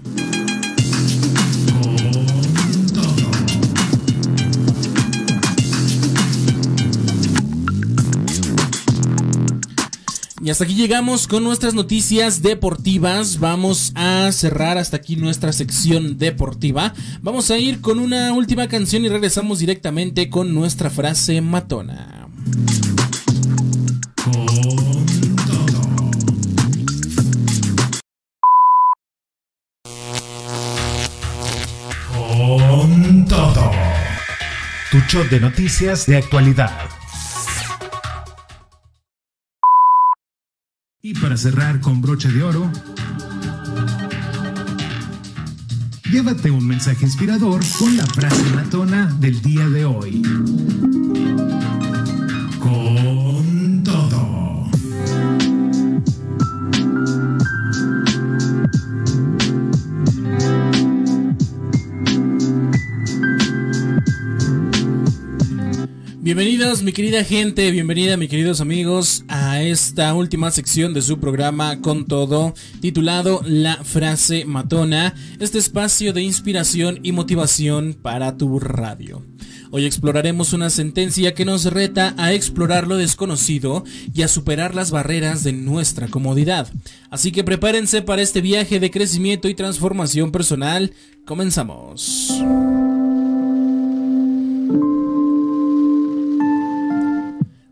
Y 10.44 10.50
hasta 10.50 10.64
aquí 10.64 10.74
llegamos 10.74 11.28
con 11.28 11.44
nuestras 11.44 11.76
noticias 11.76 12.42
deportivas. 12.42 13.39
Vamos 13.39 13.92
a 13.94 14.32
cerrar 14.32 14.80
hasta 14.80 14.98
aquí 14.98 15.16
nuestra 15.16 15.54
sección 15.54 16.18
deportiva. 16.18 16.96
Vamos 17.22 17.52
a 17.52 17.60
ir 17.60 17.80
con 17.80 18.00
una 18.00 18.34
última 18.34 18.68
canción 18.68 19.06
y 19.06 19.10
regresamos 19.10 19.60
directamente 19.60 20.32
con 20.32 20.56
nuestra 20.56 20.89
frase 20.89 21.42
matona. 21.42 22.28
Con 32.96 33.26
todo. 33.28 33.72
Tu 34.89 34.98
show 35.08 35.24
de 35.30 35.39
noticias 35.39 36.08
de 36.08 36.18
actualidad. 36.18 37.01
Para 41.32 41.40
cerrar 41.40 41.80
con 41.80 42.02
broche 42.02 42.30
de 42.30 42.44
oro, 42.44 42.70
llévate 46.12 46.52
un 46.52 46.68
mensaje 46.68 47.06
inspirador 47.06 47.62
con 47.80 47.96
la 47.96 48.06
frase 48.06 48.44
matona 48.54 49.06
del 49.18 49.42
día 49.42 49.70
de 49.70 49.86
hoy. 49.86 50.22
Con 52.60 53.82
todo. 53.82 54.41
Bienvenidos 66.24 66.84
mi 66.84 66.91
querida 66.91 67.24
gente, 67.24 67.72
bienvenida 67.72 68.15
mi 68.15 68.28
queridos 68.28 68.61
amigos 68.61 69.26
a 69.28 69.63
esta 69.63 70.13
última 70.13 70.51
sección 70.51 70.93
de 70.93 71.01
su 71.01 71.19
programa 71.19 71.82
con 71.82 72.05
todo 72.05 72.53
titulado 72.80 73.41
La 73.43 73.84
frase 73.84 74.45
matona, 74.45 75.15
este 75.39 75.57
espacio 75.57 76.13
de 76.13 76.22
inspiración 76.22 76.99
y 77.01 77.11
motivación 77.11 77.97
para 77.99 78.38
tu 78.38 78.59
radio. 78.59 79.26
Hoy 79.72 79.86
exploraremos 79.86 80.53
una 80.53 80.69
sentencia 80.69 81.34
que 81.34 81.43
nos 81.43 81.65
reta 81.65 82.13
a 82.19 82.34
explorar 82.34 82.86
lo 82.86 82.97
desconocido 82.97 83.84
y 84.13 84.22
a 84.22 84.28
superar 84.28 84.76
las 84.76 84.91
barreras 84.91 85.43
de 85.43 85.53
nuestra 85.53 86.07
comodidad. 86.07 86.72
Así 87.09 87.32
que 87.32 87.43
prepárense 87.43 88.03
para 88.03 88.22
este 88.22 88.41
viaje 88.41 88.80
de 88.80 88.91
crecimiento 88.91 89.49
y 89.49 89.55
transformación 89.55 90.32
personal. 90.32 90.93
Comenzamos. 91.26 92.43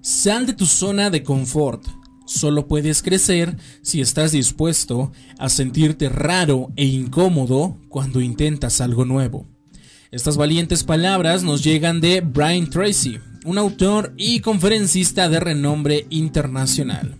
Sal 0.09 0.47
de 0.47 0.53
tu 0.53 0.65
zona 0.65 1.11
de 1.11 1.21
confort. 1.21 1.85
Solo 2.25 2.67
puedes 2.67 3.03
crecer 3.03 3.55
si 3.83 4.01
estás 4.01 4.31
dispuesto 4.31 5.11
a 5.37 5.49
sentirte 5.49 6.09
raro 6.09 6.71
e 6.75 6.85
incómodo 6.85 7.77
cuando 7.89 8.19
intentas 8.19 8.81
algo 8.81 9.05
nuevo. 9.05 9.45
Estas 10.09 10.35
valientes 10.35 10.83
palabras 10.83 11.43
nos 11.43 11.63
llegan 11.63 12.01
de 12.01 12.21
Brian 12.21 12.71
Tracy, 12.71 13.19
un 13.45 13.59
autor 13.59 14.15
y 14.17 14.39
conferencista 14.39 15.29
de 15.29 15.39
renombre 15.39 16.07
internacional. 16.09 17.15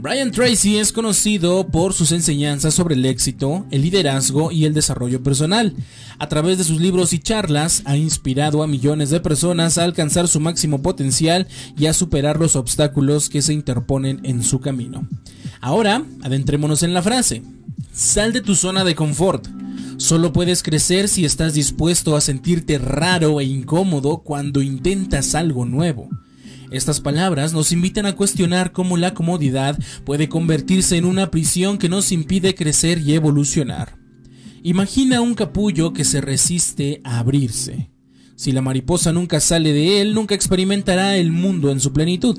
Brian 0.00 0.30
Tracy 0.30 0.78
es 0.78 0.92
conocido 0.92 1.66
por 1.66 1.92
sus 1.92 2.12
enseñanzas 2.12 2.72
sobre 2.72 2.94
el 2.94 3.04
éxito, 3.04 3.66
el 3.72 3.82
liderazgo 3.82 4.52
y 4.52 4.64
el 4.64 4.72
desarrollo 4.72 5.24
personal. 5.24 5.74
A 6.20 6.28
través 6.28 6.56
de 6.56 6.62
sus 6.62 6.80
libros 6.80 7.12
y 7.12 7.18
charlas 7.18 7.82
ha 7.84 7.96
inspirado 7.96 8.62
a 8.62 8.68
millones 8.68 9.10
de 9.10 9.18
personas 9.18 9.76
a 9.76 9.82
alcanzar 9.82 10.28
su 10.28 10.38
máximo 10.38 10.82
potencial 10.82 11.48
y 11.76 11.86
a 11.86 11.92
superar 11.94 12.38
los 12.38 12.54
obstáculos 12.54 13.28
que 13.28 13.42
se 13.42 13.52
interponen 13.52 14.20
en 14.22 14.44
su 14.44 14.60
camino. 14.60 15.04
Ahora, 15.60 16.04
adentrémonos 16.22 16.84
en 16.84 16.94
la 16.94 17.02
frase. 17.02 17.42
Sal 17.92 18.32
de 18.32 18.40
tu 18.40 18.54
zona 18.54 18.84
de 18.84 18.94
confort. 18.94 19.48
Solo 19.96 20.32
puedes 20.32 20.62
crecer 20.62 21.08
si 21.08 21.24
estás 21.24 21.54
dispuesto 21.54 22.14
a 22.14 22.20
sentirte 22.20 22.78
raro 22.78 23.40
e 23.40 23.44
incómodo 23.46 24.18
cuando 24.18 24.62
intentas 24.62 25.34
algo 25.34 25.64
nuevo. 25.64 26.08
Estas 26.70 27.00
palabras 27.00 27.52
nos 27.52 27.72
invitan 27.72 28.06
a 28.06 28.14
cuestionar 28.14 28.72
cómo 28.72 28.96
la 28.96 29.14
comodidad 29.14 29.78
puede 30.04 30.28
convertirse 30.28 30.96
en 30.96 31.06
una 31.06 31.30
prisión 31.30 31.78
que 31.78 31.88
nos 31.88 32.12
impide 32.12 32.54
crecer 32.54 32.98
y 32.98 33.14
evolucionar. 33.14 33.96
Imagina 34.62 35.20
un 35.20 35.34
capullo 35.34 35.92
que 35.92 36.04
se 36.04 36.20
resiste 36.20 37.00
a 37.04 37.20
abrirse. 37.20 37.90
Si 38.36 38.52
la 38.52 38.60
mariposa 38.60 39.12
nunca 39.12 39.40
sale 39.40 39.72
de 39.72 40.00
él, 40.00 40.14
nunca 40.14 40.34
experimentará 40.34 41.16
el 41.16 41.32
mundo 41.32 41.70
en 41.70 41.80
su 41.80 41.92
plenitud. 41.92 42.38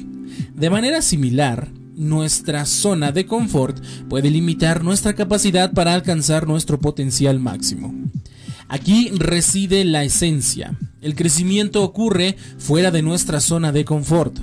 De 0.56 0.70
manera 0.70 1.02
similar, 1.02 1.72
nuestra 1.96 2.66
zona 2.66 3.12
de 3.12 3.26
confort 3.26 3.84
puede 4.08 4.30
limitar 4.30 4.84
nuestra 4.84 5.14
capacidad 5.14 5.74
para 5.74 5.94
alcanzar 5.94 6.48
nuestro 6.48 6.80
potencial 6.80 7.40
máximo. 7.40 7.94
Aquí 8.70 9.09
reside 9.15 9.84
la 9.84 10.03
esencia. 10.03 10.78
El 11.01 11.15
crecimiento 11.15 11.84
ocurre 11.84 12.38
fuera 12.59 12.91
de 12.91 13.01
nuestra 13.01 13.41
zona 13.41 13.72
de 13.72 13.84
confort. 13.84 14.38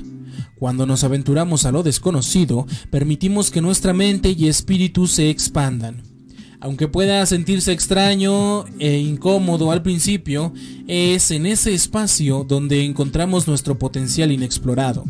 Cuando 0.58 0.84
nos 0.84 1.04
aventuramos 1.04 1.64
a 1.64 1.70
lo 1.70 1.84
desconocido, 1.84 2.66
permitimos 2.90 3.52
que 3.52 3.60
nuestra 3.60 3.92
mente 3.92 4.34
y 4.36 4.48
espíritu 4.48 5.06
se 5.06 5.30
expandan. 5.30 6.02
Aunque 6.60 6.88
pueda 6.88 7.24
sentirse 7.26 7.70
extraño 7.70 8.64
e 8.80 8.98
incómodo 8.98 9.70
al 9.70 9.82
principio, 9.82 10.52
es 10.88 11.30
en 11.30 11.46
ese 11.46 11.72
espacio 11.72 12.44
donde 12.48 12.84
encontramos 12.84 13.46
nuestro 13.46 13.78
potencial 13.78 14.32
inexplorado. 14.32 15.04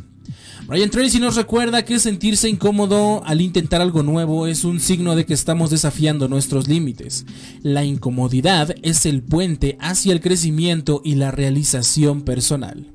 Brian 0.66 0.90
Tracy 0.90 1.20
nos 1.20 1.36
recuerda 1.36 1.84
que 1.84 1.99
sentirse 1.99 2.49
incómodo 2.49 3.22
al 3.24 3.40
intentar 3.40 3.80
algo 3.80 4.03
nuevo 4.03 4.47
es 4.47 4.64
un 4.64 4.80
signo 4.80 5.14
de 5.14 5.24
que 5.24 5.34
estamos 5.34 5.70
desafiando 5.70 6.28
nuestros 6.28 6.66
límites. 6.66 7.24
La 7.62 7.84
incomodidad 7.84 8.74
es 8.82 9.07
el 9.07 9.22
puente 9.22 9.76
hacia 9.80 10.12
el 10.12 10.20
crecimiento 10.20 11.03
y 11.05 11.14
la 11.14 11.30
realización 11.30 12.22
personal. 12.22 12.92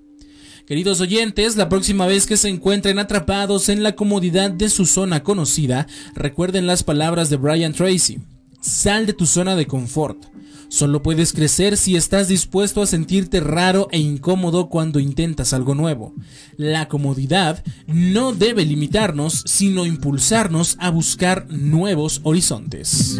Queridos 0.66 1.02
oyentes, 1.02 1.56
la 1.56 1.70
próxima 1.70 2.06
vez 2.06 2.26
que 2.26 2.38
se 2.38 2.49
encuentren 2.49 2.99
atrapados 2.99 3.68
en 3.70 3.84
la 3.84 3.95
comodidad 3.95 4.52
de 4.52 4.70
su 4.70 4.86
zona 4.86 5.24
conocida, 5.24 5.88
recuerden 6.14 6.68
las 6.68 6.84
palabras 6.84 7.30
de 7.30 7.38
Brian 7.38 7.74
Tracy. 7.74 8.20
Sal 8.62 9.07
de 9.07 9.14
tu 9.14 9.26
zona 9.26 9.55
de 9.55 9.66
confort. 9.66 10.26
Solo 10.70 11.01
puedes 11.01 11.34
crecer 11.34 11.76
si 11.78 11.95
estás 11.95 12.28
dispuesto 12.28 12.82
a 12.82 12.86
sentirte 12.86 13.39
raro 13.39 13.88
e 13.91 13.97
incómodo 13.97 14.70
cuando 14.70 14.99
intentas 14.99 15.51
algo 15.51 15.76
nuevo. 15.76 16.14
La 16.57 16.88
comodidad 16.88 17.64
no 17.88 18.32
debe 18.32 18.64
limitarnos, 18.64 19.43
sino 19.47 19.86
impulsarnos 19.86 20.78
a 20.80 20.91
buscar 20.91 21.47
nuevos 21.49 22.22
horizontes. 22.24 23.20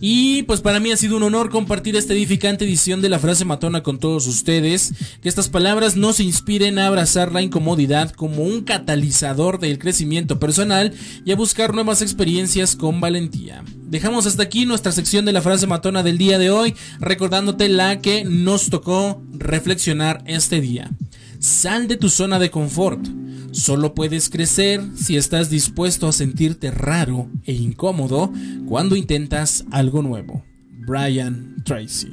Y 0.00 0.44
pues 0.44 0.60
para 0.60 0.78
mí 0.78 0.92
ha 0.92 0.96
sido 0.96 1.16
un 1.16 1.24
honor 1.24 1.50
compartir 1.50 1.96
esta 1.96 2.12
edificante 2.12 2.64
edición 2.64 3.02
de 3.02 3.08
la 3.08 3.18
frase 3.18 3.44
matona 3.44 3.82
con 3.82 3.98
todos 3.98 4.26
ustedes. 4.26 4.92
Que 5.20 5.28
estas 5.28 5.48
palabras 5.48 5.96
nos 5.96 6.20
inspiren 6.20 6.78
a 6.78 6.86
abrazar 6.86 7.32
la 7.32 7.42
incomodidad 7.42 8.12
como 8.12 8.42
un 8.42 8.62
catalizador 8.62 9.58
del 9.58 9.78
crecimiento 9.78 10.38
personal 10.38 10.94
y 11.24 11.32
a 11.32 11.36
buscar 11.36 11.74
nuevas 11.74 12.02
experiencias 12.02 12.76
con 12.76 13.00
valentía. 13.00 13.64
Dejamos 13.76 14.26
hasta 14.26 14.42
aquí 14.42 14.66
nuestra 14.66 14.92
sección 14.92 15.24
de 15.24 15.32
la 15.32 15.42
frase 15.42 15.66
matona 15.66 16.02
del 16.02 16.18
día 16.18 16.38
de 16.38 16.50
hoy, 16.50 16.74
recordándote 17.00 17.68
la 17.68 18.00
que 18.00 18.24
nos 18.24 18.70
tocó 18.70 19.22
reflexionar 19.32 20.22
este 20.26 20.60
día. 20.60 20.90
Sal 21.38 21.86
de 21.86 21.96
tu 21.96 22.08
zona 22.08 22.38
de 22.38 22.50
confort. 22.50 23.06
Solo 23.52 23.94
puedes 23.94 24.28
crecer 24.28 24.82
si 24.96 25.16
estás 25.16 25.50
dispuesto 25.50 26.08
a 26.08 26.12
sentirte 26.12 26.70
raro 26.70 27.30
e 27.44 27.52
incómodo 27.54 28.32
cuando 28.66 28.96
intentas 28.96 29.64
algo 29.70 30.02
nuevo. 30.02 30.44
Brian 30.86 31.56
Tracy. 31.64 32.12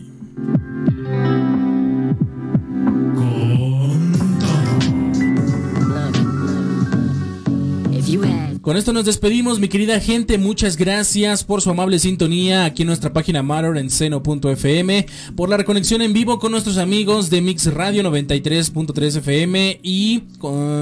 Con 8.65 8.77
esto 8.77 8.93
nos 8.93 9.05
despedimos, 9.05 9.59
mi 9.59 9.67
querida 9.67 9.99
gente. 9.99 10.39
Muchas 10.39 10.75
gracias 10.75 11.43
por 11.43 11.61
su 11.61 11.69
amable 11.69 11.99
sintonía 11.99 12.65
aquí 12.65 12.81
en 12.81 12.87
nuestra 12.87 13.13
página 13.13 13.43
Matter 13.43 13.77
en 13.77 13.91
seno.fm, 13.91 15.05
por 15.35 15.49
la 15.49 15.57
reconexión 15.57 16.01
en 16.01 16.13
vivo 16.13 16.39
con 16.39 16.51
nuestros 16.51 16.79
amigos 16.79 17.29
de 17.29 17.41
Mix 17.41 17.71
Radio 17.71 18.01
93.3 18.01 19.17
FM 19.17 19.81
y 19.83 20.23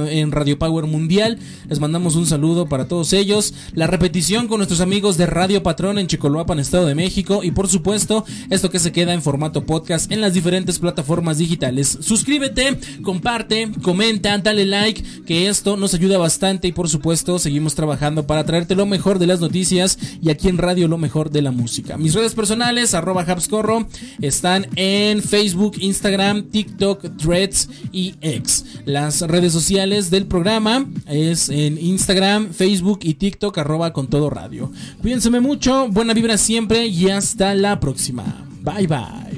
en 0.09 0.31
Radio 0.31 0.57
Power 0.57 0.85
Mundial. 0.85 1.39
Les 1.67 1.81
mandamos 1.81 2.15
un 2.15 2.25
saludo 2.25 2.69
para 2.69 2.87
todos 2.87 3.11
ellos. 3.11 3.53
La 3.73 3.87
repetición 3.87 4.47
con 4.47 4.59
nuestros 4.59 4.79
amigos 4.79 5.17
de 5.17 5.25
Radio 5.25 5.61
Patrón 5.61 5.97
en 5.97 6.07
Chicoloapan, 6.07 6.59
Estado 6.59 6.85
de 6.85 6.95
México. 6.95 7.43
Y 7.43 7.51
por 7.51 7.67
supuesto, 7.67 8.23
esto 8.49 8.69
que 8.69 8.79
se 8.79 8.93
queda 8.93 9.13
en 9.13 9.21
formato 9.21 9.65
podcast 9.65 10.09
en 10.09 10.21
las 10.21 10.33
diferentes 10.33 10.79
plataformas 10.79 11.37
digitales. 11.37 11.97
Suscríbete, 11.99 12.79
comparte, 13.01 13.69
comenta, 13.81 14.37
dale 14.37 14.65
like, 14.65 15.03
que 15.25 15.49
esto 15.49 15.75
nos 15.75 15.93
ayuda 15.93 16.17
bastante 16.17 16.69
y 16.69 16.71
por 16.71 16.87
supuesto 16.87 17.39
seguimos 17.39 17.72
trabajando 17.75 18.25
para 18.25 18.43
traerte 18.43 18.75
lo 18.75 18.85
mejor 18.85 19.19
de 19.19 19.27
las 19.27 19.39
noticias 19.39 19.97
y 20.21 20.29
aquí 20.29 20.49
en 20.49 20.57
radio 20.57 20.87
lo 20.87 20.97
mejor 20.97 21.29
de 21.29 21.41
la 21.41 21.51
música. 21.51 21.97
Mis 21.97 22.13
redes 22.13 22.33
personales, 22.33 22.93
arroba 22.93 23.23
Habscorro, 23.23 23.87
están 24.21 24.67
en 24.75 25.21
Facebook, 25.21 25.75
Instagram, 25.79 26.43
TikTok, 26.43 27.17
Threads 27.17 27.69
y 27.91 28.15
X. 28.21 28.65
Las 28.85 29.21
redes 29.21 29.51
sociales 29.51 30.09
del 30.09 30.25
programa 30.25 30.85
es 31.07 31.49
en 31.49 31.77
Instagram, 31.77 32.53
Facebook 32.53 32.99
y 33.03 33.15
TikTok, 33.15 33.57
arroba 33.57 33.93
con 33.93 34.07
todo 34.07 34.29
radio. 34.29 34.71
Cuídense 35.01 35.29
mucho, 35.39 35.87
buena 35.89 36.13
vibra 36.13 36.37
siempre 36.37 36.87
y 36.87 37.09
hasta 37.09 37.55
la 37.55 37.79
próxima. 37.79 38.45
Bye 38.61 38.87
bye. 38.87 39.33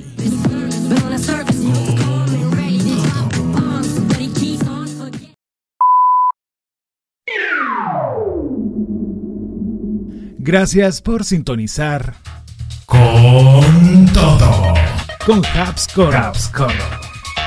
Gracias 10.46 11.02
por 11.02 11.24
sintonizar 11.24 12.14
con 12.86 14.06
todo. 14.14 14.76
Con 15.26 15.42
Habscore. 15.44 16.16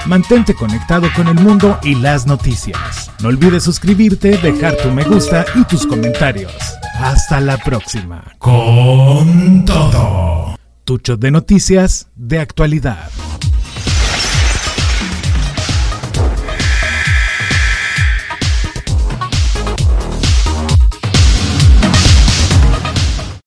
Mantente 0.07 0.53
conectado 0.53 1.07
con 1.15 1.29
el 1.29 1.37
mundo 1.37 1.79
y 1.85 1.95
las 1.95 2.27
noticias. 2.27 3.13
No 3.23 3.29
olvides 3.29 3.63
suscribirte, 3.63 4.37
dejar 4.39 4.77
tu 4.79 4.91
me 4.91 5.05
gusta 5.05 5.47
y 5.55 5.63
tus 5.63 5.87
comentarios. 5.87 6.53
Hasta 6.95 7.39
la 7.41 7.57
próxima. 7.59 8.35
Con 8.39 9.65
todo. 9.65 10.59
Tucho 10.83 11.17
de 11.17 11.31
noticias 11.31 12.09
de 12.17 12.41
actualidad. 12.41 13.11